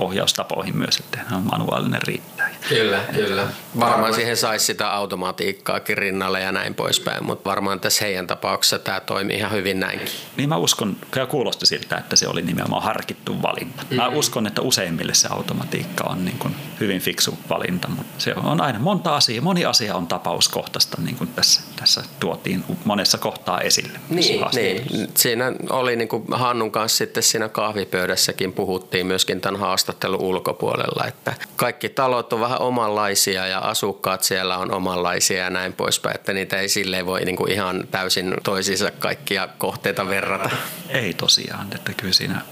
ohjaustapoihin 0.00 0.76
myös, 0.76 0.96
että 0.96 1.20
on 1.32 1.42
manuaalinen 1.42 2.02
riittää. 2.02 2.50
Kyllä, 2.68 3.00
kyllä. 3.14 3.46
Varmaan 3.80 4.14
siihen 4.14 4.36
saisi 4.36 4.64
sitä 4.64 4.90
automatiikkaakin 4.90 5.98
rinnalle 5.98 6.40
ja 6.40 6.52
näin 6.52 6.74
poispäin, 6.74 7.24
mutta 7.24 7.50
varmaan 7.50 7.80
tässä 7.80 8.04
heidän 8.04 8.26
tapauksessa 8.26 8.78
tämä 8.78 9.00
toimii 9.00 9.36
ihan 9.36 9.52
hyvin 9.52 9.80
näinkin. 9.80 10.08
Niin 10.36 10.48
mä 10.48 10.56
uskon, 10.56 10.96
ja 11.16 11.26
kuulosti 11.26 11.66
siltä, 11.66 11.96
että 11.96 12.16
se 12.16 12.28
oli 12.28 12.42
nimenomaan 12.42 12.82
harkittu 12.82 13.42
valinta. 13.42 13.82
Mm-hmm. 13.82 13.96
Mä 13.96 14.08
uskon, 14.08 14.46
että 14.46 14.62
useimmille 14.62 15.14
se 15.14 15.28
automatiikka 15.30 16.04
on 16.04 16.24
niin 16.24 16.38
kuin 16.38 16.56
hyvin 16.80 17.00
fiksu 17.00 17.38
valinta, 17.50 17.88
mutta 17.88 18.12
se 18.18 18.34
on 18.44 18.60
aina 18.60 18.78
monta 18.78 19.16
asiaa, 19.16 19.42
moni 19.42 19.64
asia 19.64 19.94
on 19.94 20.06
tapauskohtaista, 20.06 21.02
niin 21.02 21.16
kuin 21.16 21.30
tässä, 21.30 21.60
tässä 21.76 22.02
tuotiin 22.20 22.64
monessa 22.84 23.18
kohtaa 23.18 23.60
esille. 23.60 24.00
Niin, 24.08 24.44
niin. 24.54 25.08
siinä 25.16 25.52
oli 25.70 25.96
niin 25.96 26.08
kuin 26.08 26.24
Hannun 26.30 26.70
kanssa 26.70 26.98
sitten 26.98 27.22
siinä 27.22 27.48
kahvipöydässäkin 27.48 28.52
puhuttiin 28.52 29.06
myöskin 29.06 29.40
tämän 29.40 29.60
haastattelun 29.60 29.89
ulkopuolella, 30.18 31.06
että 31.06 31.34
kaikki 31.56 31.88
talot 31.88 32.32
on 32.32 32.40
vähän 32.40 32.60
omanlaisia 32.60 33.46
ja 33.46 33.58
asukkaat 33.58 34.22
siellä 34.22 34.58
on 34.58 34.72
omanlaisia 34.72 35.44
ja 35.44 35.50
näin 35.50 35.72
poispäin, 35.72 36.14
että 36.14 36.32
niitä 36.32 36.58
ei 36.58 36.68
silleen 36.68 37.06
voi 37.06 37.20
niin 37.20 37.36
kuin 37.36 37.52
ihan 37.52 37.88
täysin 37.90 38.34
toisiinsa 38.42 38.90
kaikkia 38.90 39.48
kohteita 39.58 40.08
verrata. 40.08 40.50
Ei 40.88 41.14
tosiaan, 41.14 41.66
että 41.74 41.92
kyllä 41.92 42.12
siinä 42.12 42.42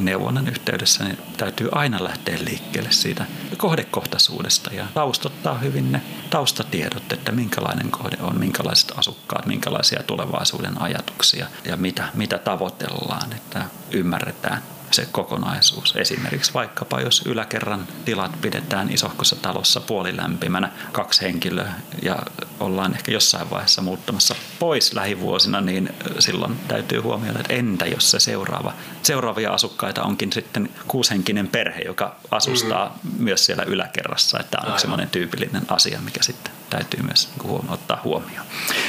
neuvonnan 0.00 0.48
yhteydessä 0.48 1.04
niin 1.04 1.18
täytyy 1.36 1.68
aina 1.72 2.04
lähteä 2.04 2.38
liikkeelle 2.40 2.92
siitä 2.92 3.24
kohdekohtaisuudesta 3.56 4.70
ja 4.74 4.86
taustottaa 4.94 5.58
hyvin 5.58 5.92
ne 5.92 6.02
taustatiedot, 6.30 7.12
että 7.12 7.32
minkälainen 7.32 7.90
kohde 7.90 8.16
on, 8.20 8.38
minkälaiset 8.38 8.92
asukkaat, 8.96 9.46
minkälaisia 9.46 10.02
tulevaisuuden 10.02 10.82
ajatuksia 10.82 11.46
ja 11.64 11.76
mitä, 11.76 12.08
mitä 12.14 12.38
tavoitellaan, 12.38 13.32
että 13.32 13.64
ymmärretään 13.90 14.62
se 14.90 15.08
kokonaisuus. 15.12 15.96
Esimerkiksi 15.96 16.54
vaikkapa 16.54 17.00
jos 17.00 17.22
yläkerran 17.26 17.88
tilat 18.04 18.40
pidetään 18.40 18.92
isohkossa 18.92 19.36
talossa 19.36 19.80
puolilämpimänä, 19.80 20.70
kaksi 20.92 21.20
henkilöä 21.20 21.72
ja 22.02 22.16
ollaan 22.60 22.94
ehkä 22.94 23.12
jossain 23.12 23.50
vaiheessa 23.50 23.82
muuttamassa 23.82 24.34
pois 24.58 24.94
lähivuosina, 24.94 25.60
niin 25.60 25.94
silloin 26.18 26.56
täytyy 26.68 27.00
huomioida, 27.00 27.40
että 27.40 27.54
entä 27.54 27.86
jos 27.86 28.10
se 28.10 28.20
seuraava, 28.20 28.72
seuraavia 29.02 29.50
asukkaita 29.52 30.02
onkin 30.02 30.32
sitten 30.32 30.68
kuushenkinen 30.88 31.48
perhe, 31.48 31.80
joka 31.80 32.16
asustaa 32.30 32.98
mm. 33.02 33.24
myös 33.24 33.44
siellä 33.46 33.62
yläkerrassa, 33.62 34.40
että 34.40 34.58
on 34.66 34.78
semmoinen 34.78 35.10
tyypillinen 35.10 35.62
asia, 35.68 36.00
mikä 36.00 36.22
sitten 36.22 36.59
täytyy 36.70 37.02
myös 37.02 37.28
huomio, 37.42 37.72
ottaa 37.72 38.00
huomioon. 38.04 38.46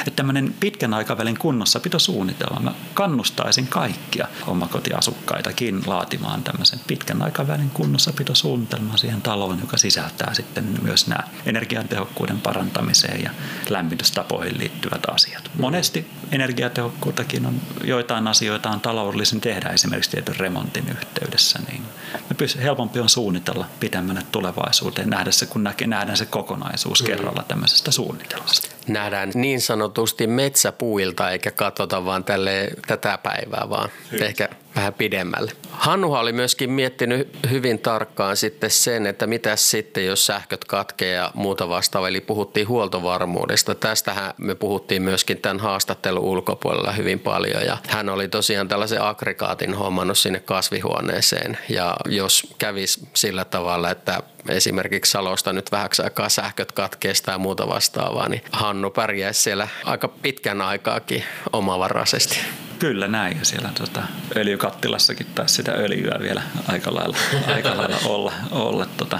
Että 0.07 0.15
tämmöinen 0.15 0.55
pitkän 0.59 0.93
aikavälin 0.93 1.37
kunnossapitosuunnitelma, 1.37 2.59
mä 2.59 2.73
kannustaisin 2.93 3.67
kaikkia 3.67 4.27
omakotiasukkaitakin 4.47 5.81
laatimaan 5.85 6.43
tämmöisen 6.43 6.79
pitkän 6.87 7.21
aikavälin 7.21 7.69
kunnossapitosuunnitelman 7.69 8.97
siihen 8.97 9.21
taloon, 9.21 9.59
joka 9.59 9.77
sisältää 9.77 10.33
sitten 10.33 10.79
myös 10.81 11.07
nämä 11.07 11.23
energiatehokkuuden 11.45 12.41
parantamiseen 12.41 13.23
ja 13.23 13.31
lämmitystapoihin 13.69 14.57
liittyvät 14.57 15.01
asiat. 15.11 15.51
Monesti 15.59 16.07
energiatehokkuuttakin 16.31 17.45
on 17.45 17.61
joitain 17.83 18.27
asioita 18.27 18.69
on 18.69 18.81
taloudellisen 18.81 19.41
tehdä 19.41 19.69
esimerkiksi 19.69 20.11
tietyn 20.11 20.35
remontin 20.35 20.89
yhteydessä, 20.89 21.59
niin 21.71 21.83
me 22.29 22.63
helpompi 22.63 22.99
on 22.99 23.09
suunnitella 23.09 23.65
pitemmälle 23.79 24.21
tulevaisuuteen, 24.31 25.09
nähdä 25.09 25.31
se, 25.31 25.45
kun 25.45 25.63
näkee, 25.63 25.87
nähdään 25.87 26.17
se 26.17 26.25
kokonaisuus 26.25 27.01
kerralla 27.01 27.43
tämmöisestä 27.71 27.91
suunnitelmasta. 27.91 28.67
Nähdään 28.87 29.31
niin 29.35 29.61
sanotusti 29.61 30.27
metsäpuilta 30.27 31.31
eikä 31.31 31.51
katsota 31.51 32.05
vaan 32.05 32.23
tälle 32.23 32.69
tätä 32.87 33.17
päivää, 33.17 33.69
vaan 33.69 33.89
Hyvä. 34.11 34.25
ehkä 34.25 34.49
vähän 34.75 34.93
pidemmälle. 34.93 35.51
Hannuha 35.71 36.19
oli 36.19 36.33
myöskin 36.33 36.69
miettinyt 36.71 37.37
hyvin 37.49 37.79
tarkkaan 37.79 38.37
sitten 38.37 38.71
sen, 38.71 39.05
että 39.05 39.27
mitä 39.27 39.55
sitten, 39.55 40.05
jos 40.05 40.25
sähköt 40.25 40.65
katkee 40.65 41.13
ja 41.13 41.31
muuta 41.33 41.69
vastaavaa. 41.69 42.09
Eli 42.09 42.21
puhuttiin 42.21 42.67
huoltovarmuudesta. 42.67 43.75
Tästähän 43.75 44.33
me 44.37 44.55
puhuttiin 44.55 45.01
myöskin 45.01 45.37
tämän 45.37 45.59
haastattelun 45.59 46.23
ulkopuolella 46.23 46.91
hyvin 46.91 47.19
paljon. 47.19 47.65
Ja 47.65 47.77
hän 47.87 48.09
oli 48.09 48.27
tosiaan 48.27 48.67
tällaisen 48.67 49.01
aggregaatin 49.01 49.73
hommannut 49.73 50.17
sinne 50.17 50.39
kasvihuoneeseen. 50.39 51.57
Ja 51.69 51.95
jos 52.05 52.53
kävisi 52.57 53.07
sillä 53.13 53.45
tavalla, 53.45 53.89
että 53.89 54.23
esimerkiksi 54.49 55.11
Salosta 55.11 55.53
nyt 55.53 55.71
vähäksi 55.71 56.01
aikaa 56.01 56.29
sähköt 56.29 56.71
katkeesta 56.71 57.31
ja 57.31 57.37
muuta 57.37 57.67
vastaavaa, 57.67 58.29
niin 58.29 58.41
Hannu 58.51 58.89
pärjäisi 58.89 59.43
siellä 59.43 59.67
aika 59.85 60.07
pitkän 60.07 60.61
aikaakin 60.61 61.23
omavaraisesti. 61.53 62.39
Kyllä 62.81 63.07
näin. 63.07 63.37
Ja 63.37 63.45
siellä 63.45 63.69
tota, 63.77 64.03
öljykattilassakin 64.35 65.27
taisi 65.35 65.55
sitä 65.55 65.71
öljyä 65.71 66.19
vielä 66.19 66.41
aika 66.67 66.95
lailla, 66.95 67.17
aika 67.47 67.77
lailla 67.77 67.97
olla. 68.05 68.33
olla 68.51 68.85
tota. 68.85 69.19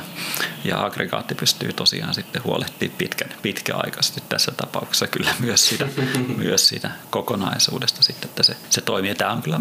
Ja 0.64 0.86
aggregaatti 0.86 1.36
pystyy 1.36 1.74
tosiaan 1.74 2.14
sitten 2.14 2.43
huolehtimaan 2.43 2.97
pitkän, 2.97 3.30
pitkäaikaisesti 3.41 4.24
tässä 4.30 4.51
tapauksessa 4.51 5.07
kyllä 5.07 5.34
myös 5.39 5.70
siitä, 5.70 5.88
myös 6.38 6.68
siitä 6.68 6.91
kokonaisuudesta 7.09 8.03
sitten, 8.03 8.30
että 8.30 8.43
se, 8.43 8.57
se 8.70 8.82
toimii. 8.82 9.16
Tämä 9.16 9.32
on 9.32 9.41
kyllä 9.41 9.59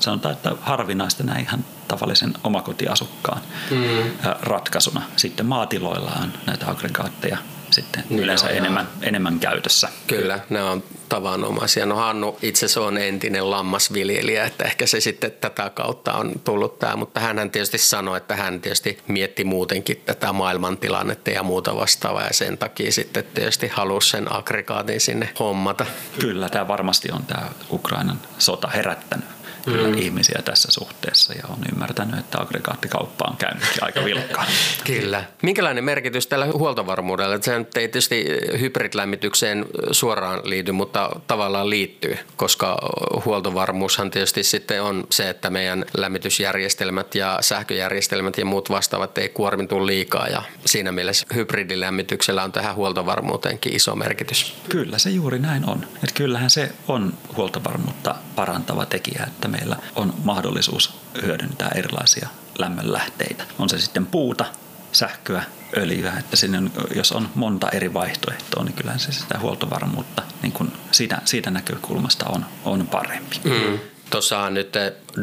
sanotaan, 0.00 0.34
että 0.34 0.52
harvinaista 0.60 1.24
näin 1.24 1.40
ihan 1.40 1.64
tavallisen 1.88 2.34
omakotiasukkaan 2.44 3.40
mm. 3.70 4.10
ratkaisuna. 4.40 5.02
Sitten 5.16 5.46
maatiloilla 5.46 6.12
on 6.22 6.32
näitä 6.46 6.70
aggregaatteja 6.70 7.38
sitten 7.82 8.04
niin 8.10 8.20
yleensä 8.20 8.46
on, 8.46 8.52
enemmän, 8.52 8.88
enemmän 9.02 9.40
käytössä. 9.40 9.88
Kyllä, 10.06 10.40
ne 10.50 10.62
on 10.62 10.82
tavanomaisia. 11.08 11.86
No 11.86 11.96
Hannu 11.96 12.38
itse 12.42 12.68
se 12.68 12.80
on 12.80 12.98
entinen 12.98 13.50
lammasviljelijä, 13.50 14.44
että 14.44 14.64
ehkä 14.64 14.86
se 14.86 15.00
sitten 15.00 15.32
tätä 15.32 15.70
kautta 15.70 16.12
on 16.12 16.32
tullut 16.44 16.78
tämä, 16.78 16.96
mutta 16.96 17.20
hän 17.20 17.50
tietysti 17.50 17.78
sanoi, 17.78 18.16
että 18.16 18.36
hän 18.36 18.60
tietysti 18.60 18.98
mietti 19.08 19.44
muutenkin 19.44 20.02
tätä 20.06 20.32
maailmantilannetta 20.32 21.30
ja 21.30 21.42
muuta 21.42 21.76
vastaavaa 21.76 22.26
ja 22.26 22.34
sen 22.34 22.58
takia 22.58 22.92
sitten 22.92 23.24
tietysti 23.34 23.68
halusi 23.68 24.10
sen 24.10 24.32
aggregaatin 24.32 25.00
sinne 25.00 25.28
hommata. 25.40 25.86
Kyllä, 26.20 26.48
tämä 26.48 26.68
varmasti 26.68 27.12
on 27.12 27.22
tämä 27.22 27.48
Ukrainan 27.70 28.20
sota 28.38 28.68
herättänyt 28.68 29.37
mm. 29.66 29.98
ihmisiä 29.98 30.40
tässä 30.44 30.72
suhteessa 30.72 31.32
ja 31.32 31.42
on 31.48 31.58
ymmärtänyt, 31.72 32.18
että 32.18 32.40
aggregaattikauppa 32.40 33.24
on 33.30 33.36
käynytkin 33.36 33.84
aika 33.84 34.04
vilkkaan. 34.04 34.46
kyllä. 34.86 35.24
Minkälainen 35.42 35.84
merkitys 35.84 36.26
tällä 36.26 36.46
huoltovarmuudella? 36.46 37.38
Se 37.42 37.54
ei 37.54 37.64
tietysti 37.64 38.26
hybridlämmitykseen 38.60 39.66
suoraan 39.90 40.40
liity, 40.44 40.72
mutta 40.72 41.10
tavallaan 41.26 41.70
liittyy, 41.70 42.18
koska 42.36 42.78
huoltovarmuushan 43.24 44.10
tietysti 44.10 44.42
sitten 44.42 44.82
on 44.82 45.06
se, 45.10 45.30
että 45.30 45.50
meidän 45.50 45.84
lämmitysjärjestelmät 45.96 47.14
ja 47.14 47.38
sähköjärjestelmät 47.40 48.38
ja 48.38 48.44
muut 48.44 48.70
vastaavat 48.70 49.18
ei 49.18 49.28
kuormitu 49.28 49.86
liikaa 49.86 50.28
ja 50.28 50.42
siinä 50.66 50.92
mielessä 50.92 51.26
hybridilämmityksellä 51.34 52.44
on 52.44 52.52
tähän 52.52 52.74
huoltovarmuuteenkin 52.74 53.76
iso 53.76 53.96
merkitys. 53.96 54.54
Kyllä 54.68 54.98
se 54.98 55.10
juuri 55.10 55.38
näin 55.38 55.68
on. 55.68 55.84
Että 55.84 56.14
kyllähän 56.14 56.50
se 56.50 56.72
on 56.88 57.14
huoltovarmuutta 57.36 58.14
parantava 58.36 58.86
tekijä, 58.86 59.24
että 59.26 59.48
me 59.48 59.57
meillä 59.58 59.76
on 59.96 60.14
mahdollisuus 60.24 60.94
hyödyntää 61.22 61.70
erilaisia 61.74 62.28
lämmönlähteitä. 62.58 63.44
On 63.58 63.68
se 63.68 63.78
sitten 63.78 64.06
puuta, 64.06 64.44
sähköä, 64.92 65.42
öljyä, 65.76 66.12
että 66.18 66.36
sinne, 66.36 66.62
jos 66.94 67.12
on 67.12 67.28
monta 67.34 67.68
eri 67.68 67.94
vaihtoehtoa, 67.94 68.64
niin 68.64 68.74
kyllähän 68.74 69.00
se 69.00 69.12
sitä 69.12 69.38
huoltovarmuutta 69.38 70.22
niin 70.42 70.52
kuin 70.52 70.72
siitä, 70.92 71.22
siitä 71.24 71.50
näkökulmasta 71.50 72.26
on, 72.28 72.46
on 72.64 72.86
parempi. 72.86 73.40
Mm. 73.44 73.78
Tuossa 74.10 74.50
nyt 74.50 74.72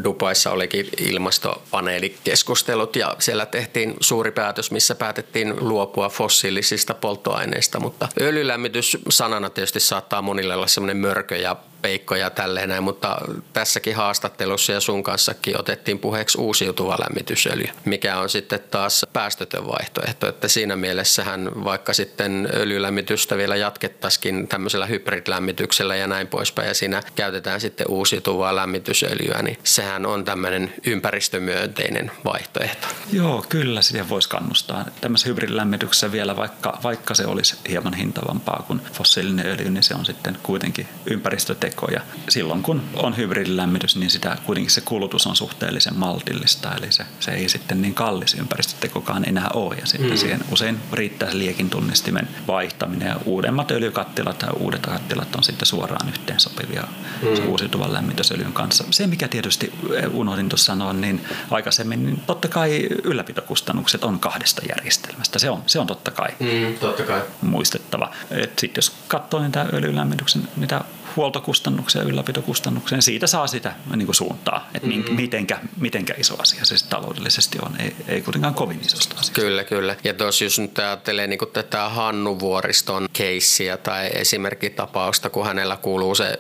Dubaissa 0.04 0.52
olikin 0.52 0.89
ilmastopaneelikeskustelut 0.98 2.96
ja 2.96 3.16
siellä 3.20 3.46
tehtiin 3.46 3.93
suuri 4.00 4.32
päätös, 4.32 4.72
missä 4.72 4.96
päätettiin 4.96 5.70
luopua 5.70 6.10
fossiilisista 6.10 6.93
polttoaineista, 6.93 7.80
mutta 7.80 8.08
öljylämmitys 8.22 8.98
sanana 9.10 9.50
tietysti 9.50 9.80
saattaa 9.80 10.22
monille 10.22 10.56
olla 10.56 10.68
semmoinen 10.68 10.98
mörkö 10.98 11.38
ja 11.38 11.56
peikko 11.86 12.16
ja 12.16 12.30
tälleen 12.30 12.70
näin, 12.70 12.84
mutta 12.84 13.18
tässäkin 13.54 13.96
haastattelussa 13.96 14.72
ja 14.72 14.80
sun 14.80 15.04
kanssakin 15.04 15.60
otettiin 15.60 16.00
puheeksi 16.00 16.38
uusiutuva 16.41 16.98
lämmitysöljy, 17.00 17.68
mikä 17.86 18.20
on 18.20 18.30
sitten 18.30 18.60
taas 18.72 19.06
päästötön 19.14 19.68
vaihtoehto, 19.68 20.28
että 20.28 20.48
siinä 20.48 20.76
mielessähän 20.76 21.64
vaikka 21.64 21.93
sitten 21.93 22.50
öljylämmitystä 22.54 23.38
vielä 23.38 23.56
jatkettaisiin 23.56 24.48
tämmöisellä 24.48 24.86
hybridlämmityksellä 24.86 25.96
ja 25.96 26.08
näin 26.08 26.28
poispäin 26.28 26.68
ja 26.68 26.74
siinä 26.74 27.04
käytetään 27.16 27.62
sitten 27.62 27.88
uusiutuvaa 27.89 28.56
lämmitysöljyä, 28.56 29.41
niin 29.41 29.58
sehän 29.86 30.06
on 30.06 30.26
tämmöinen 30.26 30.74
ympäristömyönteinen 30.86 32.12
vaihtoehto. 32.24 32.88
Joo, 33.12 33.46
kyllä 33.50 33.82
siihen 33.82 34.10
voisi 34.10 34.30
kannustaa. 34.30 34.86
Tämmöisessä 35.02 35.30
hybridilämmityksessä 35.30 36.12
vielä, 36.12 36.36
vaikka, 36.36 36.80
vaikka 36.84 37.16
se 37.16 37.26
olisi 37.26 37.56
hieman 37.70 37.94
hintavampaa 37.94 38.64
kuin 38.68 38.82
fossiilinen 38.94 39.46
öljy, 39.46 39.70
niin 39.70 39.84
se 39.84 39.96
on 39.96 40.06
sitten 40.06 40.38
kuitenkin 40.44 40.88
ympäristöteko. 41.06 41.88
Ja 41.92 42.02
silloin 42.30 42.64
kun 42.64 42.82
on 42.94 43.18
hybridilämmitys, 43.18 43.96
niin 43.96 44.10
sitä 44.10 44.38
kuitenkin 44.46 44.72
se 44.72 44.82
kulutus 44.82 45.28
on 45.28 45.36
suhteellisen 45.36 45.98
maltillista, 45.98 46.76
eli 46.76 46.92
se, 46.92 47.06
se 47.20 47.32
ei 47.32 47.50
sitten 47.50 47.82
niin 47.82 47.94
kallis 47.94 48.34
ympäristötekokaan 48.34 49.30
enää 49.30 49.50
ole. 49.54 49.76
Ja 49.76 49.86
sitten 49.86 50.12
mm. 50.12 50.18
siihen 50.18 50.46
usein 50.52 50.80
riittää 50.94 51.30
liekin 51.34 51.70
tunnistimen 51.70 52.28
vaihtaminen 52.48 53.08
ja 53.08 53.16
uudemmat 53.26 53.72
öljykattilat 53.72 54.38
tai 54.38 54.50
uudet 54.60 54.82
kattilat 54.82 55.36
on 55.36 55.44
sitten 55.44 55.66
suoraan 55.66 56.10
yhteensopivia 56.10 56.84
mm. 57.22 57.48
uusiutuvan 57.48 57.94
lämmitysöljyn 57.94 58.54
kanssa. 58.54 58.84
Se, 58.92 59.08
mikä 59.08 59.28
tietysti 59.28 59.64
tietysti 59.68 60.18
unohdin 60.18 60.49
tuossa 60.49 60.66
sanoa, 60.66 60.93
niin 60.93 61.26
aikaisemmin, 61.51 62.05
niin 62.05 62.22
totta 62.28 62.47
kai 62.47 62.88
ylläpitokustannukset 63.03 64.03
on 64.03 64.20
kahdesta 64.20 64.61
järjestelmästä. 64.70 65.39
Se 65.39 65.49
on, 65.49 65.63
se 65.66 65.80
on 65.80 65.88
totta 65.88 66.11
kai, 66.11 66.30
mm, 66.39 66.78
totta 66.80 67.03
kai. 67.03 67.22
muistettava. 67.41 68.11
Sitten 68.41 68.72
jos 68.76 68.91
katsoo 69.07 69.39
niitä 69.39 69.66
öljylämmityksen, 69.74 70.47
niitä 70.55 70.82
huoltokustannuksia 71.16 72.01
ja 72.01 72.07
ylläpitokustannuksia, 72.07 72.95
niin 72.95 73.03
siitä 73.03 73.28
saa 73.28 73.47
sitä 73.47 73.76
niin 73.95 74.05
kuin 74.05 74.16
suuntaa, 74.16 74.70
että 74.74 74.88
mm-hmm. 74.88 75.16
mitenkä, 75.16 75.59
mitenkä 75.78 76.13
iso 76.18 76.36
asia 76.41 76.66
se 76.66 76.89
taloudellisesti 76.89 77.57
on. 77.61 77.82
Ei, 77.82 77.95
ei 78.07 78.22
kuitenkaan 78.22 78.53
kovin 78.53 78.82
isosta 78.86 79.16
asiasta. 79.16 79.41
Kyllä, 79.41 79.63
kyllä. 79.63 79.95
Ja 80.03 80.13
tuossa 80.13 80.43
jos 80.43 80.59
nyt 80.59 80.80
ajattelee 80.80 81.28
niin 81.28 81.39
tätä 81.53 81.89
Hannu 81.89 82.39
Vuoriston 82.39 83.07
keissiä 83.13 83.78
tai 83.78 84.09
esimerkkitapausta, 84.13 85.30
kun 85.30 85.45
hänellä 85.45 85.78
kuuluu 85.78 86.16
se 86.16 86.39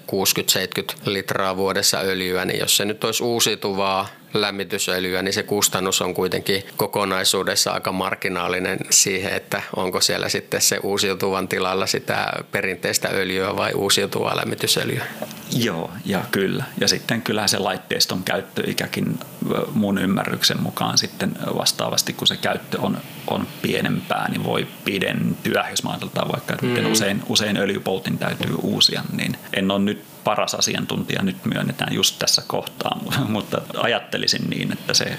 60-70 0.81 0.95
litraa 1.05 1.57
vuodessa 1.57 1.97
öljyä, 1.97 2.45
niin 2.45 2.59
jos 2.59 2.77
se 2.77 2.85
nyt 2.85 3.03
olisi 3.03 3.23
uusiutuvaa 3.23 4.07
lämmitysöljyä, 4.41 5.21
niin 5.21 5.33
se 5.33 5.43
kustannus 5.43 6.01
on 6.01 6.13
kuitenkin 6.13 6.63
kokonaisuudessa 6.77 7.71
aika 7.71 7.91
marginaalinen 7.91 8.79
siihen, 8.89 9.33
että 9.33 9.61
onko 9.75 10.01
siellä 10.01 10.29
sitten 10.29 10.61
se 10.61 10.79
uusiutuvan 10.83 11.47
tilalla 11.47 11.87
sitä 11.87 12.27
perinteistä 12.51 13.09
öljyä 13.13 13.55
vai 13.55 13.73
uusiutuvaa 13.73 14.37
lämmitysöljyä. 14.37 15.05
Joo, 15.51 15.91
ja 16.05 16.21
kyllä. 16.31 16.63
Ja 16.81 16.87
sitten 16.87 17.21
kyllähän 17.21 17.49
se 17.49 17.59
laitteiston 17.59 18.23
käyttöikäkin 18.23 19.19
mun 19.71 19.97
ymmärryksen 19.97 20.63
mukaan 20.63 20.97
sitten 20.97 21.31
vastaavasti, 21.57 22.13
kun 22.13 22.27
se 22.27 22.37
käyttö 22.37 22.81
on, 22.81 22.97
on 23.27 23.47
pienempää, 23.61 24.29
niin 24.29 24.43
voi 24.43 24.67
pidentyä, 24.85 25.67
jos 25.69 25.83
mä 25.83 25.89
ajatellaan 25.89 26.31
vaikka, 26.31 26.53
että 26.53 26.81
mm. 26.81 26.91
usein, 26.91 27.23
usein 27.29 27.57
öljypoltin 27.57 28.17
täytyy 28.17 28.55
uusia, 28.61 29.03
niin 29.11 29.37
en 29.53 29.71
ole 29.71 29.79
nyt 29.79 30.14
paras 30.25 30.53
asiantuntija 30.55 31.23
nyt 31.23 31.45
myönnetään 31.45 31.93
just 31.93 32.19
tässä 32.19 32.41
kohtaa, 32.47 32.99
mutta 33.27 33.61
ajattelisin 33.77 34.49
niin, 34.49 34.73
että 34.73 34.93
se 34.93 35.17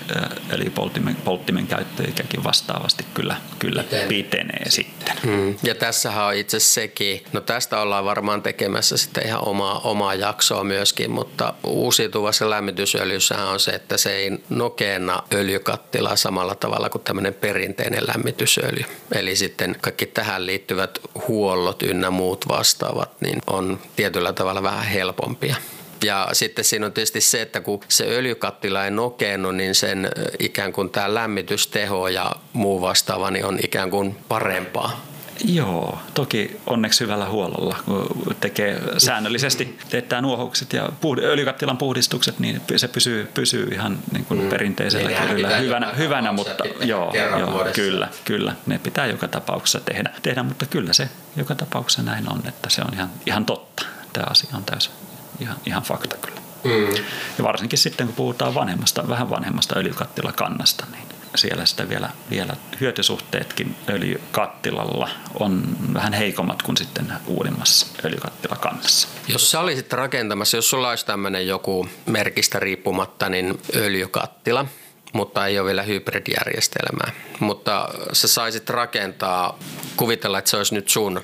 öljypolttimen 0.52 1.16
polttimen 1.16 1.66
käyttöikäkin 1.66 2.44
vastaavasti 2.44 3.07
kyllä, 3.14 3.36
kyllä 3.59 3.84
pitenee 4.09 4.70
sitten. 4.70 5.16
Hmm. 5.22 5.54
Ja 5.62 5.74
tässähän 5.74 6.24
on 6.24 6.34
itse 6.34 6.61
sekin, 6.61 7.24
no 7.32 7.40
tästä 7.40 7.80
ollaan 7.80 8.04
varmaan 8.04 8.42
tekemässä 8.42 8.96
sitten 8.96 9.26
ihan 9.26 9.48
omaa, 9.48 9.80
omaa 9.80 10.14
jaksoa 10.14 10.64
myöskin, 10.64 11.11
mutta 11.11 11.54
uusiutuvassa 11.64 12.50
lämmitysöljyssä 12.50 13.44
on 13.44 13.61
se, 13.61 13.70
että 13.70 13.96
se 13.96 14.12
ei 14.12 14.38
nokeena 14.48 15.22
öljykattila 15.34 16.16
samalla 16.16 16.54
tavalla 16.54 16.90
kuin 16.90 17.02
tämmöinen 17.02 17.34
perinteinen 17.34 18.07
lämmitysöljy. 18.07 18.84
Eli 19.12 19.36
sitten 19.36 19.76
kaikki 19.80 20.07
tähän 20.07 20.46
liittyvät 20.46 20.98
huollot 21.28 21.82
ynnä 21.82 22.11
muut 22.11 22.48
vastaavat, 22.48 23.20
niin 23.20 23.38
on 23.46 23.80
tietyllä 23.96 24.32
tavalla 24.32 24.62
vähän 24.62 24.84
helpompia. 24.97 25.57
Ja 26.05 26.28
sitten 26.32 26.64
siinä 26.64 26.86
on 26.86 26.92
tietysti 26.92 27.20
se, 27.20 27.42
että 27.42 27.61
kun 27.61 27.80
se 27.88 28.05
öljykattila 28.05 28.84
ei 28.84 28.90
nokeennu, 28.90 29.51
niin 29.51 29.74
sen 29.74 30.11
ikään 30.38 30.72
kuin 30.72 30.90
tämä 30.90 31.14
lämmitysteho 31.14 32.09
ja 32.09 32.32
muu 32.53 32.80
vastaava 32.80 33.30
niin 33.30 33.44
on 33.44 33.59
ikään 33.62 33.90
kuin 33.90 34.16
parempaa. 34.28 35.07
Joo, 35.44 35.99
toki 36.14 36.61
onneksi 36.66 37.05
hyvällä 37.05 37.28
huollolla, 37.28 37.76
kun 37.84 38.36
tekee 38.40 38.80
säännöllisesti, 38.99 39.78
teettää 39.90 40.20
nuohoukset 40.20 40.72
ja 40.72 40.86
puhd- 40.86 41.24
öljykattilan 41.24 41.78
puhdistukset, 41.78 42.38
niin 42.38 42.61
se 42.76 42.88
pysyy, 42.88 43.28
pysyy 43.34 43.68
ihan 43.72 43.99
niin 44.12 44.24
kuin 44.24 44.42
mm. 44.42 44.49
perinteisellä 44.49 45.11
kyllä 45.11 45.57
hyvänä, 45.57 45.92
hyvänä 45.92 46.32
mutta 46.32 46.64
joo, 46.80 47.12
joo 47.38 47.66
kyllä, 47.74 48.09
kyllä, 48.24 48.53
ne 48.66 48.78
pitää 48.78 49.07
joka 49.07 49.28
tapauksessa 49.28 49.80
tehdä, 49.80 50.11
tehdä, 50.22 50.42
mutta 50.42 50.66
kyllä 50.66 50.92
se 50.92 51.09
joka 51.36 51.55
tapauksessa 51.55 52.03
näin 52.03 52.32
on, 52.32 52.42
että 52.49 52.70
se 52.70 52.82
on 52.82 52.94
ihan, 52.94 53.11
ihan 53.26 53.44
totta. 53.44 53.86
Tämä 54.16 54.26
asia 54.30 54.50
on 54.56 54.64
täysin 54.64 54.92
ihan, 55.40 55.56
ihan 55.66 55.82
fakta 55.82 56.16
kyllä. 56.16 56.40
Mm. 56.64 57.04
Ja 57.38 57.44
varsinkin 57.44 57.78
sitten, 57.78 58.06
kun 58.06 58.16
puhutaan 58.16 58.54
vanhemmasta, 58.54 59.08
vähän 59.08 59.30
vanhemmasta 59.30 59.78
öljykattilakannasta, 59.78 60.86
niin 60.92 61.02
siellä 61.34 61.66
sitä 61.66 61.88
vielä, 61.88 62.10
vielä 62.30 62.56
hyötysuhteetkin 62.80 63.76
öljykattilalla 63.88 65.08
on 65.40 65.62
vähän 65.94 66.12
heikommat 66.12 66.62
kuin 66.62 66.76
sitten 66.76 67.12
uudemmassa 67.26 67.86
öljykattilakannassa. 68.04 69.08
Jos 69.28 69.50
sä 69.50 69.60
olisit 69.60 69.92
rakentamassa, 69.92 70.56
jos 70.56 70.70
sulla 70.70 70.90
olisi 70.90 71.06
tämmöinen 71.06 71.46
joku 71.46 71.88
merkistä 72.06 72.60
riippumatta, 72.60 73.28
niin 73.28 73.58
öljykattila, 73.74 74.66
mutta 75.12 75.46
ei 75.46 75.58
ole 75.58 75.66
vielä 75.66 75.82
hybridjärjestelmää. 75.82 77.12
Mutta 77.40 77.88
sä 78.12 78.28
saisit 78.28 78.70
rakentaa, 78.70 79.58
kuvitella, 79.96 80.38
että 80.38 80.50
se 80.50 80.56
olisi 80.56 80.74
nyt 80.74 80.88
sun 80.88 81.22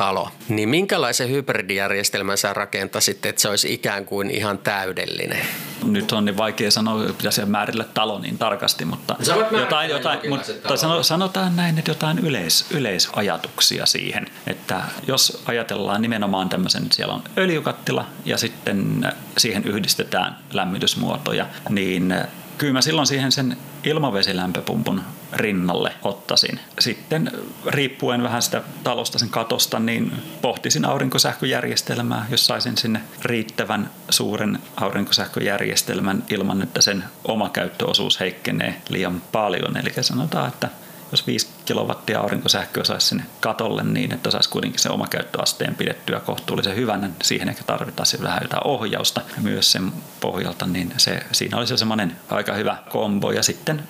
talo, 0.00 0.30
niin 0.48 0.68
minkälaisen 0.68 1.30
hybridijärjestelmän 1.30 2.38
sä 2.38 2.54
rakentasit, 2.54 3.26
että 3.26 3.42
se 3.42 3.48
olisi 3.48 3.72
ikään 3.72 4.06
kuin 4.06 4.30
ihan 4.30 4.58
täydellinen? 4.58 5.38
Nyt 5.84 6.12
on 6.12 6.24
niin 6.24 6.36
vaikea 6.36 6.70
sanoa, 6.70 7.04
pitäisi 7.04 7.44
määritellä 7.44 7.84
talo 7.84 8.18
niin 8.18 8.38
tarkasti, 8.38 8.84
mutta 8.84 9.16
jotain, 9.50 9.90
jotain, 9.90 10.18
mutta 10.28 10.76
sano, 10.76 11.02
sanotaan 11.02 11.56
näin, 11.56 11.78
että 11.78 11.90
jotain 11.90 12.18
yleis, 12.18 12.66
yleisajatuksia 12.70 13.86
siihen, 13.86 14.26
että 14.46 14.82
jos 15.06 15.42
ajatellaan 15.46 16.02
nimenomaan 16.02 16.48
tämmöisen, 16.48 16.86
siellä 16.92 17.14
on 17.14 17.22
öljykattila 17.38 18.06
ja 18.24 18.38
sitten 18.38 19.06
siihen 19.38 19.64
yhdistetään 19.64 20.36
lämmitysmuotoja, 20.52 21.46
niin 21.68 22.14
kyllä 22.60 22.72
mä 22.72 22.82
silloin 22.82 23.06
siihen 23.06 23.32
sen 23.32 23.56
ilmavesilämpöpumpun 23.84 25.02
rinnalle 25.32 25.92
ottaisin. 26.02 26.60
Sitten 26.78 27.32
riippuen 27.66 28.22
vähän 28.22 28.42
sitä 28.42 28.62
talosta 28.84 29.18
sen 29.18 29.28
katosta, 29.28 29.78
niin 29.78 30.12
pohtisin 30.42 30.84
aurinkosähköjärjestelmää, 30.84 32.26
jos 32.30 32.46
saisin 32.46 32.76
sinne 32.76 33.00
riittävän 33.22 33.90
suuren 34.10 34.58
aurinkosähköjärjestelmän 34.76 36.24
ilman, 36.30 36.62
että 36.62 36.80
sen 36.80 37.04
oma 37.24 37.48
käyttöosuus 37.48 38.20
heikkenee 38.20 38.82
liian 38.88 39.22
paljon. 39.32 39.76
Eli 39.76 39.92
sanotaan, 40.00 40.48
että 40.48 40.68
jos 41.10 41.26
5 41.26 41.48
kilowattia 41.64 42.20
aurinkosähköä 42.20 42.84
saisi 42.84 43.06
sinne 43.06 43.24
katolle 43.40 43.82
niin, 43.82 44.12
että 44.12 44.30
saisi 44.30 44.50
kuitenkin 44.50 44.80
se 44.80 44.88
oma 44.88 45.06
käyttöasteen 45.06 45.74
pidettyä 45.74 46.20
kohtuullisen 46.20 46.76
hyvänä, 46.76 47.06
niin 47.06 47.16
siihen 47.22 47.48
ehkä 47.48 47.64
tarvitaan 47.64 48.06
vähän 48.22 48.42
jotain 48.42 48.66
ohjausta 48.66 49.20
myös 49.40 49.72
sen 49.72 49.92
pohjalta, 50.20 50.66
niin 50.66 50.94
se, 50.96 51.22
siinä 51.32 51.58
olisi 51.58 51.78
semmoinen 51.78 52.16
aika 52.30 52.52
hyvä 52.52 52.76
kombo. 52.88 53.32
Ja 53.32 53.42
sitten 53.42 53.82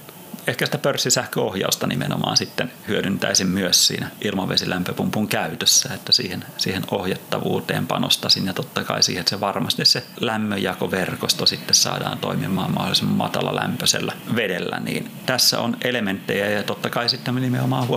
ehkä 0.46 0.66
sitä 0.66 0.78
pörssisähköohjausta 0.78 1.86
nimenomaan 1.86 2.36
sitten 2.36 2.72
hyödyntäisin 2.88 3.46
myös 3.46 3.86
siinä 3.86 4.10
ilmavesilämpöpumpun 4.20 5.28
käytössä, 5.28 5.94
että 5.94 6.12
siihen, 6.12 6.44
siihen 6.56 6.82
ohjattavuuteen 6.90 7.86
panostasin 7.86 8.46
ja 8.46 8.52
totta 8.52 8.84
kai 8.84 9.02
siihen, 9.02 9.20
että 9.20 9.30
se 9.30 9.40
varmasti 9.40 9.84
se 9.84 10.04
lämmönjakoverkosto 10.20 11.46
sitten 11.46 11.74
saadaan 11.74 12.18
toimimaan 12.18 12.74
mahdollisimman 12.74 13.16
matala 13.16 13.54
lämpöisellä 13.54 14.12
vedellä, 14.36 14.80
niin 14.80 15.10
tässä 15.26 15.60
on 15.60 15.76
elementtejä 15.84 16.50
ja 16.50 16.62
totta 16.62 16.90
kai 16.90 17.08
sitten 17.08 17.34
nimenomaan 17.34 17.88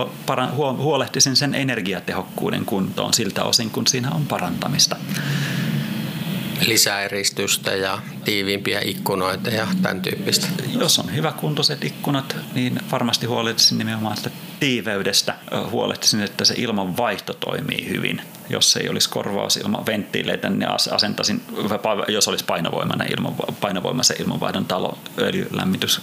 huolehtisin 0.76 1.36
sen 1.36 1.54
energiatehokkuuden 1.54 2.64
kuntoon 2.64 3.14
siltä 3.14 3.44
osin, 3.44 3.70
kun 3.70 3.86
siinä 3.86 4.10
on 4.10 4.26
parantamista 4.26 4.96
lisäeristystä 6.66 7.74
ja 7.74 7.98
tiiviimpiä 8.24 8.80
ikkunoita 8.84 9.50
ja 9.50 9.66
tämän 9.82 10.02
tyyppistä. 10.02 10.46
Jos 10.80 10.98
on 10.98 11.14
hyväkuntoiset 11.14 11.84
ikkunat, 11.84 12.36
niin 12.54 12.80
varmasti 12.92 13.26
huolehtisin 13.26 13.78
nimenomaan 13.78 14.16
sitä 14.16 14.30
tiiveydestä. 14.60 15.34
Huolehtisin, 15.70 16.20
että 16.20 16.44
se 16.44 16.54
ilmanvaihto 16.56 17.34
toimii 17.34 17.88
hyvin. 17.88 18.22
Jos 18.48 18.76
ei 18.76 18.88
olisi 18.88 19.08
korvaus 19.08 19.56
ilman 19.56 19.86
venttiileitä, 19.86 20.50
niin 20.50 20.68
asentaisin, 20.92 21.42
jos 22.08 22.28
olisi 22.28 22.44
painovoimainen 22.44 23.12
ilman, 23.18 23.34
painovoimaisen 23.60 24.20
ilmanvaihdon 24.20 24.64
talo, 24.64 24.98
öljylämmitys, 25.18 26.00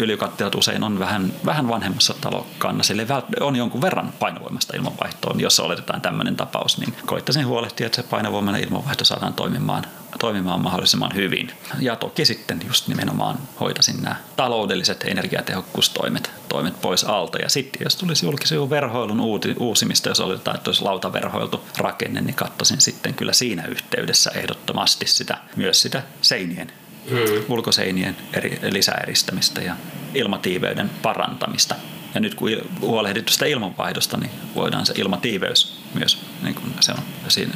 öljykattilat 0.00 0.54
usein 0.54 0.84
on 0.84 0.98
vähän, 0.98 1.32
vähän 1.46 1.68
vanhemmassa 1.68 2.14
talokannassa, 2.20 2.92
eli 2.92 3.06
on 3.40 3.56
jonkun 3.56 3.80
verran 3.80 4.12
painovoimasta 4.18 4.76
ilmanvaihtoa, 4.76 5.32
niin 5.32 5.42
jos 5.42 5.60
oletetaan 5.60 6.00
tämmöinen 6.00 6.36
tapaus, 6.36 6.78
niin 6.78 6.94
koittaisin 7.06 7.46
huolehtia, 7.46 7.86
että 7.86 8.02
se 8.02 8.08
painovoimainen 8.08 8.64
ilmanvaihto 8.64 9.04
saadaan 9.04 9.34
toimimaan 9.34 9.84
toimimaan 10.18 10.60
mahdollisimman 10.60 11.14
hyvin. 11.14 11.52
Ja 11.80 11.96
toki 11.96 12.24
sitten 12.24 12.60
just 12.66 12.88
nimenomaan 12.88 13.38
hoitasin 13.60 14.02
nämä 14.02 14.16
taloudelliset 14.36 15.04
energiatehokkuustoimet 15.04 16.30
toimet 16.48 16.80
pois 16.80 17.04
alta. 17.04 17.38
Ja 17.38 17.48
sitten 17.48 17.84
jos 17.84 17.96
tulisi 17.96 18.26
julkisen 18.26 18.70
verhoilun 18.70 19.20
uusimista, 19.58 20.08
jos 20.08 20.20
oletetaan, 20.20 20.56
että 20.56 20.70
olisi 20.70 20.82
lautaverhoiltu 20.82 21.60
rakenne, 21.78 22.20
niin 22.20 22.34
katsoisin 22.34 22.80
sitten 22.80 23.14
kyllä 23.14 23.32
siinä 23.32 23.64
yhteydessä 23.64 24.30
ehdottomasti 24.34 25.06
sitä, 25.06 25.38
myös 25.56 25.82
sitä 25.82 26.02
seinien 26.22 26.72
hmm. 27.10 27.44
ulkoseinien 27.48 28.16
eri, 28.32 28.58
lisäeristämistä 28.62 29.60
ja 29.60 29.76
ilmatiiveyden 30.14 30.90
parantamista. 31.02 31.74
Ja 32.14 32.20
nyt 32.20 32.34
kun 32.34 32.50
huolehdittu 32.80 33.32
sitä 33.32 33.46
ilmanvaihdosta, 33.46 34.16
niin 34.16 34.30
voidaan 34.54 34.86
se 34.86 34.94
ilmatiiveys 34.96 35.85
myös, 35.98 36.22
niin 36.42 36.54
kun 36.54 36.74
se, 36.80 36.92
on, 36.92 36.98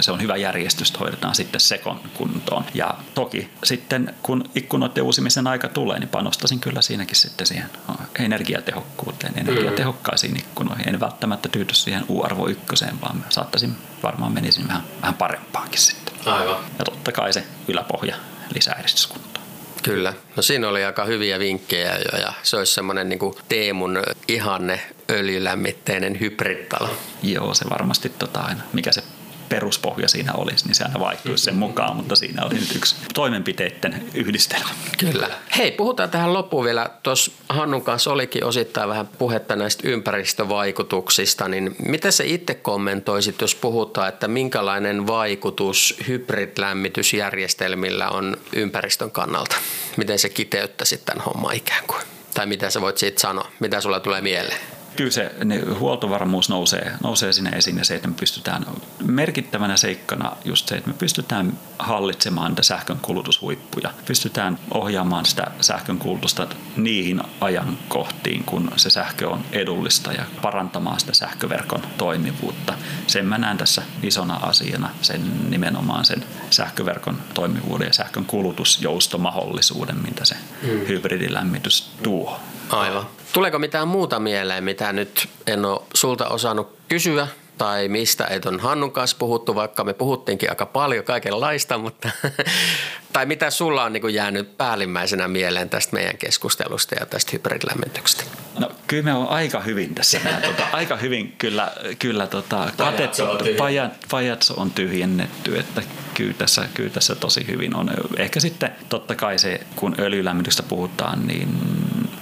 se 0.00 0.12
on 0.12 0.22
hyvä 0.22 0.36
järjestys, 0.36 1.00
hoidetaan 1.00 1.34
sitten 1.34 1.60
sekon 1.60 2.00
kuntoon. 2.14 2.64
Ja 2.74 2.94
toki 3.14 3.50
sitten 3.64 4.14
kun 4.22 4.44
ikkunoiden 4.54 5.04
uusimisen 5.04 5.46
aika 5.46 5.68
tulee, 5.68 5.98
niin 5.98 6.08
panostasin 6.08 6.60
kyllä 6.60 6.82
siinäkin 6.82 7.16
sitten 7.16 7.46
siihen 7.46 7.70
energiatehokkuuteen, 8.18 9.32
energiatehokkaisiin 9.36 10.36
ikkunoihin. 10.36 10.88
En 10.88 11.00
välttämättä 11.00 11.48
tyydy 11.48 11.74
siihen 11.74 12.04
U-arvo 12.08 12.48
ykköseen, 12.48 13.00
vaan 13.00 13.24
saattaisin, 13.28 13.76
varmaan 14.02 14.32
menisin 14.32 14.68
vähän, 14.68 14.82
vähän 15.02 15.14
parempaankin 15.14 15.80
sitten. 15.80 16.14
Aivan. 16.26 16.56
Ja 16.78 16.84
totta 16.84 17.12
kai 17.12 17.32
se 17.32 17.44
yläpohja 17.68 18.16
lisäeristyskunto. 18.54 19.40
Kyllä. 19.82 20.14
No 20.36 20.42
siinä 20.42 20.68
oli 20.68 20.84
aika 20.84 21.04
hyviä 21.04 21.38
vinkkejä 21.38 21.96
jo 21.96 22.18
ja 22.18 22.32
se 22.42 22.56
olisi 22.56 22.74
semmoinen 22.74 23.08
niin 23.08 23.18
kuin 23.18 23.34
Teemun 23.48 24.02
ihanne 24.28 24.80
öljylämmitteinen 25.10 26.20
hybridtalo. 26.20 26.96
Joo, 27.22 27.54
se 27.54 27.64
varmasti 27.70 28.08
tota 28.08 28.44
mikä 28.72 28.92
se 28.92 29.02
peruspohja 29.50 30.08
siinä 30.08 30.32
olisi, 30.32 30.66
niin 30.66 30.74
se 30.74 30.84
aina 30.84 31.00
vaihtuisi 31.00 31.44
sen 31.44 31.54
mukaan, 31.54 31.96
mutta 31.96 32.16
siinä 32.16 32.44
oli 32.44 32.54
nyt 32.54 32.76
yksi 32.76 32.96
toimenpiteiden 33.14 34.02
yhdistelmä. 34.14 34.70
Kyllä. 34.98 35.30
Hei, 35.56 35.70
puhutaan 35.70 36.10
tähän 36.10 36.34
loppuun 36.34 36.64
vielä. 36.64 36.90
Tuossa 37.02 37.32
Hannun 37.48 37.82
kanssa 37.82 38.12
olikin 38.12 38.44
osittain 38.44 38.88
vähän 38.88 39.06
puhetta 39.06 39.56
näistä 39.56 39.88
ympäristövaikutuksista, 39.88 41.48
niin 41.48 41.76
mitä 41.78 42.10
se 42.10 42.24
itse 42.26 42.54
kommentoisit, 42.54 43.40
jos 43.40 43.54
puhutaan, 43.54 44.08
että 44.08 44.28
minkälainen 44.28 45.06
vaikutus 45.06 45.94
hybridlämmitysjärjestelmillä 46.08 48.08
on 48.08 48.36
ympäristön 48.52 49.10
kannalta? 49.10 49.56
Miten 49.96 50.18
se 50.18 50.28
kiteyttäisi 50.28 50.96
tämän 50.96 51.24
homman 51.24 51.54
ikään 51.54 51.84
kuin? 51.86 52.02
Tai 52.34 52.46
mitä 52.46 52.70
sä 52.70 52.80
voit 52.80 52.98
siitä 52.98 53.20
sanoa? 53.20 53.50
Mitä 53.60 53.80
sulla 53.80 54.00
tulee 54.00 54.20
mieleen? 54.20 54.60
Kyllä 54.96 55.10
se 55.10 55.34
ne, 55.44 55.60
huoltovarmuus 55.78 56.48
nousee, 56.48 56.92
nousee 57.02 57.32
sinne 57.32 57.50
esiin 57.50 57.78
ja 57.78 57.84
se, 57.84 57.94
että 57.94 58.08
me 58.08 58.14
pystytään 58.20 58.66
merkittävänä 59.04 59.76
seikkana 59.76 60.36
just 60.44 60.68
se, 60.68 60.74
että 60.74 60.90
me 60.90 60.96
pystytään 60.98 61.58
hallitsemaan 61.78 62.50
niitä 62.50 62.62
sähkön 62.62 62.98
kulutushuippuja. 63.02 63.90
Pystytään 64.06 64.58
ohjaamaan 64.74 65.26
sitä 65.26 65.50
sähkön 65.60 65.98
kulutusta 65.98 66.48
niihin 66.76 67.22
ajankohtiin, 67.40 68.44
kun 68.44 68.72
se 68.76 68.90
sähkö 68.90 69.28
on 69.28 69.44
edullista 69.52 70.12
ja 70.12 70.24
parantamaan 70.42 71.00
sitä 71.00 71.14
sähköverkon 71.14 71.82
toimivuutta. 71.98 72.74
Sen 73.06 73.26
mä 73.26 73.38
näen 73.38 73.58
tässä 73.58 73.82
isona 74.02 74.34
asiana, 74.34 74.90
sen 75.02 75.50
nimenomaan 75.50 76.04
sen 76.04 76.24
sähköverkon 76.50 77.22
toimivuuden 77.34 77.86
ja 77.86 77.92
sähkön 77.92 78.24
kulutusjoustomahdollisuuden, 78.24 79.96
mitä 80.02 80.24
se 80.24 80.36
hmm. 80.62 80.86
hybridilämmitys 80.88 81.90
tuo. 82.02 82.40
Aivan. 82.70 83.06
Tuleeko 83.32 83.58
mitään 83.58 83.88
muuta 83.88 84.18
mieleen, 84.18 84.64
mitä 84.64 84.92
nyt 84.92 85.28
en 85.46 85.64
ole 85.64 85.82
sulta 85.94 86.28
osannut 86.28 86.76
kysyä 86.88 87.28
tai 87.60 87.88
mistä 87.88 88.24
ei 88.24 88.40
on 88.46 88.60
Hannun 88.60 88.92
kanssa 88.92 89.16
puhuttu, 89.18 89.54
vaikka 89.54 89.84
me 89.84 89.94
puhuttiinkin 89.94 90.50
aika 90.50 90.66
paljon 90.66 91.04
kaikenlaista, 91.04 91.78
mutta 91.78 92.10
tai 93.12 93.26
mitä 93.26 93.50
sulla 93.50 93.84
on 93.84 93.92
niin 93.92 94.14
jäänyt 94.14 94.56
päällimmäisenä 94.56 95.28
mieleen 95.28 95.70
tästä 95.70 95.92
meidän 95.92 96.18
keskustelusta 96.18 96.94
ja 97.00 97.06
tästä 97.06 97.30
hybridilämmityksestä? 97.32 98.24
No 98.58 98.70
kyllä 98.86 99.02
me 99.02 99.14
on 99.14 99.28
aika 99.28 99.60
hyvin 99.60 99.94
tässä. 99.94 100.20
Tota, 100.44 100.66
aika 100.72 100.96
hyvin 100.96 101.34
kyllä, 101.38 101.72
kyllä 101.98 102.26
tota, 102.26 102.72
katettu, 102.76 103.22
pajat, 103.58 103.92
pajat 104.10 104.52
on 104.56 104.70
tyhjennetty, 104.70 105.58
että 105.58 105.82
kyllä 106.14 106.34
tässä, 106.34 106.68
kyllä 106.74 106.90
tässä 106.90 107.14
tosi 107.14 107.46
hyvin 107.46 107.76
on. 107.76 107.90
Ehkä 108.16 108.40
sitten 108.40 108.72
totta 108.88 109.14
kai 109.14 109.38
se, 109.38 109.60
kun 109.76 109.94
öljylämmityksestä 109.98 110.62
puhutaan, 110.62 111.26
niin 111.26 111.48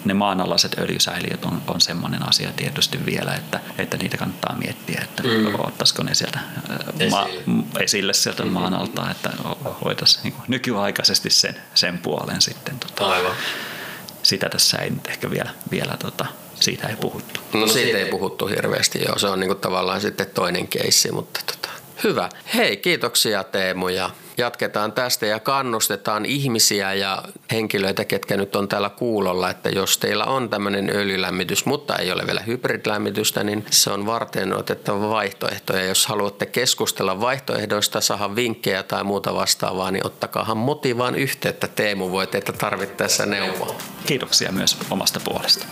ne 0.04 0.14
maanalaiset 0.14 0.78
öljysäiliöt 0.78 1.44
on, 1.44 1.62
on 1.66 1.80
semmoinen 1.80 2.28
asia 2.28 2.52
tietysti 2.56 3.06
vielä, 3.06 3.34
että, 3.34 3.60
että 3.78 3.96
niitä 3.96 4.16
kannattaa 4.16 4.56
miettiä, 4.56 5.00
että 5.04 5.22
mm. 5.22 5.54
ottaisiko 5.58 6.02
ne 6.02 6.14
sieltä 6.14 6.38
esille, 7.00 7.42
ma, 7.46 7.62
esille 7.80 8.12
sieltä 8.12 8.42
mm-hmm. 8.42 8.60
maan 8.60 8.74
alta, 8.74 9.10
että 9.10 9.30
hoitaisiin 9.84 10.22
niin 10.22 10.34
nykyaikaisesti 10.48 11.30
sen, 11.30 11.56
sen 11.74 11.98
puolen 11.98 12.42
sitten. 12.42 12.78
Tota, 12.78 13.06
Aivan. 13.06 13.32
Sitä 14.22 14.48
tässä 14.48 14.76
ei 14.76 14.90
nyt 14.90 15.06
ehkä 15.06 15.30
vielä, 15.30 15.50
vielä 15.70 15.96
tota, 15.98 16.26
siitä 16.60 16.88
ei 16.88 16.96
puhuttu. 16.96 17.40
No 17.52 17.66
siitä 17.66 17.98
ei 17.98 18.06
puhuttu 18.06 18.46
hirveästi, 18.46 19.02
joo. 19.06 19.18
Se 19.18 19.26
on 19.26 19.40
niin 19.40 19.48
kuin 19.48 19.60
tavallaan 19.60 20.00
sitten 20.00 20.26
toinen 20.34 20.68
keissi, 20.68 21.12
mutta 21.12 21.40
tota, 21.46 21.68
hyvä. 22.04 22.28
Hei, 22.54 22.76
kiitoksia 22.76 23.44
Teemu 23.44 23.88
ja 23.88 24.10
jatketaan 24.38 24.92
tästä 24.92 25.26
ja 25.26 25.40
kannustetaan 25.40 26.26
ihmisiä 26.26 26.94
ja 26.94 27.22
henkilöitä, 27.52 28.04
ketkä 28.04 28.36
nyt 28.36 28.56
on 28.56 28.68
täällä 28.68 28.90
kuulolla, 28.90 29.50
että 29.50 29.68
jos 29.68 29.98
teillä 29.98 30.24
on 30.24 30.50
tämmöinen 30.50 30.90
öljylämmitys, 30.90 31.66
mutta 31.66 31.96
ei 31.96 32.12
ole 32.12 32.26
vielä 32.26 32.40
hybridlämmitystä, 32.40 33.44
niin 33.44 33.66
se 33.70 33.90
on 33.90 34.06
varten 34.06 34.56
otettava 34.56 35.10
vaihtoehto. 35.10 35.76
Ja 35.76 35.84
jos 35.84 36.06
haluatte 36.06 36.46
keskustella 36.46 37.20
vaihtoehdoista, 37.20 38.00
saada 38.00 38.36
vinkkejä 38.36 38.82
tai 38.82 39.04
muuta 39.04 39.34
vastaavaa, 39.34 39.90
niin 39.90 40.06
ottakaahan 40.06 40.56
motivaan 40.56 41.14
yhteyttä. 41.14 41.68
Teemu 41.68 42.10
voi 42.10 42.26
teitä 42.26 42.52
tarvittaessa 42.52 43.26
neuvoa. 43.26 43.74
Kiitoksia 44.06 44.52
myös 44.52 44.76
omasta 44.90 45.20
puolesta. 45.24 45.66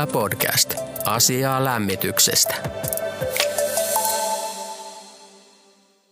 Lämmöllä 0.00 0.12
podcast. 0.20 0.74
Asiaa 1.04 1.64
lämmityksestä. 1.64 2.54